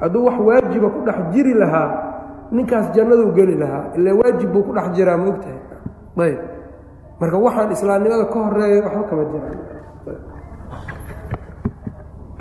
Hadduu 0.00 0.24
wax 0.26 0.36
waajiba 0.48 0.88
ku 0.90 1.00
dhex 1.06 1.18
jiri 1.32 1.54
lahaa 1.54 1.88
ninkaas 2.50 2.90
jannaduu 2.96 3.30
geli 3.36 3.54
lahaa 3.54 3.94
ila 3.96 4.10
waajib 4.18 4.48
buu 4.52 4.62
ku 4.66 4.72
dhex 4.74 4.86
jiraa 4.96 5.16
ma 5.16 5.26
ogtahay? 5.30 5.58
Ayb 6.20 6.38
marka 7.20 7.36
waxaan 7.46 7.70
islaamnimada 7.76 8.24
ka 8.32 8.38
horreeya 8.44 8.80
waxba 8.86 9.02
kama 9.10 9.24
jiraan 9.32 9.58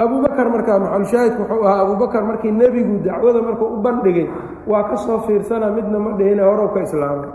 abubakar 0.03 0.47
markaa 0.55 0.77
maxalushaahidku 0.83 1.41
wuxuu 1.43 1.63
ahaa 1.67 1.81
abubakar 1.85 2.23
markii 2.29 2.51
nebigu 2.61 2.95
dacwada 3.05 3.41
markuu 3.47 3.67
u 3.75 3.77
bandhigay 3.85 4.27
waa 4.71 4.83
ka 4.89 4.95
soo 5.03 5.19
fiirsana 5.27 5.67
midna 5.75 5.99
ma 5.99 6.11
dhihine 6.17 6.41
horow 6.49 6.69
ka 6.73 6.79
islaamay 6.87 7.29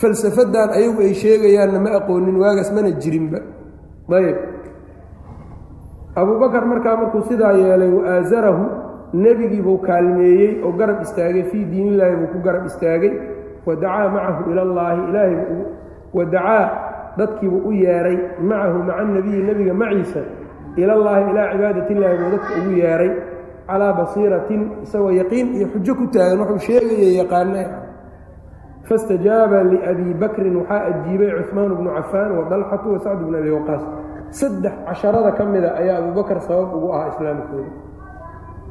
falsafadan 0.00 0.68
ayagu 0.78 1.00
ay 1.06 1.12
sheegayaanna 1.22 1.78
ma 1.84 1.90
aqoonin 2.00 2.36
waagaas 2.42 2.70
mana 2.76 2.90
jirinba. 3.02 3.38
Ayb 4.08 4.36
abubakar 6.20 6.64
markaa 6.72 6.96
markuu 7.00 7.22
sidaa 7.28 7.52
yeelay 7.60 7.92
waaasarahu 7.98 8.64
nebigiibuu 9.12 9.78
kaalmeeyey 9.88 10.62
oo 10.64 10.72
garab 10.80 11.00
istaagay 11.04 11.44
fii 11.52 11.64
diinillaahi 11.72 12.16
buu 12.20 12.30
ku 12.32 12.38
garab 12.46 12.64
istaagay 12.70 13.12
wadacaa 13.66 14.08
macahu 14.14 14.42
ilallaahi 14.52 15.00
ilaahay 15.10 15.36
wadacaa 16.16 16.64
dadkiibuu 17.18 17.68
u 17.68 17.72
yeedhay 17.72 18.16
macahu 18.48 18.78
maca 18.88 19.02
nebiyi 19.14 19.42
nebiga 19.48 19.74
maciisa 19.74 20.20
ilallaahi 20.76 21.24
ilaa 21.30 21.46
cibaadatiillaahi 21.52 22.16
buu 22.20 22.30
dadka 22.34 22.52
ugu 22.60 22.70
yeedhay 22.82 23.10
calaa 23.68 23.92
basiiratin 23.98 24.62
isagoo 24.84 25.10
yaqiin 25.20 25.46
iyo 25.56 25.66
xujo 25.72 25.92
ku 25.98 26.04
taagan 26.14 26.40
wuxuu 26.40 26.58
sheegaya 26.66 27.10
yaqaana 27.20 27.62
fastajaaba 28.88 29.58
liabii 29.70 30.14
bakrin 30.22 30.56
waxaa 30.60 30.82
ajiibay 30.90 31.30
cuhmaan 31.44 31.72
bnu 31.78 31.90
cafaan 31.96 32.30
wa 32.38 32.42
dalxatu 32.50 32.86
wa 32.94 32.98
sacd 33.04 33.20
bnu 33.26 33.36
abi 33.40 33.50
waqaas. 33.56 33.84
Saddex 34.38 34.72
casharada 34.86 35.30
ka 35.36 35.44
mida 35.44 35.70
ayaa 35.80 35.98
abubakar 36.00 36.40
sabab 36.46 36.70
ugu 36.76 36.88
ahaa 36.92 37.08
islaamkooda. 37.12 37.70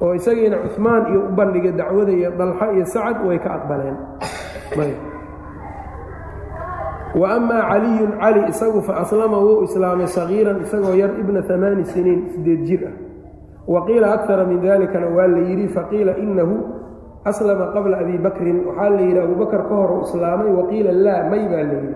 Oo 0.02 0.14
isagiina 0.20 0.58
cuhmaan 0.66 1.04
iyo 1.12 1.20
u 1.30 1.32
bandhigay 1.38 1.74
dacwada 1.80 2.12
iyo 2.20 2.30
dalxa 2.40 2.66
iyo 2.76 2.86
sacad 2.94 3.18
way 3.28 3.38
ka 3.46 3.50
aqbaleen 3.58 3.98
wa 7.18 7.28
amaa 7.36 7.62
caliyun 7.70 8.12
cali 8.22 8.42
isagu 8.50 8.82
fa 8.82 8.94
aslama 9.02 9.38
wuu 9.38 9.64
islaamay 9.64 10.08
sagiiran 10.08 10.62
isagoo 10.62 10.94
yar 10.94 11.12
ibna 11.20 11.42
amaani 11.56 11.86
siniin 11.86 12.30
sideed 12.34 12.62
jir 12.68 12.82
ah. 12.88 12.96
Wa 13.68 13.86
qiila 13.86 14.14
akara 14.14 14.46
min 14.46 14.62
dalikana 14.62 15.08
waa 15.16 15.28
la 15.28 15.42
yidhi 15.50 15.68
faqiila 15.68 16.18
inahu 16.18 16.56
aslama 17.26 17.74
qabla 17.76 18.00
abi 18.00 18.18
bakrin. 18.18 18.64
Waxaa 18.68 18.90
la 18.90 19.02
yidhi 19.02 19.20
abubakar 19.20 19.62
ka 19.68 19.76
hor 19.76 19.92
islaamay 20.08 20.52
waqiila 20.60 20.92
laa 21.06 21.30
may 21.30 21.44
baa 21.52 21.64
la 21.68 21.74
yidhi. 21.74 21.96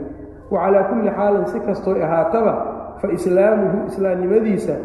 Wa 0.51 0.57
calaa 0.65 0.84
kulli 0.89 1.09
xaalin 1.17 1.45
si 1.45 1.59
kastooy 1.59 2.03
ahaataba 2.03 2.53
fa 3.01 3.07
islaamuhu 3.07 3.78
islaamnimadiisa 3.88 4.76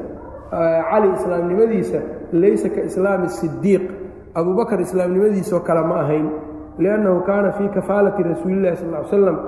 cali 0.90 1.08
islaamnimadiisa 1.18 1.98
laysa 2.32 2.68
ka 2.70 2.80
islaami 2.80 3.28
sidiiq 3.28 3.82
abubakar 4.34 4.80
islaamnimadiisoo 4.80 5.60
kale 5.60 5.82
ma 5.86 6.00
ahayn 6.00 6.30
liannahu 6.78 7.20
kaana 7.26 7.52
fii 7.52 7.68
kafaalati 7.68 8.22
rasuulillahi 8.22 8.76
sal 8.76 8.94
l 8.94 9.04
slam 9.10 9.38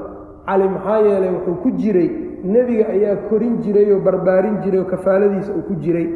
cali 0.49 0.67
maxaa 0.75 0.99
yeelay 1.07 1.31
wuxuu 1.37 1.57
ku 1.63 1.69
jiray 1.81 2.09
nebiga 2.55 2.85
ayaa 2.95 3.17
korin 3.29 3.55
jiray 3.65 3.87
oo 3.95 4.01
barbaarin 4.07 4.57
jiray 4.65 4.81
oo 4.83 4.89
kafaaladiisa 4.93 5.53
uu 5.59 5.65
ku 5.69 5.75
jiray. 5.85 6.07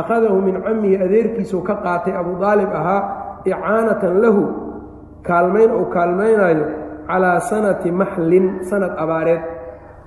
Akhadahu 0.00 0.38
min 0.46 0.56
cammihi 0.64 0.96
adeerkiisuu 1.04 1.62
ka 1.68 1.74
qaatay 1.84 2.14
abu 2.20 2.32
aalib 2.48 2.70
ahaa 2.80 3.00
icaanatan 3.50 4.14
lahu 4.24 4.42
kaalmayn 5.28 5.70
uu 5.78 5.86
kaalmaynayo 5.94 6.64
calaa 7.08 7.40
sanati 7.50 7.90
maxlin 8.00 8.46
sanad 8.70 8.92
abaareed. 9.02 9.42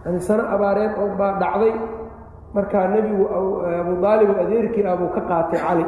Yani 0.05 0.19
sano 0.27 0.43
abaareed 0.55 0.93
oo 1.01 1.09
baa 1.19 1.34
dhacday 1.41 1.73
markaa 2.55 2.86
nebigu 2.93 3.25
abu 3.81 3.93
aalibu 4.11 4.34
adeerkii 4.43 4.86
ah 4.91 4.95
buu 4.99 5.11
ka 5.15 5.21
qaatay 5.29 5.59
cali. 5.65 5.86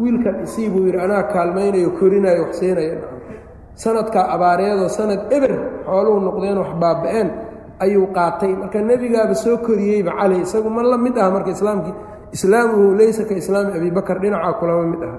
Wiilkan 0.00 0.36
isii 0.46 0.68
buu 0.72 0.84
yidhi 0.86 1.00
anaa 1.06 1.22
kaalmaynayo 1.34 1.90
korinayo 1.98 2.42
wax 2.46 2.52
siinaya 2.60 2.96
sanadkaa 3.82 4.24
abaareedoo 4.34 4.88
sanad 4.98 5.20
eber 5.36 5.52
xooluhu 5.88 6.18
noqdeen 6.26 6.56
wax 6.62 6.70
baaba-een 6.82 7.28
ayuu 7.84 8.06
qaatay. 8.16 8.52
Marka 8.60 8.78
nebigaaba 8.80 9.34
soo 9.34 9.56
koriyeyba 9.66 10.12
cali 10.18 10.36
isagu 10.44 10.68
ma 10.70 10.82
la 10.82 10.96
mid 10.98 11.16
aha 11.18 11.30
marka 11.30 11.50
islaamkii. 11.50 11.94
Islaamuhu 12.32 12.94
laysa 12.98 13.22
ka 13.28 13.34
islaami 13.34 13.70
abibakar 13.78 14.16
dhinacaa 14.22 14.52
kulama 14.60 14.84
mid 14.92 15.02
aha. 15.02 15.18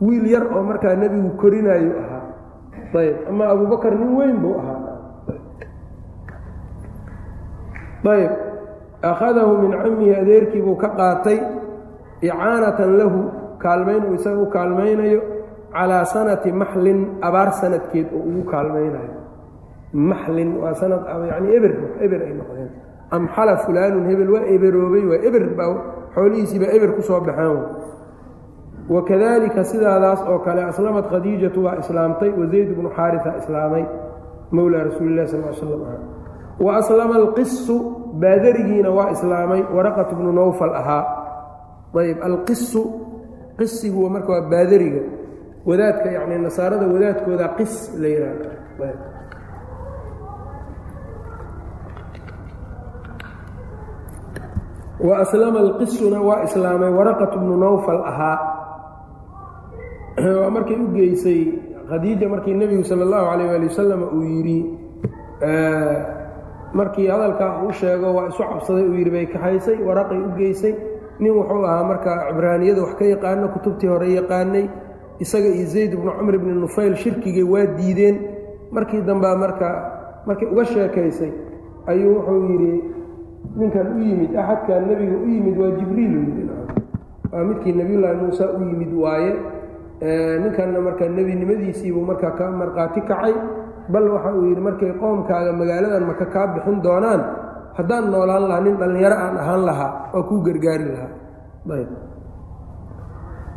Wiil 0.00 0.26
yar 0.32 0.44
oo 0.54 0.62
markaa 0.62 0.94
nebigu 0.96 1.30
korinayo 1.40 1.92
ahaa. 2.02 2.22
Ayb 2.94 3.16
ama 3.30 3.44
abubakar 3.52 3.92
nin 3.98 4.10
weyn 4.18 4.36
buu 4.42 4.54
ahaa. 4.60 4.80
Ayb 8.14 8.32
akhadahu 9.02 9.52
min 9.62 9.72
cammihi 9.82 10.14
adeerkii 10.22 10.62
buu 10.62 10.76
ka 10.76 10.88
qaatay. 10.98 11.38
Icaanatan 12.22 12.90
lahu 12.98 13.20
kaalmayn 13.58 14.04
uu 14.08 14.14
isaga 14.14 14.40
u 14.40 14.46
kaalmaynayo 14.48 15.20
calaa 15.74 16.04
sanati 16.04 16.52
maxlin 16.52 17.18
abaar 17.20 17.50
sanadkeed 17.60 18.08
oo 18.14 18.22
ugu 18.28 18.42
kaalmaynayo 18.52 19.12
maxlin 19.94 20.50
waa 20.62 20.74
sanad 20.74 21.02
yani 21.32 21.48
eber 21.56 21.72
eber 22.04 22.20
ay 22.22 22.34
noqdeen. 22.40 22.70
Amxala 23.16 23.56
fulaanun 23.64 24.04
hebel 24.10 24.30
waa 24.34 24.44
eberoobay 24.54 25.04
waa 25.10 25.20
eber 25.28 25.42
baa 25.58 25.70
xoolihiisiibaa 26.14 26.72
eber 26.76 26.90
ku 26.96 27.02
soo 27.02 27.20
baxeen 27.20 27.58
wakadalika 28.88 29.64
sidaadaas 29.64 30.20
oo 30.28 30.38
kale 30.38 30.62
aslamat 30.64 31.06
khadiijatu 31.12 31.64
waa 31.64 31.76
islaamtay 31.82 32.30
wazayd 32.40 32.68
bnu 32.76 32.88
xaarisa 32.96 33.30
islaamay 33.40 33.84
mowlaa 34.56 34.84
rasuuli 34.88 35.14
lah 35.16 35.26
sal 35.26 35.42
slam 35.54 35.82
wa 36.64 36.76
aslama 36.76 37.14
alqisu 37.22 37.76
baadarigiina 38.22 38.90
waa 38.90 39.10
islaamay 39.10 39.62
waraqat 39.76 40.10
bnu 40.14 40.32
nowfal 40.32 40.74
ahaa. 40.80 41.04
Ayb 41.94 42.18
alqisu 42.28 42.82
qisigu 43.58 44.10
marka 44.10 44.30
waa 44.32 44.50
baadariga. 44.50 45.02
Wadaadka 45.68 46.08
yani 46.16 46.38
nasaarada 46.46 46.86
wadaadkooda 46.94 47.48
qis 47.58 47.74
la 48.00 48.08
yihahdo 48.08 48.48
wa 55.00 55.18
aslama 55.18 55.58
alqisuna 55.60 56.20
waa 56.22 56.42
islaamay 56.46 56.90
waraqat 56.98 57.32
bnu 57.40 57.56
nowfal 57.56 58.00
ahaa 58.10 58.38
waa 60.40 60.50
markay 60.50 60.76
u 60.78 60.86
geysay 60.94 61.40
khadiija 61.88 62.28
markii 62.28 62.54
nebigu 62.54 62.84
sala 62.84 63.02
allahu 63.06 63.26
calayh 63.30 63.46
waali 63.50 63.66
wasalam 63.70 64.00
uu 64.14 64.22
yidhi 64.22 64.58
markii 66.78 67.06
hadalkaa 67.08 67.62
uu 67.64 67.72
sheego 67.72 68.14
waa 68.14 68.28
isu 68.28 68.42
cabsaday 68.42 68.84
uu 68.88 68.94
yidhi 68.98 69.10
bay 69.10 69.26
kaxaysay 69.26 69.76
waraqay 69.88 70.18
u 70.18 70.30
geysay. 70.38 70.74
Nin 71.20 71.30
wuxuu 71.30 71.62
ahaa 71.66 71.84
marka 71.90 72.12
cibraaniyada 72.28 72.82
wax 72.82 72.94
ka 72.98 73.04
yaqaano 73.04 73.48
kutubtii 73.54 73.86
hore 73.86 74.08
yaqaanay. 74.18 74.64
Isaga 75.22 75.46
iyo 75.46 75.66
zayd 75.66 75.92
bnu 75.94 76.10
camr 76.18 76.38
bni 76.42 76.54
nufayl 76.62 76.94
shirkigay 76.96 77.42
waa 77.52 77.66
diideen. 77.78 78.16
Markii 78.74 79.02
dambea 79.06 79.36
marka 79.36 79.68
markay 80.26 80.48
uga 80.50 80.64
sheekaysay 80.64 81.30
ayuu 81.86 82.14
wuxuu 82.18 82.42
yidhi 82.50 82.72
ninkan 83.58 83.86
u 83.96 83.98
yimid 84.00 84.32
axadkan 84.36 84.80
nebiga 84.88 85.16
u 85.20 85.26
yimid 85.28 85.56
waa 85.60 85.72
jibriil 85.78 86.14
waa 87.32 87.44
midkii 87.48 87.72
nebiyullaahi 87.80 88.16
muuse 88.22 88.44
u 88.44 88.60
yimid 88.68 88.92
waaye 89.02 89.32
ninkanna 90.42 90.80
marka 90.86 91.04
nebinimadiisiibuu 91.08 92.04
markaa 92.10 92.32
ka 92.38 92.44
markhaati 92.50 93.00
kacay. 93.10 93.34
Bal 93.92 94.08
waxa 94.16 94.30
uu 94.32 94.48
yidhi 94.48 94.62
markay 94.64 94.92
qoomkaaga 95.00 95.52
magaaladan 95.52 96.04
maka 96.08 96.24
kaa 96.34 96.46
bixin 96.56 96.80
doonaan 96.80 97.20
haddaan 97.76 98.04
noolaan 98.10 98.48
lahaa 98.48 98.64
nin 98.64 98.76
dhallinyaro 98.80 99.16
aan 99.24 99.36
ahaan 99.42 99.62
lahaa 99.68 99.90
waa 100.14 100.22
kuu 100.28 100.40
gargaari 100.46 100.84
lahaa. 100.88 101.12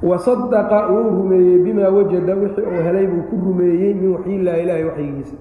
Wasadaqa 0.03 0.79
wuu 0.91 1.09
rumeeyey 1.17 1.57
bimaa 1.65 1.89
wajada 1.89 2.35
wixii 2.35 2.65
uu 2.69 2.81
helay 2.85 3.07
buu 3.07 3.23
ku 3.29 3.35
rumeeyey 3.45 3.93
min 3.97 4.09
waxyillahi 4.13 4.59
ilaahi 4.63 4.83
waxyigiisa 4.89 5.35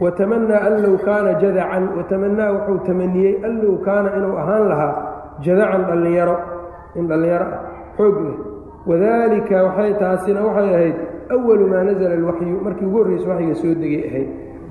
watamanaa 0.00 0.60
an 0.68 0.74
low 0.84 0.96
kaana 0.98 1.34
jadacan 1.42 1.88
watamanaa 1.98 2.52
wuxuu 2.52 2.78
tamaniyey 2.86 3.34
an 3.44 3.62
low 3.62 3.76
kaana 3.86 4.08
inuu 4.16 4.36
ahaan 4.42 4.68
lahaa 4.68 4.94
jadacan 5.40 5.82
dhallinyaro 5.88 6.36
in 6.96 7.08
dhallinyaro 7.08 7.46
ah 7.46 7.60
xoog 7.96 8.16
leh 8.26 8.36
wadaalika 8.86 9.56
waxay 9.66 9.92
taasina 10.02 10.40
waxay 10.48 10.74
ahayd 10.74 10.96
awalu 11.36 11.64
maa 11.72 11.82
nazla 11.88 12.12
alwaxyu 12.18 12.60
markii 12.66 12.86
ugu 12.86 12.98
horreysa 12.98 13.28
waxyiga 13.30 13.54
soo 13.62 13.74
degay 13.82 14.02
ahayd 14.08 14.28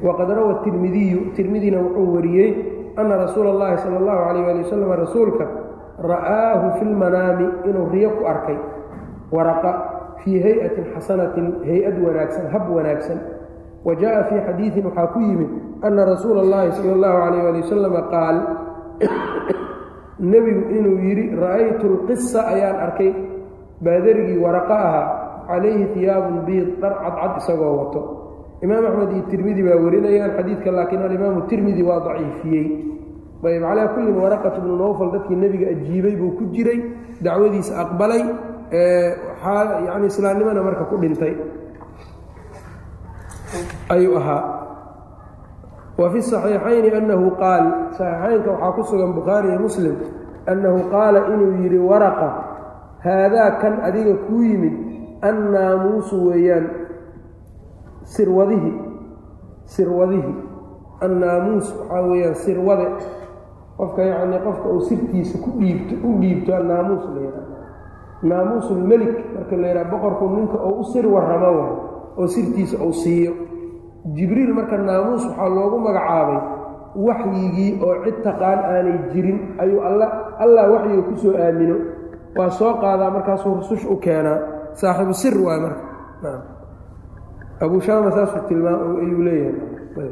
waqad 0.07 0.29
rawa 0.37 0.53
tirmidiyu 0.63 1.19
tirmidina 1.35 1.81
wuxuu 1.81 2.15
wariyey 2.15 2.49
ana 3.01 3.17
rasuula 3.25 3.49
اllahi 3.53 3.77
sala 3.83 3.97
اllahu 4.01 4.21
calayh 4.27 4.45
ali 4.51 4.61
wasalam 4.63 4.91
rasuulka 5.03 5.45
ra'aahu 6.11 6.67
fi 6.79 6.85
lmanaami 6.85 7.47
inuu 7.69 7.89
riyo 7.93 8.09
ku 8.19 8.23
arkay 8.33 8.57
waraqa 9.31 9.71
fii 10.23 10.37
hay'atin 10.45 10.85
xasanatin 10.95 11.45
hay'ad 11.65 11.95
wanaagsan 12.05 12.45
hab 12.53 12.69
wanaagsan 12.77 13.19
wajaa 13.85 14.23
fii 14.29 14.41
xadiiin 14.47 14.85
waxaa 14.87 15.07
ku 15.13 15.19
yimid 15.27 15.49
ana 15.87 16.05
rasuula 16.11 16.39
اllahi 16.45 16.71
sal 16.77 16.89
اllahu 16.95 17.17
alayh 17.27 17.41
ali 17.49 17.59
wasalama 17.63 18.01
qaal 18.13 18.37
nebigu 20.19 20.63
inuu 20.77 20.97
yidhi 21.07 21.25
ra'aytu 21.43 21.85
lqisa 21.95 22.39
ayaan 22.53 22.77
arkay 22.87 23.11
baadarigii 23.85 24.39
waraqa 24.45 24.75
ahaa 24.87 25.05
calayhi 25.49 25.85
hiyaabun 25.95 26.37
biid 26.47 26.67
dhar 26.81 26.93
cadcad 27.03 27.33
isagoo 27.41 27.73
wato 27.81 28.01
imaam 28.65 28.85
axmed 28.89 29.11
iyo 29.15 29.23
tirmidi 29.31 29.61
baa 29.67 29.77
warinayaan 29.85 30.31
xadiidka 30.37 30.69
laakiin 30.77 31.01
alimaamu 31.07 31.41
tirmidi 31.51 31.83
waa 31.89 31.99
daciifiyey 32.07 32.67
ayb 33.45 33.63
calaa 33.69 33.87
kullin 33.95 34.15
waraqat 34.23 34.55
bnu 34.63 34.73
nowfal 34.83 35.09
dadkii 35.15 35.37
nebiga 35.43 35.67
ajiibay 35.73 36.15
buu 36.21 36.31
ku 36.39 36.43
jiray 36.55 36.79
dacwadiisa 37.25 37.73
aqbalay 37.83 38.23
yanii 39.87 40.09
islaamnimana 40.13 40.63
marka 40.67 40.83
ku 40.89 40.95
dhintay 41.03 41.33
ayuu 43.89 44.17
ahaa. 44.17 44.43
Wa 45.97 46.09
fi 46.11 46.19
صaxiixayni 46.21 46.89
annahu 46.91 47.31
qaal 47.39 47.63
saxiixaynka 47.97 48.51
waxaa 48.51 48.71
ku 48.75 48.81
sugan 48.83 49.11
bukhaari 49.15 49.47
iyo 49.55 49.59
muslim 49.63 49.95
annahu 50.51 50.79
qaala 50.91 51.19
inuu 51.33 51.51
yidhi 51.63 51.79
waraqa 51.79 52.29
haadaa 53.05 53.51
kan 53.63 53.73
adiga 53.87 54.13
kuu 54.27 54.43
yimid 54.43 54.75
annaamuusu 55.23 56.15
weeyaan 56.27 56.65
sirwadihi 58.03 58.71
sirwadihi 59.65 60.33
annaamuus 61.01 61.67
waxaa 61.79 62.01
weeyaan 62.11 62.35
sirwade 62.43 62.87
qofka 63.77 64.01
yacnii 64.03 64.39
qofka 64.45 64.67
uu 64.69 64.81
sirtiisa 64.89 65.37
ku 65.43 65.49
dhiibto 65.59 65.95
u 66.07 66.19
dhiibto 66.21 66.51
annaamuus 66.59 67.03
la 67.15 67.21
yidhaha 67.21 67.55
naamuusulmelik 68.23 69.13
marka 69.35 69.55
la 69.57 69.67
yidhaha 69.67 69.91
boqorku 69.91 70.25
ninka 70.35 70.57
oo 70.67 70.75
u 70.81 70.83
sir 70.91 71.05
warramo 71.07 71.49
wa 71.59 71.67
oo 72.17 72.27
sirtiisa 72.27 72.77
uu 72.85 72.93
siiyo. 72.93 73.31
Jibriil 74.15 74.53
marka 74.53 74.77
naamuus 74.77 75.23
waxaa 75.27 75.49
loogu 75.55 75.77
magacaabay 75.85 76.39
waxyigii 77.07 77.71
oo 77.85 77.95
cid 78.05 78.17
taqaan 78.25 78.59
aanay 78.71 78.97
jirin 79.11 79.39
ayuu 79.61 79.81
alla 79.87 80.07
allah 80.43 80.63
waxyiga 80.73 81.01
ku 81.09 81.13
soo 81.23 81.33
aamino. 81.43 81.75
Waa 82.37 82.49
soo 82.49 82.73
qaadaa 82.83 83.11
markaasuu 83.15 83.55
rusush 83.59 83.85
u 83.89 83.95
keenaa. 84.03 84.39
Saaxibu 84.79 85.13
sir 85.13 85.35
waay 85.45 85.59
marka. 85.65 85.83
Abu 87.63 87.79
shaama 87.81 88.11
saasuu 88.11 88.43
tilmaam 88.47 88.99
ayuu 89.03 89.21
leeyahay. 89.27 90.11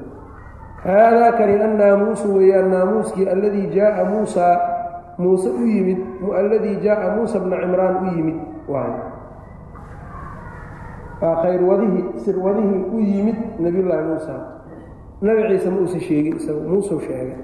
Haadaa 0.83 1.31
kani 1.37 1.55
annaamuusu 1.63 2.27
weeyaan 2.35 2.71
naamuuskii 2.71 3.27
alladii 3.33 3.67
jaaa 3.75 4.03
muusaa 4.11 4.55
muuse 5.17 5.49
u 5.49 5.63
yimid 5.67 5.99
alladii 6.39 6.75
jaaa 6.83 7.15
muusa 7.15 7.39
bna 7.39 7.57
cimraan 7.61 7.95
u 8.03 8.05
yimid. 8.15 8.37
Waay 8.67 8.91
waa 8.91 9.12
khayrwadihii 11.22 12.03
sirwadihii 12.26 12.82
u 12.95 12.99
yimid 12.99 13.38
nebiyullaahi 13.64 14.05
muusa 14.09 14.36
nabi 15.22 15.41
ciise 15.49 15.70
ma 15.74 15.78
uusa 15.84 15.99
sheegin 16.07 16.36
isagu 16.39 16.61
muuseu 16.70 16.99
sheegay 17.07 17.38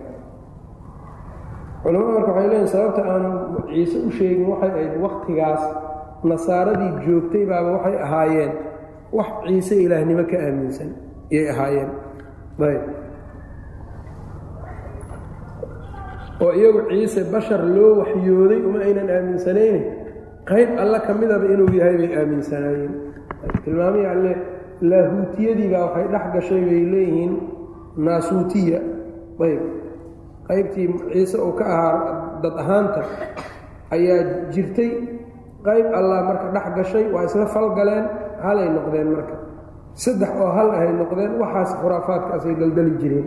culamada 1.83 2.11
marka 2.15 2.31
waxay 2.31 2.47
leeyihiin 2.49 2.67
sababta 2.73 3.01
aanu 3.11 3.29
ciise 3.71 3.97
u 4.07 4.11
sheegin 4.17 4.45
waxay 4.51 4.69
ahayd 4.71 4.93
wakhtigaas 5.05 5.63
nasaaradii 6.31 6.91
joogtay 7.05 7.43
baaba 7.51 7.69
waxay 7.77 7.95
ahaayeen 8.05 8.51
wax 9.17 9.29
ciise 9.47 9.75
ilaahnimo 9.85 10.23
ka 10.31 10.37
aaminsan 10.45 10.89
iyay 11.33 11.47
ahaayeen. 11.53 11.89
Ayb. 12.67 12.83
Oo 16.43 16.51
iyagu 16.59 16.81
ciise 16.89 17.21
bashar 17.33 17.61
loo 17.75 17.91
waxyooday 18.01 18.59
uma 18.67 18.79
aynan 18.87 19.07
aaminsanaynin 19.15 19.83
qayb 20.49 20.69
alle 20.83 20.99
ka 21.05 21.11
midaba 21.19 21.45
inuu 21.53 21.71
yahay 21.79 21.95
bay 22.01 22.11
aaminsanaayeen 22.19 22.93
tilmaamihii 23.63 24.05
alle 24.13 24.33
laahuutiyadiibaa 24.91 25.83
waxay 25.85 26.07
dhex 26.13 26.25
gashay 26.33 26.61
bay 26.69 26.81
leeyihiin 26.93 27.33
naasuutiya. 28.05 28.79
Ayb. 29.45 29.61
Qaybtii 30.47 30.87
ciise 31.13 31.37
uu 31.45 31.53
ka 31.59 31.65
ahaa 31.65 31.95
dad 32.43 32.55
ahaanta 32.63 33.01
ayaa 33.95 34.49
jirtay. 34.53 34.91
Qayb 35.67 35.85
allah 35.99 36.17
marka 36.27 36.47
dhex 36.55 36.65
gashay 36.77 37.05
waa 37.13 37.23
isla 37.27 37.45
falgaleen 37.55 38.05
halay 38.43 38.69
noqdeen 38.75 39.09
marka. 39.15 39.35
Saddex 40.03 40.31
oo 40.41 40.51
hal 40.57 40.69
ahay 40.75 40.91
noqdeen 41.01 41.31
waxaas 41.41 41.71
khuraafaadkaasay 41.81 42.55
daldali 42.61 42.91
jireen. 43.01 43.25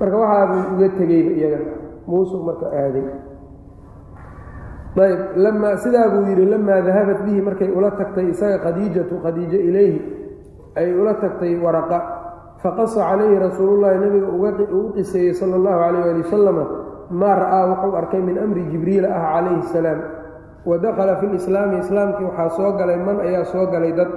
Marka 0.00 0.16
waxaabuu 0.22 0.62
uga 0.76 0.88
tegeyba 0.98 1.32
iyaga 1.38 1.58
muusuu 2.08 2.40
marka 2.48 2.66
aaday 2.82 3.04
ayb 4.98 5.36
lamaa 5.36 5.76
sidaa 5.76 6.08
buu 6.10 6.26
yidhi 6.26 6.46
lamaa 6.50 6.80
dahabat 6.82 7.22
bihi 7.24 7.40
markay 7.40 7.70
ula 7.70 7.90
tagtay 7.90 8.30
isaga 8.30 8.58
khadiijatu 8.58 9.22
khadiijo 9.22 9.58
ilayhi 9.58 10.00
ay 10.76 10.94
ula 10.94 11.14
tagtay 11.14 11.54
waraqa. 11.58 11.98
Faqasa 12.62 13.00
calayhi 13.00 13.38
rasuulullahi 13.38 13.98
nabiga 13.98 14.28
uu 14.68 14.92
qiseeyey 14.92 15.34
sala 15.34 15.56
allahu 15.56 15.78
calayh 15.80 16.02
ali 16.10 16.22
wasalama 16.22 16.64
maa 17.10 17.34
ra'aa 17.38 17.64
wuxuu 17.72 17.96
arkay 17.96 18.20
min 18.20 18.36
amri 18.38 18.62
jibriila 18.68 19.08
ah 19.08 19.22
calayhi 19.38 19.62
salaam. 19.72 20.00
Wa 20.66 20.76
dakhala 20.76 21.16
fi 21.20 21.26
lislaami 21.26 21.78
islaamkii 21.78 22.24
waxaa 22.24 22.50
soo 22.56 22.72
galay 22.76 22.98
man 22.98 23.20
ayaa 23.20 23.44
soo 23.44 23.66
galay 23.66 23.92
dad. 23.92 24.10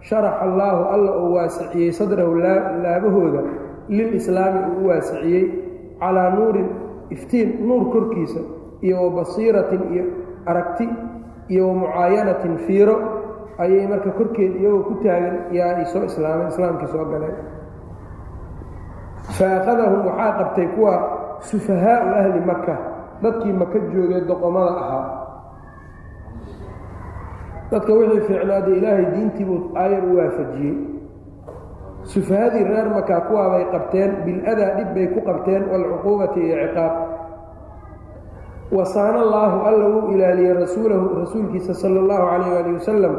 Sharaxa 0.00 0.40
allaahu 0.46 0.82
alla 0.94 1.10
uu 1.20 1.34
waasiciyey 1.34 1.92
sadrahu 1.92 2.40
laabahooda 2.40 3.42
lilislaami 3.88 4.60
uu 4.72 4.84
u 4.84 4.88
waasiciyey 4.88 5.44
calaa 6.00 6.30
nuurin 6.38 6.68
iftiin 7.10 7.66
nuur 7.68 7.92
korkiisa 7.92 8.40
iyo 8.80 9.12
wa 9.12 9.24
iyo 9.92 10.04
aragti 10.50 10.86
iyo 11.52 11.68
wa 11.68 11.74
mucaayanatin 11.82 12.56
fiiro 12.66 12.96
ayay 13.62 13.86
marka 13.90 14.10
korkeed 14.18 14.52
iyagoo 14.60 14.82
ku 14.88 14.94
taagan 15.04 15.36
yaa 15.56 15.76
ay 15.80 15.86
soo 15.92 16.04
islaameen 16.10 16.48
islaamkii 16.52 16.88
soo 16.94 17.04
galeen. 17.12 17.36
Fa 19.36 19.46
akhadahum 19.60 20.00
waxaa 20.08 20.32
qabtay 20.38 20.66
kuwa 20.74 20.94
sufahaau 21.48 22.08
ahli 22.20 22.40
maka 22.50 22.74
dadkii 23.22 23.52
maka 23.52 23.78
joogee 23.92 24.20
doqomada 24.28 24.72
ahaa. 24.84 25.06
Dadka 27.70 27.92
wixii 27.98 28.20
fiicnaada 28.26 28.70
ilaahay 28.78 29.06
diintiibuu 29.14 29.58
aayar 29.82 30.04
u 30.04 30.16
waafajiyey. 30.18 30.76
Sufahadii 32.12 32.64
reer 32.64 32.88
maka 32.96 33.20
kuwaabay 33.28 33.64
qabteen 33.72 34.10
bil-adaa 34.24 34.70
dhib 34.78 34.88
bay 34.96 35.06
ku 35.14 35.20
qabteen 35.28 35.62
waalcuquubati 35.70 36.40
iyo 36.46 36.56
ciqaab 36.64 36.92
wasaana 38.72 39.20
allaahu 39.20 39.66
alla 39.66 39.86
wuu 39.88 40.12
ilaaliyey 40.14 40.54
rasuulahu 40.54 41.14
rasuulkiisa 41.20 41.74
sala 41.74 42.00
allahu 42.00 42.26
calayh 42.30 42.58
ali 42.62 42.72
wasalam 42.78 43.14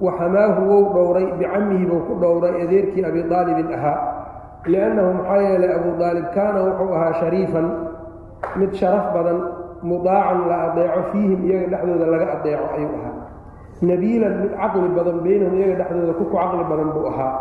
waxamaahu 0.00 0.60
wou 0.70 0.84
dhowray 0.94 1.26
bicamihi 1.38 1.86
buu 1.86 2.00
ku 2.10 2.14
dhowray 2.20 2.62
adeerkii 2.62 3.04
abi 3.04 3.22
aalibin 3.22 3.68
ahaa. 3.74 3.98
Liannahu 4.66 5.10
maxaa 5.14 5.42
yeelay 5.46 5.70
abuu 5.78 5.94
aalib 6.02 6.26
kaana 6.34 6.58
wuxuu 6.66 6.94
ahaa 6.94 7.12
shariifan 7.22 7.66
mid 8.56 8.74
sharaf 8.74 9.14
badan 9.14 9.38
mudaacan 9.82 10.40
la 10.50 10.56
adeeco 10.68 11.02
fiihim 11.12 11.40
iyaga 11.46 11.66
dhexdooda 11.72 12.06
laga 12.06 12.26
adeeco 12.36 12.66
ayuu 12.76 12.94
ahaa. 12.98 13.14
Nabiilan 13.82 14.34
mid 14.42 14.52
caqli 14.58 14.88
badan 14.98 15.16
beynahum 15.22 15.54
iyaga 15.54 15.74
dhexdooda 15.80 16.12
ku 16.18 16.24
ku 16.24 16.36
caqli 16.36 16.64
badan 16.70 16.88
buu 16.94 17.06
ahaa. 17.12 17.34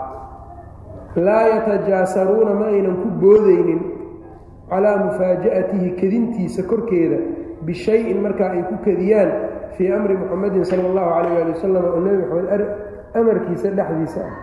Laa 1.18 1.45
yatajaasaruuna 1.53 2.53
ma 2.59 2.66
aynan 2.70 2.95
ku 3.01 3.07
boodaynin 3.24 3.82
calaa 4.70 4.97
mufaaja'atihi 5.05 5.89
kedintiisa 5.99 6.63
korkeeda 6.70 7.18
bishayin 7.64 8.20
markaa 8.22 8.51
ay 8.51 8.64
ku 8.70 8.76
kediyaan 8.86 9.32
fii 9.78 9.91
amri 9.91 10.18
muxamadin 10.18 10.64
sala 10.66 10.84
allahu 10.89 11.10
calayh 11.16 11.36
ali 11.43 11.51
wasalam 11.56 11.84
oo 11.86 11.99
nebi 12.03 12.18
maxamed 12.24 12.64
amarkiisa 13.16 13.68
dhexdiisa 13.78 14.22
ah 14.28 14.34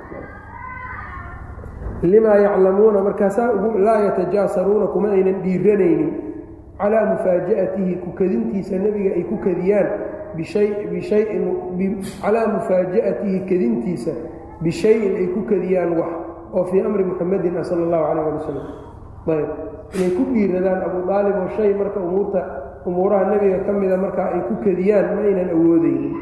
limaa 2.03 2.37
yaclamuuna 2.37 3.03
markaasaa 3.03 3.53
laa 3.79 4.01
yatajaasaruuna 4.07 4.87
kuma 4.87 5.09
aynan 5.17 5.43
dhiiranaynin 5.45 6.11
calaa 6.79 7.05
mufaaja'atihi 7.15 7.95
ku 8.05 8.11
kedintiisa 8.19 8.75
nebiga 8.85 9.11
ay 9.15 9.23
ku 9.31 9.37
bishayin 10.91 11.45
calaa 12.23 12.47
mufaaja'atihi 12.57 13.39
kedintiisa 13.51 14.13
bishayin 14.63 15.13
ay 15.21 15.27
ku 15.35 15.41
kediyaan 15.51 15.93
wax 16.01 16.13
oo 16.53 16.65
fii 16.71 16.81
amri 16.81 17.05
muxamadin 17.05 17.57
ah 17.61 17.65
sala 17.65 17.83
allahu 17.87 18.05
calayh 18.09 18.25
ali 18.27 18.37
wasalam 18.41 18.67
ayb 19.37 19.51
inay 19.95 20.11
ku 20.19 20.23
dhiiradaan 20.35 20.81
abuu 20.89 21.05
aalib 21.13 21.37
oo 21.43 21.49
shay 21.57 21.71
marka 21.81 21.99
umuurta 22.01 22.41
umuuraha 22.87 23.24
nebiga 23.30 23.59
ka 23.66 23.72
mida 23.72 23.97
markaa 23.97 24.28
ay 24.35 24.41
ku 24.49 24.55
kediyaan 24.64 25.07
ma 25.16 25.20
aynan 25.28 25.49
awoodaynin 25.57 26.14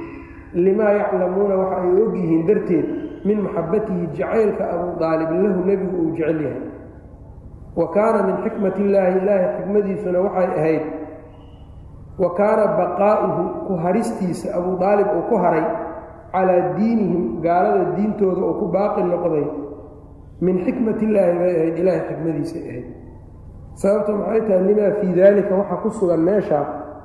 limaa 0.65 0.93
yaclamuuna 1.01 1.55
waxa 1.63 1.77
ay 1.83 1.91
og 2.03 2.15
yihiin 2.17 2.43
darteed 2.49 2.87
min 3.25 3.39
maxabatihi 3.45 4.07
jacaylka 4.19 4.65
abuu 4.75 5.05
aalib 5.05 5.31
lahu 5.43 5.61
nebigu 5.69 5.97
uu 6.03 6.11
jecel 6.17 6.41
yahay. 6.47 6.63
Wa 7.77 7.87
kaana 7.95 8.19
min 8.29 8.37
xikmat 8.45 8.75
illaahi 8.83 9.13
ilaahay 9.21 9.49
xikmadiisuna 9.57 10.19
waxay 10.27 10.49
ahayd 10.59 10.85
wa 12.23 12.29
kaana 12.39 12.65
baqaa'uhu 12.81 13.43
ku 13.67 13.73
haristiisa 13.85 14.49
abuu 14.59 14.77
aalib 14.89 15.09
uu 15.17 15.25
ku 15.31 15.37
haray 15.45 15.65
calaa 16.33 16.75
diinihim 16.77 17.25
gaalada 17.45 17.85
diintooda 17.97 18.41
oo 18.49 18.55
ku 18.61 18.67
baaqi 18.75 19.03
noqday. 19.13 19.47
Min 20.41 20.57
xikmat 20.65 20.99
illaahi 21.07 21.33
bay 21.41 21.53
ahayd 21.61 21.77
ilaahay 21.81 22.03
xikmadiisay 22.09 22.63
ahayd 22.71 22.87
sababta 23.81 24.13
maxay 24.13 24.41
tahay 24.47 24.63
limaa 24.69 24.93
fii 25.01 25.13
daalika 25.19 25.53
waxa 25.61 25.77
ku 25.83 25.89
sugan 25.99 26.21
meesha 26.29 26.61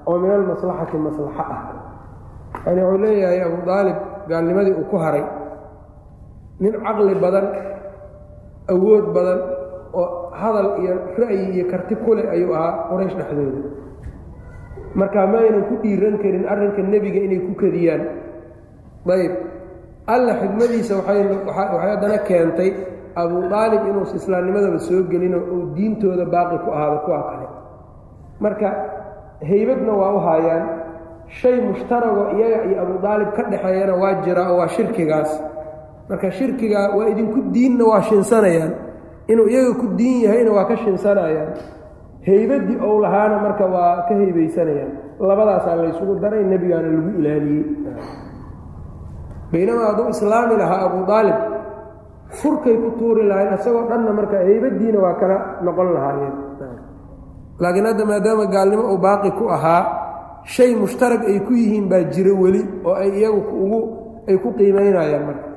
oo 0.07 0.17
min 0.19 0.31
almaslaxati 0.31 0.97
maslaxo 0.97 1.43
ah. 1.55 1.61
Yani 2.65 2.81
wuxuu 2.83 3.01
leeyahay 3.03 3.39
abuu 3.47 3.69
aalib 3.69 3.97
gaalnimadii 4.29 4.75
uu 4.79 4.87
ku 4.91 4.97
haray. 4.97 5.25
Nin 6.59 6.73
caqli 6.83 7.15
badan 7.23 7.45
awood 8.73 9.05
badan 9.15 9.39
oo 9.93 10.07
hadal 10.41 10.67
iyo 10.81 10.93
ra'yi 11.19 11.45
iyo 11.55 11.65
karti 11.71 11.95
ku 12.03 12.15
leh 12.17 12.27
ayuu 12.35 12.53
ahaa 12.57 12.89
qoraysh 12.89 13.15
dhexdooda. 13.19 13.61
Marka 14.95 15.27
ma 15.27 15.37
aynan 15.43 15.63
ku 15.69 15.75
dhiiran 15.83 16.15
karin 16.23 16.43
arrinka 16.51 16.81
nebiga 16.81 17.19
inay 17.27 17.39
ku 17.47 17.53
kadiyaan 17.61 18.03
ayb 19.05 19.33
alla 20.07 20.33
xikmadiisa 20.41 20.93
waxay 20.99 21.19
haddana 21.91 22.17
keentay 22.27 22.69
abuu 23.21 23.43
aalib 23.59 23.81
inuusa 23.89 24.15
islaamnimadaba 24.21 24.79
soo 24.87 25.01
gelino 25.11 25.37
uu 25.53 25.63
diintooda 25.75 26.25
baaqi 26.33 26.57
ku 26.63 26.69
ahaado 26.75 26.97
kuwa 27.05 27.19
kale. 27.29 27.47
Marka 28.43 28.67
haybadna 29.49 29.93
waa 30.01 30.13
u 30.17 30.19
haayaan. 30.27 30.65
Shay 31.37 31.55
mushtarago 31.67 32.23
iyaga 32.37 32.57
iyo 32.69 32.77
abuu 32.83 32.99
aalib 33.11 33.29
ka 33.37 33.41
dhexeeyana 33.51 33.93
waa 34.01 34.13
jiraa 34.25 34.49
oo 34.51 34.57
waa 34.59 34.67
shirkigaas. 34.75 35.31
Marka 36.09 36.31
shirkiga 36.31 36.79
waa 36.97 37.07
idinku 37.13 37.39
diinna 37.53 37.83
waa 37.91 38.01
shinsanayaan. 38.01 38.73
Inuu 39.31 39.47
iyaga 39.53 39.73
ku 39.81 39.85
diin 39.97 40.17
yahayna 40.25 40.51
waa 40.57 40.65
ka 40.69 40.75
shinsanayaan. 40.83 41.49
Haybaddii 42.27 42.77
ou 42.87 42.99
lahaana 43.03 43.35
marka 43.45 43.65
waa 43.73 44.05
ka 44.07 44.13
haybaysanayaan 44.19 44.91
labadaasaa 45.29 45.75
laysugu 45.79 46.13
daray 46.21 46.43
nebigaana 46.51 46.87
lagu 46.93 47.09
ilaaliyey. 47.19 47.65
Baynamaa 49.51 49.87
hadduu 49.89 50.09
islaami 50.09 50.55
lahaa 50.61 50.79
abu 50.87 50.99
aalib 51.11 51.37
furkay 52.29 52.75
ku 52.83 52.89
tuuri 52.99 53.23
lahayn 53.29 53.53
isagoo 53.57 53.85
dhanna 53.89 54.11
marka 54.13 54.37
heybadiina 54.47 54.99
waa 54.99 55.15
kala 55.21 55.37
noqon 55.65 55.87
lahaayeen. 55.95 56.33
Laakiin 57.59 57.85
hadda 57.85 58.03
maadaama 58.05 58.45
gaalnimo 58.53 58.83
uu 58.93 58.97
baaqi 58.97 59.31
ku 59.39 59.45
ahaa 59.49 59.83
shay 60.43 60.75
mushtarag 60.75 61.23
ay 61.31 61.39
ku 61.47 61.53
yihiin 61.53 61.87
baa 61.89 62.03
jiro 62.13 62.33
weli 62.43 62.61
oo 62.85 62.93
ay 62.93 63.09
iyagu 63.19 63.41
ugu 63.63 63.79
ay 64.27 64.37
ku 64.43 64.49
qiimaynayaan 64.57 65.23
marka. 65.29 65.47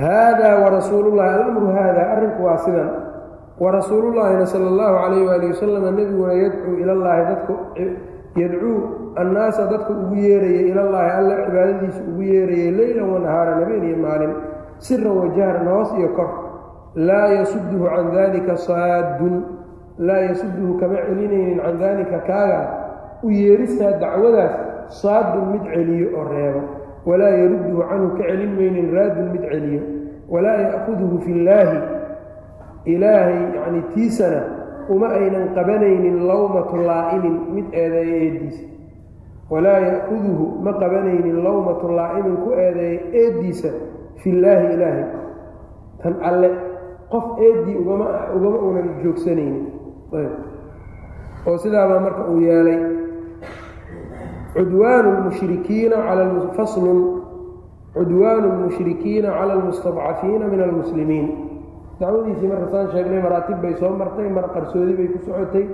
Haadaa 0.00 0.54
warasuulullahi 0.64 1.30
alamru 1.34 1.66
haada 1.76 2.02
arrinku 2.16 2.40
waa 2.44 2.58
sidan. 2.64 2.90
Warasuulullaahina 3.60 4.46
sala 4.46 4.66
allahu 4.72 4.94
calayh 5.02 5.22
waali 5.28 5.46
wasalam 5.52 5.82
nebiguna 5.92 6.32
yadcuu 6.32 6.74
ilallaahi 6.82 7.22
dadku 7.28 7.54
yadcuu 8.40 8.78
annaasa 9.16 9.66
dadku 9.66 9.92
ugu 9.92 10.14
yeerayay 10.16 10.68
ilallaahi 10.70 11.10
alla 11.10 11.34
cibaadadiisa 11.46 12.00
ugu 12.10 12.22
yeerayay 12.22 12.70
leylan 12.70 13.10
wanahaara 13.12 13.54
habeen 13.54 13.84
iyo 13.84 13.96
maalin 13.96 14.32
siran 14.78 15.16
wajahran 15.16 15.68
hoos 15.68 15.90
iyo 15.98 16.08
kor. 16.08 16.30
Laa 16.94 17.28
yasuduhu 17.38 17.86
can 17.86 18.10
daalika 18.14 18.56
saaddun 18.56 19.34
laa 19.98 20.22
yasuduhu 20.30 20.78
kama 20.80 20.98
celinaynin 21.06 21.60
can 21.62 21.78
daalika 21.78 22.18
kaaga. 22.26 22.60
U 23.22 23.30
yeeristaa 23.30 23.92
dacwadaas 24.02 24.54
saaddun 25.02 25.52
mid 25.52 25.64
celiyo 25.74 26.08
oo 26.18 26.24
reebo. 26.32 26.62
Walaa 27.06 27.34
yarudduhu 27.40 27.82
canhu 27.90 28.08
ka 28.16 28.22
celin 28.28 28.52
maynin 28.58 28.88
raadun 28.94 29.26
mid 29.32 29.44
celiyo. 29.50 29.82
Walaa 30.28 30.56
ya'kuduhu 30.66 31.18
fillaahi. 31.26 31.78
Ilaahay 32.84 33.40
yacni 33.54 33.82
tiisana 33.94 34.42
uma 34.88 35.08
aynan 35.14 35.54
qabanaynin 35.54 36.26
lawmatu 36.26 36.76
laa'imin 36.76 37.36
mid 37.54 37.66
eedeeya 37.74 38.16
eeddiisa 38.24 38.62
walaa 39.50 39.78
ya'kuduhu 39.88 40.44
ma 40.64 40.72
qabanaynin 40.80 41.36
lawmatu 41.44 41.86
laa'imin 41.98 42.36
ku 42.44 42.50
eedeeya 42.64 43.00
eeddiisa 43.20 43.70
fillaahi 44.22 44.66
ilaahay. 44.74 45.06
Tan 46.02 46.14
alle 46.28 46.48
qof 47.12 47.26
eeddii 47.46 47.76
ugama 47.82 48.06
ugama 48.36 48.58
unan 48.68 48.88
joogsanaynin 49.02 49.64
oo 51.48 51.56
sidaabaa 51.58 52.00
marka 52.06 52.22
uu 52.32 52.40
yeelay 52.46 52.78
cudwaanu 54.54 55.08
lmushrikiina 55.18 55.96
cala 56.06 56.24
faslun 56.56 56.98
cudwaanu 57.94 58.46
lmushrikiina 58.54 59.28
cala 59.38 59.52
almustadcafiina 59.58 60.44
min 60.52 60.60
almuslimiin. 60.66 61.28
Dacwadiisii 62.00 62.48
marka 62.48 62.66
saan 62.72 62.88
sheegnay 62.92 63.20
maraatib 63.22 63.58
bay 63.62 63.74
soo 63.80 63.92
martay 64.00 64.28
mar 64.36 64.46
qarsoodi 64.54 64.92
bay 64.98 65.08
ku 65.12 65.18
socotay 65.26 65.66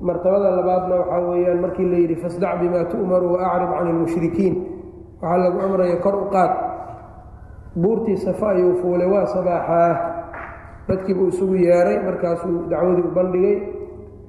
martabada 0.00 0.50
labaadna 0.58 0.94
waxaa 1.00 1.20
weeyaan 1.30 1.60
markii 1.64 1.86
la 1.92 1.96
yidhi 2.02 2.16
fasdac 2.22 2.60
bimaa 2.60 2.84
tu'maru 2.92 3.32
wa 3.34 3.38
acrib 3.52 3.70
can 3.78 3.86
ilmushrikiin 3.92 4.54
waxaa 5.22 5.38
lagu 5.44 5.58
amraya 5.66 5.96
kor 6.04 6.14
u 6.14 6.26
qaad 6.34 6.52
buurtii 7.82 8.16
safa 8.16 8.46
ayuu 8.50 8.74
fuulay 8.82 9.06
waa 9.14 9.26
sabaaxaa. 9.26 9.92
Dadkiibuu 10.88 11.28
isugu 11.28 11.54
yeeray 11.68 11.98
markaasuu 12.06 12.64
dacwadii 12.70 13.02
u 13.04 13.12
bandhigay. 13.14 13.56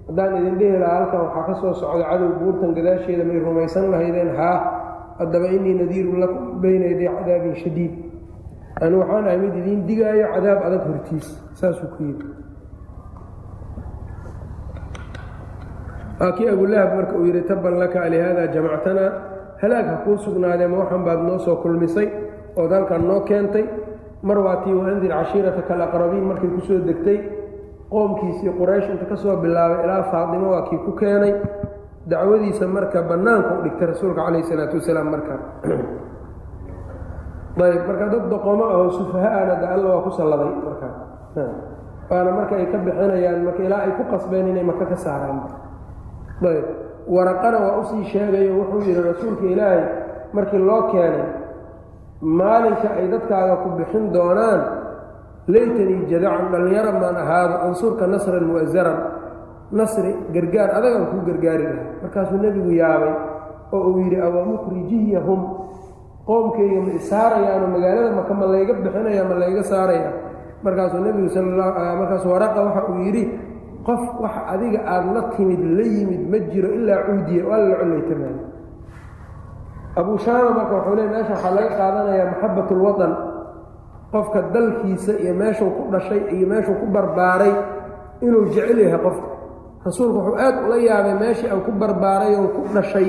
Haddaan 0.08 0.36
idin 0.42 0.56
dhehi 0.60 0.78
lahaa 0.82 0.96
halkan 1.00 1.20
waxaa 1.26 1.44
ka 1.48 1.54
soo 1.62 1.74
socda 1.74 2.04
cadow 2.10 2.30
buurtan 2.42 2.74
gadaasheeda 2.78 3.24
may 3.24 3.40
rumaysan 3.40 3.86
lahaydeen 3.92 4.32
haa 4.36 4.58
haddaba 5.20 5.48
innii 5.56 5.74
nadiirun 5.82 6.20
lakum 6.20 6.60
bayna 6.62 6.86
yaday 6.92 7.08
cadaabin 7.18 7.56
shadiid. 7.64 7.94
Anu 8.84 8.96
waxaan 9.02 9.24
ahay 9.28 9.38
mid 9.44 9.54
idiin 9.62 9.82
digaayo 9.88 10.26
cadaab 10.36 10.60
adag 10.68 10.82
hortiis 10.90 11.28
saasuu 11.60 11.88
ku 11.96 12.04
yidhi 12.04 12.28
kii 16.20 16.48
abulahab 16.52 16.90
marka 17.00 17.14
uu 17.16 17.26
yidhi 17.26 17.42
tabban 17.48 17.80
laka 17.80 18.02
alihaada 18.08 18.48
jamactanaa 18.54 19.12
halaag 19.62 19.86
ha 19.92 19.96
kuu 20.04 20.18
sugnaadee 20.18 20.68
ma 20.68 20.78
waxan 20.84 21.04
baad 21.08 21.20
noo 21.28 21.38
soo 21.40 21.56
kulmisay 21.64 22.08
ood 22.56 22.72
halkan 22.72 23.08
noo 23.08 23.22
keentay? 23.22 23.66
Mar 24.24 24.38
waa 24.38 24.56
tii 24.64 24.74
waandir 24.76 25.12
cashiirataka 25.16 25.74
alaqrabiin 25.74 26.26
markay 26.30 26.50
ku 26.56 26.60
degtay 26.90 27.18
qoomkiisii 27.90 28.52
quraysh 28.60 28.90
inta 28.92 29.06
ka 29.06 29.16
soo 29.16 29.36
bilaabay 29.44 29.84
ilaa 29.86 30.04
faadimo 30.12 30.48
waa 30.52 30.64
kii 30.70 30.78
ku 30.86 30.92
keenay. 31.00 31.34
Dacwadiisa 32.10 32.68
marka 32.68 33.02
bannaanka 33.02 33.52
u 33.60 33.62
dhigtay 33.64 33.88
rasuulka 33.88 34.22
calayh 34.26 34.42
isalaatu 34.44 34.76
wasalaam 34.80 35.08
markaa 35.14 35.40
ayb 37.60 37.82
marka 37.88 38.06
dad 38.12 38.24
doqomo 38.32 38.64
ahoo 38.74 38.90
sufaha-ana 38.98 39.56
da 39.62 39.68
alla 39.76 39.88
waa 39.96 40.02
ku 40.04 40.12
salladay 40.12 40.52
markaa 40.68 40.94
waana 42.10 42.32
marka 42.32 42.54
ay 42.56 42.66
ka 42.72 42.78
bixinayaan 42.86 43.44
marka 43.46 43.62
ilaa 43.68 43.82
ay 43.86 43.92
ku 44.00 44.04
qasbeen 44.12 44.48
inay 44.52 44.64
maka 44.64 44.86
ka 44.92 44.96
saaraan 44.96 45.40
waraqana 47.16 47.58
waa 47.66 47.78
u 47.80 47.84
sii 47.90 48.04
sheegayo 48.12 48.52
wuxuu 48.60 48.82
yidhi 48.88 49.02
rasuulka 49.10 49.46
ilaahay 49.54 49.84
markii 50.34 50.62
loo 50.70 50.82
keenay 50.92 51.26
maalinka 52.22 52.88
ay 53.00 53.08
dadkaaga 53.14 53.56
ku 53.64 53.68
bixin 53.80 54.06
doonaan 54.16 54.62
laytanii 55.48 56.06
jadacan 56.12 56.48
dhallinyaro 56.52 56.92
maan 57.02 57.18
ahaado 57.24 57.56
ansurka 57.68 58.04
nasran 58.08 58.44
mu'asaran 58.50 58.98
nasri 59.78 60.12
gargaar 60.34 60.70
adagaan 60.78 61.06
kuu 61.12 61.22
gargaari 61.28 61.64
lahay 61.64 61.86
markaasuu 62.04 62.38
nebigu 62.44 62.72
yaabay 62.82 63.14
oo 63.76 63.80
uu 63.90 64.00
yidhi 64.04 64.18
awamukrijiyahum 64.28 65.42
qoomkayga 66.28 66.80
ma 66.86 66.92
isaarayaanoo 67.00 67.70
magaalada 67.76 68.12
maka 68.20 68.34
ma 68.40 68.46
layga 68.54 68.74
bixinaya 68.84 69.24
ma 69.30 69.36
layga 69.42 69.64
saaraya. 69.72 70.10
Markaasuu 70.66 71.02
nebigu 71.06 71.30
salmarkaasu 71.36 72.28
waraqa 72.34 72.60
waxa 72.68 72.82
uu 72.92 73.00
yidhi 73.08 73.24
qof 73.88 74.02
wax 74.24 74.36
adiga 74.54 74.80
aada 74.94 75.10
la 75.16 75.22
timid 75.36 75.62
la 75.78 75.86
yimid 75.96 76.22
ma 76.32 76.38
jiro 76.52 76.70
ilaa 76.78 77.00
cuudiya 77.08 77.44
waa 77.50 77.58
la 77.70 77.76
collaytamaan 77.82 78.38
abuu 80.00 80.18
shaama 80.26 80.50
marka 80.58 80.74
wuxuu 80.78 80.96
le 81.00 81.04
meesha 81.14 81.34
waxaa 81.34 81.54
laga 81.58 81.70
qaadanayaa 81.80 82.28
maxabat 82.32 82.68
ulwadan 82.76 83.14
qofka 84.14 84.40
dalkiisa 84.54 85.14
iyo 85.24 85.34
meeshuu 85.42 85.72
ku 85.78 85.82
dhashay 85.94 86.22
iyo 86.36 86.46
meeshuu 86.52 86.76
ku 86.82 86.86
barbaaray 86.96 87.54
inuu 88.26 88.46
jecel 88.54 88.80
yahay 88.86 89.00
qofka. 89.06 89.28
Rasuulku 89.86 90.18
wuxuu 90.20 90.38
aad 90.46 90.56
ula 90.66 90.78
yaabay 90.88 91.16
meeshii 91.24 91.48
aan 91.52 91.62
ku 91.66 91.72
barbaaray 91.82 92.32
oo 92.40 92.48
ku 92.56 92.62
dhashay 92.76 93.08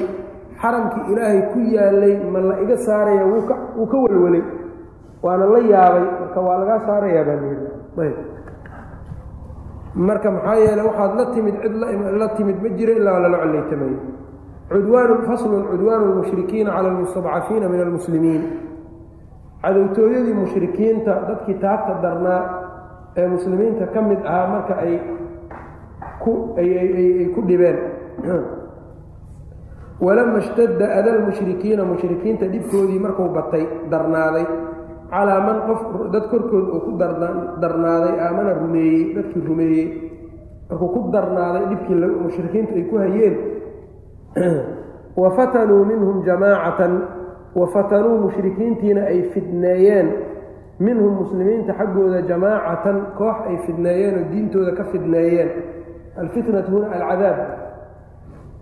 xaramkii 0.60 1.04
ilaahay 1.12 1.40
ku 1.52 1.58
yaalay 1.76 2.14
ma 2.32 2.38
la 2.48 2.54
iga 2.64 2.76
saaraya 2.86 3.24
wuu 3.30 3.86
ka 3.92 3.96
welwelay 4.04 4.44
waana 5.24 5.44
la 5.52 5.60
yaabay 5.72 6.04
marka 6.20 6.38
waa 6.46 6.56
lagaa 6.62 6.80
saarayaa 6.86 7.24
baa 7.28 7.36
layidhi 7.42 7.66
ayb 8.04 8.16
marka 9.94 10.30
maxaa 10.30 10.54
yeele 10.54 10.82
waxaad 10.82 11.12
la 11.18 11.26
timid 11.34 11.54
cid 11.62 11.74
la 12.20 12.28
timid 12.36 12.56
ma 12.62 12.68
jiro 12.78 12.92
ilaa 12.92 13.18
lala 13.18 13.38
collaytamayo 13.38 13.98
cudwaanu 14.70 15.22
faslun 15.26 15.64
cudwaanu 15.66 16.04
lmushrikiina 16.12 16.70
cala 16.70 16.88
almustadcafiina 16.88 17.68
min 17.68 17.80
almuslimiin. 17.80 18.42
Cadowtooyadii 19.62 20.34
mushrikiinta 20.34 21.12
dadkii 21.28 21.54
taagta 21.54 22.02
darnaa 22.02 22.42
ee 23.16 23.28
muslimiinta 23.28 23.86
ka 23.86 24.02
mid 24.02 24.18
ahaa 24.24 24.46
marka 24.46 24.74
ay 24.74 25.00
ku 26.22 26.54
ay 26.56 27.28
ku 27.34 27.42
dhibeen. 27.48 27.78
Walama 30.04 30.38
ishtadda 30.38 30.86
ada 30.98 31.18
lmushrikiina 31.18 31.84
mushrikiinta 31.84 32.46
dhibkoodii 32.46 32.98
markuu 32.98 33.28
batay 33.28 33.66
darnaaday 33.90 34.46
calaa 35.10 35.40
man 35.40 35.58
qof 35.66 35.80
dad 36.12 36.24
korkood 36.30 36.66
uu 36.74 36.80
ku 36.86 36.90
darnaaday 37.60 38.14
aamana 38.20 38.54
rumeeyey 38.62 39.14
dadkii 39.14 39.46
rumeeyey 39.46 39.88
markuu 40.70 40.88
ku 40.88 41.00
darnaaday 41.12 41.64
dhibkii 41.70 42.10
mushrikiintu 42.24 42.72
ay 42.74 42.84
ku 42.90 42.96
hayeen 42.98 43.36
wafatanuu 45.22 45.84
minhum 45.84 46.22
jamaacatan 46.24 46.92
wafatanuu 47.54 48.18
mushrikiintiina 48.26 49.02
ay 49.10 49.22
fidneeyeen 49.34 50.08
minhum 50.78 51.12
muslimiinta 51.22 51.74
xaggooda 51.74 52.22
jamaacatan 52.22 52.96
koox 53.18 53.36
ay 53.48 53.56
fidneeyeen 53.66 54.14
oo 54.18 54.30
diintooda 54.32 54.72
ka 54.72 54.84
fidneeyeen. 54.84 55.50
Alfitnatu 56.16 56.70
huna 56.72 56.86
alcadaab 56.96 57.38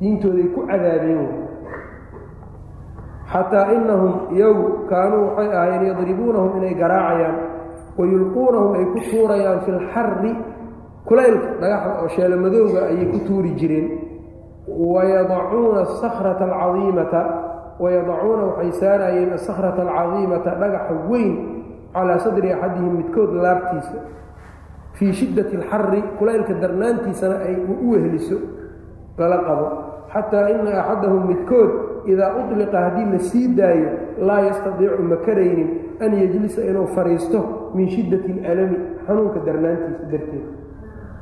diintooday 0.01 0.49
ku 0.55 0.67
cadaabeen 0.67 1.48
xataa 3.33 3.73
inahum 3.77 4.13
iyagu 4.37 4.65
kaanuu 4.91 5.25
waxay 5.37 5.49
ahaayeen 5.57 5.85
yadribuunahum 5.91 6.53
inay 6.59 6.75
garaacayaan 6.83 7.37
wayulquunahum 7.99 8.71
ay 8.79 8.85
ku 8.95 8.99
tuurayaan 9.11 9.61
fi 9.65 9.71
lxari 9.79 10.33
kulaylka 11.09 11.49
dhagaxda 11.61 11.91
oo 12.03 12.09
sheelamadooga 12.15 12.81
ayay 12.91 13.07
ku 13.13 13.19
tuuri 13.27 13.51
jireen. 13.61 13.89
Wayadacuuna 14.69 15.81
asakhrata 15.89 16.45
alcadiimata 16.45 17.21
wayadacuuna 17.81 18.43
waxay 18.53 18.73
saarayeen 18.81 19.31
asakhrata 19.33 19.81
alcadiimata 19.83 20.51
dhagaxa 20.61 20.95
weyn 21.11 21.35
calaa 21.95 22.19
sadri 22.25 22.53
axadihim 22.53 22.93
midkood 23.01 23.33
laabtiisa. 23.45 23.99
Fii 24.97 25.13
shiddati 25.13 25.57
alxari 25.57 26.01
kulaylka 26.19 26.55
darnaantiisana 26.63 27.37
ay 27.49 27.55
u 27.57 27.91
weheliso 27.93 28.37
lala 29.19 29.39
qabo 29.49 29.67
xataa 30.13 30.49
ina 30.51 30.73
axadahum 30.81 31.23
midkood 31.31 31.71
idaa 32.13 32.31
uطliqa 32.41 32.79
haddii 32.85 33.07
la 33.13 33.19
sii 33.19 33.47
daayo 33.59 33.91
laa 34.29 34.41
yastadiicu 34.49 35.03
ma 35.03 35.17
karaynin 35.27 35.71
an 36.05 36.13
yejlisa 36.21 36.61
inuu 36.71 36.87
fadhiisto 36.97 37.39
min 37.75 37.87
shiddati 37.95 38.33
اlalami 38.51 38.79
xanuunka 39.07 39.39
darnaantiisa 39.47 40.05
darteed. 40.13 40.47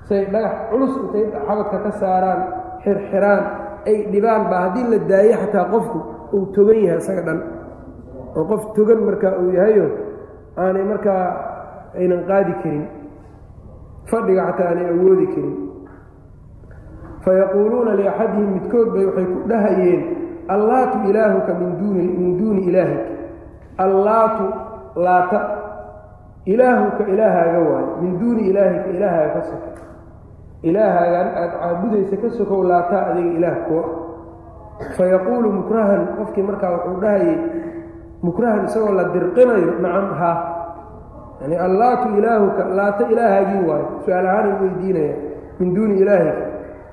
Say 0.09 0.25
dhagax 0.33 0.55
culus 0.71 0.93
intay 1.03 1.25
xabadka 1.47 1.77
ka 1.85 1.91
saaraan 2.01 2.41
xirxiraan 2.85 3.43
ay 3.87 3.97
dhibaan 4.13 4.43
baa 4.51 4.61
haddii 4.67 4.87
la 4.93 4.99
daayo 5.11 5.35
xataa 5.43 5.65
qofku 5.73 5.99
uu 6.35 6.45
togan 6.55 6.79
yahay 6.85 6.99
isaga 7.03 7.23
dhan. 7.29 7.39
Oo 8.37 8.45
qof 8.51 8.63
togan 8.77 9.01
markaa 9.09 9.35
uu 9.43 9.51
yahayo 9.59 9.87
aanay 10.63 10.85
markaa 10.93 11.25
aynan 11.99 12.23
qaadi 12.31 12.53
karin. 12.63 12.85
Fadhiga 14.11 14.43
xataa 14.49 14.69
aanay 14.71 14.87
awoodi 14.95 15.27
karin 15.35 15.55
fayaquuluuna 17.27 17.99
liaxadihim 17.99 18.49
midkood 18.55 18.89
bay 18.95 19.05
waxay 19.11 19.27
ku 19.27 19.39
dhahayeen 19.51 20.03
allaatu 20.49 20.97
ilaahuka 21.11 21.53
min 21.59 21.71
duuni 21.83 22.05
min 22.19 22.31
duuni 22.39 22.63
ilaahik 22.71 23.03
allaatu 23.83 24.45
laata 24.95 25.41
ilaahuka 26.47 27.03
ilaahaaga 27.11 27.59
waayo 27.59 27.91
min 28.03 28.13
duuni 28.23 28.43
ilaahika 28.55 28.89
ilaahaaga 28.95 29.33
ka 29.35 29.43
soka 29.51 29.71
ilaahaagan 30.63 31.29
aada 31.35 31.55
caabudaysa 31.61 32.17
ka 32.23 32.29
sokow 32.39 32.63
laataa 32.63 33.03
adiga 33.11 33.31
ilaah 33.43 33.57
koo 33.69 33.85
fayaquulu 34.97 35.49
mukrahan 35.59 36.03
qofkii 36.19 36.47
markaa 36.47 36.71
wuxuu 36.79 37.01
dhahayay 37.03 37.39
mukrahan 38.23 38.65
isagoo 38.71 38.95
la 38.95 39.05
dirqinayo 39.15 39.71
nacam 39.83 40.09
haa 40.21 40.39
yani 41.43 41.57
allaatu 41.59 42.07
ilaahuka 42.19 42.63
laata 42.79 43.09
ilaahaagii 43.13 43.63
waayo 43.69 43.87
su'aal 44.07 44.27
ahaan 44.31 44.47
u 44.53 44.57
weydiinaya 44.63 45.15
min 45.59 45.75
duuni 45.75 45.95
ilaahika 46.07 46.46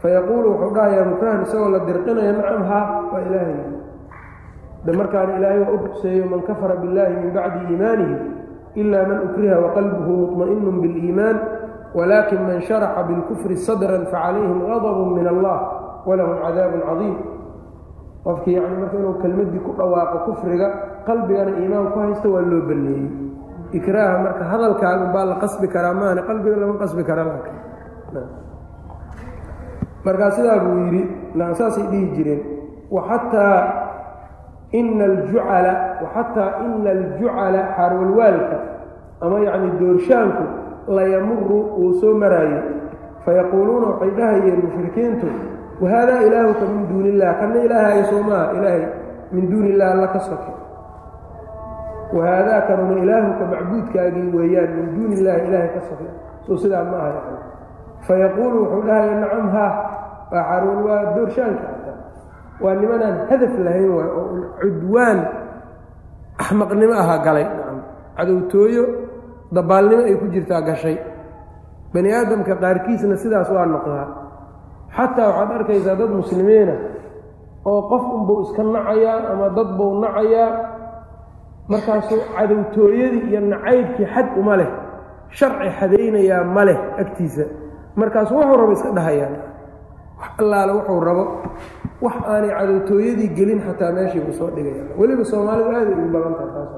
fayaquulu 0.02 0.48
wuxuu 0.54 0.74
dhahayaa 0.74 1.04
mukrahan 1.10 1.42
isagoo 1.42 1.70
la 1.74 1.78
dirqinaya 1.88 2.32
nacam 2.32 2.62
haa 2.70 2.86
waa 3.12 3.20
ilaahaygi 3.26 3.66
de 4.84 4.92
markaana 4.92 5.32
ilaahay 5.38 5.60
waa 5.64 5.72
u 5.74 5.78
ruqseeyo 5.84 6.24
man 6.30 6.40
kafara 6.48 6.74
biاllahi 6.82 7.12
min 7.22 7.30
bacdi 7.36 7.58
iimaanihi 7.72 8.16
ila 8.80 8.98
man 9.10 9.18
ukriha 9.28 9.56
waqalbuhu 9.64 10.12
muطma'inu 10.22 10.70
biاliimaan 10.82 11.36
wlakin 11.98 12.40
man 12.46 12.58
sharaxa 12.68 13.02
bilkufri 13.08 13.56
sadran 13.56 14.06
facalayhim 14.12 14.60
gadb 14.70 14.98
min 15.18 15.26
allah 15.26 15.58
walahum 16.06 16.36
cadaabun 16.44 16.80
cadiim 16.88 17.16
qofkii 18.24 18.54
yani 18.54 18.76
marka 18.76 18.96
inuu 18.98 19.14
kelmadii 19.22 19.60
ku 19.66 19.72
dhawaaqo 19.78 20.18
kufriga 20.30 20.68
qalbigana 21.06 21.58
iimaan 21.58 21.90
ku 21.92 21.98
haysta 21.98 22.28
waa 22.28 22.44
loo 22.44 22.62
baneeyey 22.68 23.08
ikraaha 23.72 24.16
marka 24.24 24.44
hadalkaagun 24.52 25.10
baa 25.14 25.24
la 25.24 25.36
qasbi 25.42 25.66
karaa 25.74 25.94
maana 25.94 26.20
qalbiga 26.28 26.56
lama 26.56 26.74
qasbi 26.82 27.02
kara 27.08 27.24
markaa 30.05 30.31
sidaa 30.37 30.59
buu 30.63 30.77
yidhi 30.85 31.03
saasay 31.59 31.85
dhihi 31.91 32.07
jireen 32.15 32.41
waxataa 32.91 33.57
ina 34.79 35.03
aljucala 35.05 35.71
waxataa 36.03 36.49
ina 36.65 36.89
aljucala 36.97 37.59
xaarwalwaalka 37.75 38.57
ama 39.21 39.39
yacni 39.45 39.69
doorshaanku 39.79 40.43
layamuru 40.87 41.57
uu 41.79 41.93
soo 42.01 42.13
maraayo. 42.17 42.61
Fayaquuluuna 43.25 43.87
waxay 43.87 44.11
dhahayeen 44.17 44.59
mushrikiintu 44.65 45.27
wahaadaa 45.81 46.21
ilaahuka 46.27 46.65
min 46.73 46.81
duuni 46.89 47.09
illah 47.15 47.31
kana 47.39 47.55
ilaahaaga 47.65 48.03
soo 48.11 48.21
maaha 48.29 48.51
ilaahay 48.57 48.83
min 49.31 49.43
duuni 49.51 49.69
illah 49.73 49.87
alla 49.95 50.07
ka 50.07 50.19
soke. 50.27 50.51
Wahaadaa 52.17 52.61
kanuna 52.67 52.95
ilaahuka 53.03 53.43
macbuudkaagii 53.51 54.27
weeyaan 54.37 54.71
min 54.77 54.87
duuni 54.95 55.15
illahi 55.19 55.41
ilaahay 55.47 55.69
ka 55.75 55.81
soke. 55.89 56.07
Soo 56.45 56.57
sidaa 56.57 56.83
ma 56.91 56.97
aha 56.97 57.21
fayaquulu 58.07 58.57
wuxuu 58.63 58.81
dhahaya 58.87 59.15
nacam 59.23 59.47
haa 59.55 59.71
waa 60.31 60.43
xaarwan 60.49 60.79
waa 60.87 61.01
doorshaanka 61.15 61.67
waa 62.63 62.75
nimanaan 62.81 63.15
hadaf 63.29 63.53
lahayn 63.65 63.89
waay 63.97 64.09
oo 64.19 64.25
cudwaan 64.61 65.19
axmaqnimo 66.41 66.93
ahaa 67.03 67.19
galay 67.25 67.45
nacam 67.49 67.77
cadowtooyo 68.17 68.83
dabaalnimo 69.55 70.01
ay 70.09 70.15
ku 70.21 70.25
jirtaa 70.33 70.61
gashay 70.67 70.97
bani 71.93 72.09
aadamka 72.17 72.53
qaarkiisna 72.63 73.15
sidaas 73.23 73.49
waa 73.55 73.65
noqdaa 73.73 74.05
xataa 74.95 75.27
waxaad 75.29 75.51
arkaysaa 75.59 75.95
dad 76.01 76.11
muslimiina 76.21 76.75
oo 77.71 77.81
qof 77.91 78.03
unbuu 78.15 78.39
iska 78.45 78.63
nacayaa 78.75 79.19
ama 79.31 79.47
dad 79.57 79.69
buu 79.77 79.91
nacayaa 80.03 80.49
markaasuu 81.71 82.21
cadowtooyadii 82.37 83.21
iyo 83.29 83.39
nacaybkii 83.53 84.05
xad 84.13 84.27
uma 84.39 84.55
leh 84.59 84.69
sharci 85.37 85.69
xadaynayaa 85.79 86.43
ma 86.55 86.63
leh 86.67 86.77
agtiisa 87.01 87.45
markaasuu 87.99 88.37
wuxuu 88.39 88.57
rabo 88.61 88.71
iska 88.77 88.89
dhahayaan. 88.97 89.35
Wax 90.19 90.31
allaale 90.41 90.71
wuxuu 90.77 90.99
rabo. 91.07 91.23
Wax 92.03 92.15
aanay 92.27 92.51
cadowtooyadii 92.57 93.29
gelin 93.37 93.59
xataa 93.65 93.91
meeshii 93.95 94.21
buu 94.25 94.35
soo 94.39 94.49
dhigaya 94.55 94.83
weliba 94.99 95.23
soomaalidu 95.31 95.69
aaday 95.77 95.93
ugu 95.99 96.09
badan 96.15 96.33
tahay 96.35 96.51
taas 96.55 96.71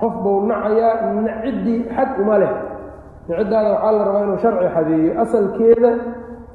qof 0.00 0.14
buu 0.22 0.38
nacayaa 0.50 0.94
naciddii 1.26 1.80
xad 1.96 2.10
uma 2.22 2.36
leh. 2.42 2.52
Naciddaada 3.28 3.68
waxaa 3.72 3.92
la 3.96 4.02
rabaa 4.04 4.22
inuu 4.26 4.38
sharci 4.42 4.66
xadeeyo 4.74 5.10
asalkeeda 5.22 5.90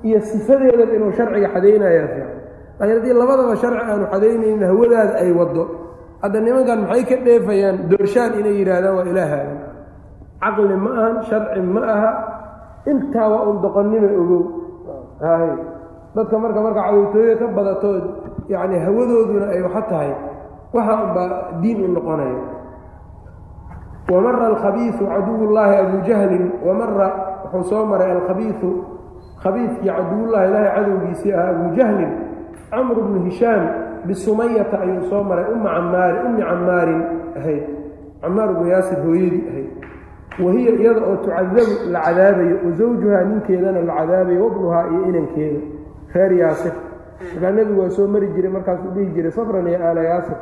iyo 0.08 0.20
sifadeedaba 0.30 0.94
inuu 0.98 1.12
sharciga 1.18 1.48
xadaynayaa 1.56 2.08
fiican. 2.14 2.36
Laakiin 2.80 2.96
haddii 3.00 3.14
labadaba 3.22 3.54
sharci 3.62 3.82
aanu 3.92 4.06
xadaynaynin 4.14 4.64
hawadaada 4.70 5.14
ay 5.24 5.32
waddo. 5.40 5.64
Hadda 6.22 6.38
nimankan 6.46 6.80
maxay 6.84 7.04
ka 7.10 7.16
dheefayaan? 7.26 7.76
Doorshaan 7.90 8.32
inay 8.40 8.56
yidhaahdaan 8.60 8.94
waa 8.98 9.08
ilaahaadan 9.12 9.58
caqli 10.44 10.76
ma 10.84 10.90
ahan 11.00 11.16
sharci 11.30 11.60
ma 11.74 11.82
aha 11.96 12.12
intaa 12.86 13.28
waa 13.30 13.44
un 13.50 13.58
doqonnima 13.62 14.08
ogow. 14.22 14.44
Hay 15.20 15.50
dadka 16.16 16.36
marka 16.40 16.60
marka 16.62 16.82
cadowtooyo 16.88 17.34
ka 17.40 17.48
badato 17.58 17.90
yacni 18.48 18.78
hawadooduna 18.80 19.46
ay 19.54 19.62
waxa 19.66 19.82
tahay 19.90 20.12
waxa 20.74 20.94
unbaa 21.04 21.30
diin 21.62 21.80
u 21.86 21.88
noqonaya. 21.94 22.40
Wamara 24.10 24.46
alkhabiiu 24.48 24.94
caduw 25.06 25.54
llaahi 25.54 25.76
abu 25.86 25.98
jahlin 26.08 26.46
wamara 26.66 27.08
wuxuu 27.46 27.64
soo 27.70 27.86
maray 27.86 28.12
alkhabiiu 28.12 28.72
khabiidkii 29.44 29.86
caduwullahi 29.88 30.46
ilaahay 30.50 30.72
cadowgiisii 30.76 31.34
ah 31.34 31.48
abu 31.54 31.66
jahlin 31.78 32.12
camru 32.72 33.02
bnu 33.06 33.20
hishaam 33.30 33.64
bisumayata 34.10 34.82
ayuu 34.82 35.06
soo 35.14 35.24
maray 35.24 35.46
umma 35.54 35.70
camaari 35.78 36.18
ummi 36.28 36.42
camaarin 36.42 37.02
ahayd 37.38 37.64
camaar 38.22 38.50
bnu 38.58 38.66
yaasir 38.74 38.98
hooyadii 39.06 39.44
ahayd 39.50 39.70
wahiya 40.46 40.72
iyada 40.80 41.02
oo 41.10 41.16
tucadabu 41.24 41.74
la 41.92 42.00
cadaabayo 42.06 42.56
wa 42.66 42.72
zawjuhaa 42.80 43.24
ninkeedana 43.24 43.82
la 43.82 43.94
cadaabayo 44.00 44.40
wabnuhaa 44.46 44.86
iyo 44.92 45.02
inankeeda 45.10 45.60
reer 46.14 46.34
yaasir. 46.34 46.74
Markaa 47.34 47.52
nebigu 47.52 47.80
waa 47.82 47.90
soo 47.90 48.08
mari 48.08 48.28
jiray 48.36 48.52
markaasuu 48.52 48.92
dhihi 48.96 49.12
jiray 49.16 49.32
sabran 49.32 49.68
ya 49.68 49.80
aala 49.88 50.02
yaasir 50.04 50.38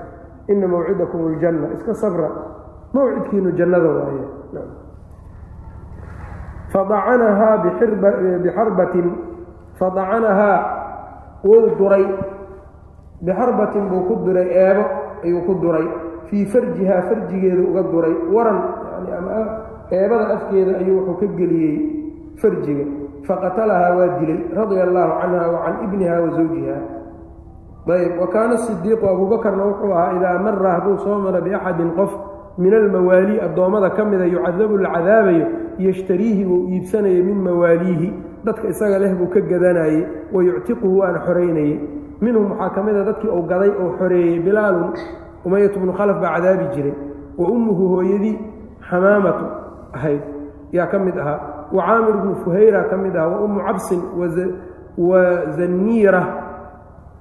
ina 0.47 0.67
mawcidakum 0.67 1.27
aljanna. 1.33 1.67
Iska 1.73 1.93
sabra 1.93 2.29
mawcidkiinu 2.93 3.51
jannada 3.57 3.89
waaye. 3.89 4.23
Fadacanahaa 6.71 7.57
bixarbatin 8.43 9.07
fadacanahaa 9.79 10.59
wou 11.43 11.69
duray. 11.79 12.05
Bixarbatin 13.21 13.89
buu 13.89 14.03
ku 14.07 14.15
duray 14.25 14.47
eebo 14.51 14.83
ayuu 15.23 15.41
ku 15.47 15.53
duray. 15.63 15.87
Fii 16.29 16.45
farjihaa 16.45 17.01
farjigeeda 17.07 17.61
uga 17.69 17.83
duray 17.91 18.13
waran 18.35 18.59
ama 19.17 19.37
eebada 19.91 20.25
afkeeda 20.35 20.77
ayuu 20.81 20.99
wuxuu 21.07 21.19
ka 21.19 21.27
geliyey 21.39 21.75
farjiga 22.41 22.85
faqatalahaa 23.27 23.95
waa 23.97 24.09
dilay 24.19 24.39
radia 24.55 24.83
allaahu 24.83 25.19
canha 25.21 25.47
wa 25.53 25.59
can 25.65 25.75
ibniha 25.85 26.15
wa 26.21 26.29
zawjiha 26.37 26.77
ayb 27.97 28.19
wa 28.21 28.27
kaana 28.27 28.57
sidiiqu 28.57 29.05
abuubakarna 29.07 29.63
wuxuu 29.65 29.91
ahaa 29.93 30.15
idaa 30.17 30.39
mara 30.39 30.71
hadduu 30.75 30.97
soo 31.03 31.19
mara 31.19 31.41
biaxadin 31.41 31.91
qof 31.95 32.11
min 32.57 32.73
almawaali 32.73 33.39
addoommada 33.41 33.89
ka 33.89 34.05
mida 34.05 34.25
yucadabu 34.25 34.77
la 34.77 34.89
cadaabayo 34.95 35.45
yashtariihi 35.79 36.45
wuu 36.45 36.67
iibsanayay 36.73 37.21
min 37.23 37.37
mawaaliihi. 37.47 38.13
Dadka 38.45 38.67
isaga 38.67 38.99
leh 38.99 39.13
buu 39.15 39.27
ka 39.29 39.39
gadanayey 39.41 40.07
wa 40.33 40.43
yuctiquhu 40.43 40.97
waana 40.99 41.19
xoraynayey 41.25 41.79
minhum 42.21 42.51
waxaa 42.51 42.69
ka 42.75 42.83
mida 42.83 43.03
dadkii 43.03 43.29
uu 43.29 43.43
gaday 43.51 43.69
oo 43.69 43.89
xoreeyey 43.99 44.39
bilaalun 44.39 44.91
umayatu 45.45 45.79
bnu 45.79 45.93
khalaf 45.93 46.17
baa 46.21 46.33
cadaabi 46.35 46.65
jiray. 46.75 46.93
Wa 47.37 47.45
ummuhu 47.47 47.83
hooyadii 47.93 48.35
xamaamatu 48.89 49.45
ahayd 49.97 50.21
yaa 50.77 50.87
ka 50.91 50.97
mid 50.99 51.17
ahaa. 51.17 51.39
Wa 51.75 51.81
caamir 51.87 52.15
bnu 52.21 52.33
fuhayra 52.45 52.81
ka 52.89 52.95
mid 53.03 53.15
ahaa 53.15 53.29
wa 53.33 53.39
ummu 53.45 53.59
cabsin 53.67 54.01
wa 54.97 55.21
zanniira 55.57 56.23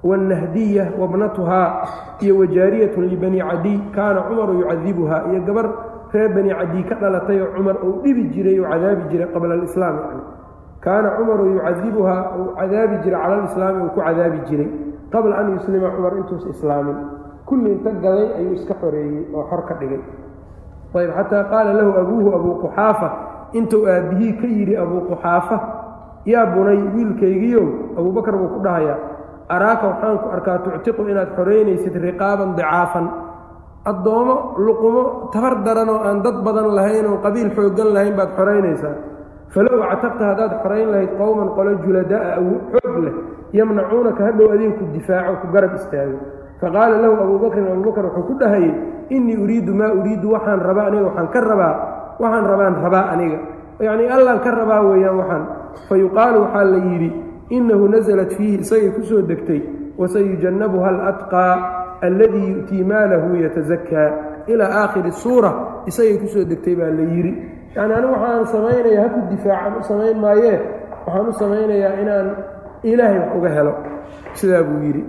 wاnahdiya 0.03 0.85
wabnatuhaa 0.99 1.87
iyo 2.21 2.37
wajaariyatun 2.39 3.05
libani 3.09 3.41
cadiy 3.41 3.77
kaana 3.95 4.21
cumaru 4.29 4.53
yucadibuhaa 4.61 5.21
iyo 5.31 5.41
gabar 5.41 5.67
reer 6.13 6.29
bani 6.33 6.49
cadiy 6.53 6.83
ka 6.89 6.95
dhalatay 6.95 7.41
oo 7.41 7.49
cumar 7.57 7.75
uu 7.83 8.01
dhibi 8.03 8.23
jiray 8.33 8.59
oo 8.59 8.69
cadaabi 8.71 9.03
jiray 9.11 9.27
qabla 9.33 9.53
alislaam 9.57 9.97
kaana 10.85 11.09
cumaru 11.17 11.43
yucadibuhaa 11.53 12.21
uu 12.39 12.47
cadaabi 12.59 12.95
jiray 13.03 13.19
cala 13.21 13.35
alislaami 13.41 13.79
uu 13.83 13.89
ku 13.95 13.99
cadaabi 14.01 14.39
jiray. 14.49 14.69
Qabla 15.11 15.33
an 15.39 15.47
yuslima 15.55 15.89
cumar 15.95 16.13
intuusa 16.19 16.49
islaamin. 16.49 16.97
Kulli 17.47 17.71
inta 17.79 17.91
gaday 18.03 18.27
ayuu 18.39 18.53
iska 18.59 18.73
xoreeyey 18.81 19.23
oo 19.35 19.43
xor 19.49 19.61
ka 19.67 19.73
dhigay 19.79 20.01
ayb 21.01 21.11
xataa 21.19 21.43
qaala 21.51 21.71
lahu 21.79 21.91
abuuhu 22.01 22.29
abuu 22.37 22.53
quxaafa 22.63 23.07
intuu 23.59 23.83
aabbihii 23.93 24.33
ka 24.41 24.47
yidhi 24.57 24.73
abuu 24.83 25.01
quxaafa 25.11 25.57
yaa 26.31 26.45
bunay 26.53 26.79
wiilkaygiiow 26.95 27.65
abuubakar 27.99 28.33
buu 28.41 28.49
ku 28.55 28.59
dhahayaa 28.65 28.97
araaka 29.55 29.83
waxaan 29.91 30.17
ku 30.23 30.27
arkaa 30.35 30.57
tuctiqu 30.65 31.01
inaad 31.11 31.29
xoraynaysid 31.37 31.95
riqaaban 32.07 32.49
dicaafan 32.59 33.05
addoommo 33.91 34.35
luqumo 34.65 35.03
tabar 35.33 35.53
daran 35.65 35.89
oo 35.89 35.99
aan 36.07 36.19
dad 36.25 36.37
badan 36.45 36.67
lahayn 36.77 37.05
oo 37.11 37.17
qabiil 37.25 37.49
xooggan 37.55 37.89
lahayn 37.95 38.15
baad 38.19 38.31
xoraynaysaa 38.37 38.95
falow 39.53 39.79
actaqta 39.93 40.23
haddaad 40.31 40.53
xorayn 40.63 40.87
lahayd 40.93 41.11
qowman 41.19 41.49
qolo 41.55 41.71
julada'a 41.85 42.35
xoog 42.73 42.95
leh 43.05 43.13
yamnacuunaka 43.59 44.21
hadhow 44.27 44.47
adinku 44.55 44.83
difaaco 44.95 45.33
ku 45.41 45.47
garab 45.55 45.73
istaago 45.79 46.17
faqaala 46.61 46.97
lahu 46.97 47.15
abuu 47.23 47.39
bakrin 47.45 47.67
abubakr 47.69 48.05
wuxuu 48.09 48.27
ku 48.27 48.33
dhahayey 48.41 48.73
innii 49.09 49.37
uriidu 49.37 49.73
maa 49.73 49.93
uriidu 49.93 50.31
waxaan 50.33 50.59
rabaa 50.61 50.87
aniga 50.89 51.05
waxaan 51.09 51.27
ka 51.29 51.39
rabaa 51.41 51.75
waxaan 52.19 52.45
rabaan 52.45 52.75
rabaa 52.81 53.05
aniga. 53.13 53.39
Yacnii 53.79 54.09
allaan 54.09 54.39
ka 54.41 54.51
rabaa 54.51 54.81
weeyaan 54.89 55.17
waxaan. 55.21 55.43
Fa 55.87 55.95
waxaa 55.95 56.63
la 56.65 56.77
yidhi 56.77 57.09
innahu 57.49 57.87
nasalat 57.87 58.33
fiihi 58.33 58.59
isagay 58.65 58.89
ku 58.91 59.01
soo 59.05 59.21
degtay 59.21 59.61
wasayujannabuha 59.97 60.87
alatqaa 60.89 61.53
alladii 62.01 62.47
yu'tii 62.53 62.83
maalahu 62.83 63.37
yatasakaa 63.37 64.09
ilaa 64.49 64.71
aakhiri 64.81 65.11
suura 65.11 65.83
isagay 65.85 66.17
ku 66.17 66.27
soo 66.27 66.43
degtay 66.43 66.75
baa 66.75 66.89
la 66.89 67.05
yidhi. 67.05 67.33
Yacni 67.75 67.93
anigu 67.93 68.13
waxaan 68.17 68.45
samaynaya 68.49 68.99
haku 69.05 69.19
difaacan 69.29 69.73
u 69.77 69.83
samayn 69.85 70.17
maayee 70.25 70.57
waxaan 71.05 71.27
u 71.29 71.33
samaynayaa 71.33 71.93
inaan 72.01 72.27
ilaahay 72.83 73.19
wax 73.21 73.29
uga 73.37 73.49
helo. 73.49 73.73
Sidaa 74.33 74.63
buu 74.65 74.81
yidhi 74.81 75.03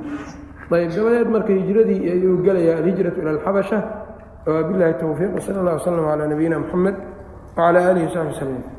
ayb 0.70 0.90
dabadeed 0.96 1.28
marka 1.34 1.52
hijradii 1.52 2.00
ayuu 2.14 2.36
gelayaa 2.46 2.78
alhijratu 2.80 3.20
ila 3.20 3.30
alxabasha 3.36 3.78
wabilahi 4.46 4.94
towfiiq 5.02 5.30
wsala 5.38 5.58
allah 5.60 5.74
wslam 5.80 5.96
calaa 6.08 6.28
nabiyina 6.32 6.58
muxamed 6.58 6.96
wcala 7.56 7.78
aalihi 7.88 8.06
wsaxbi 8.06 8.32
wslm 8.36 8.77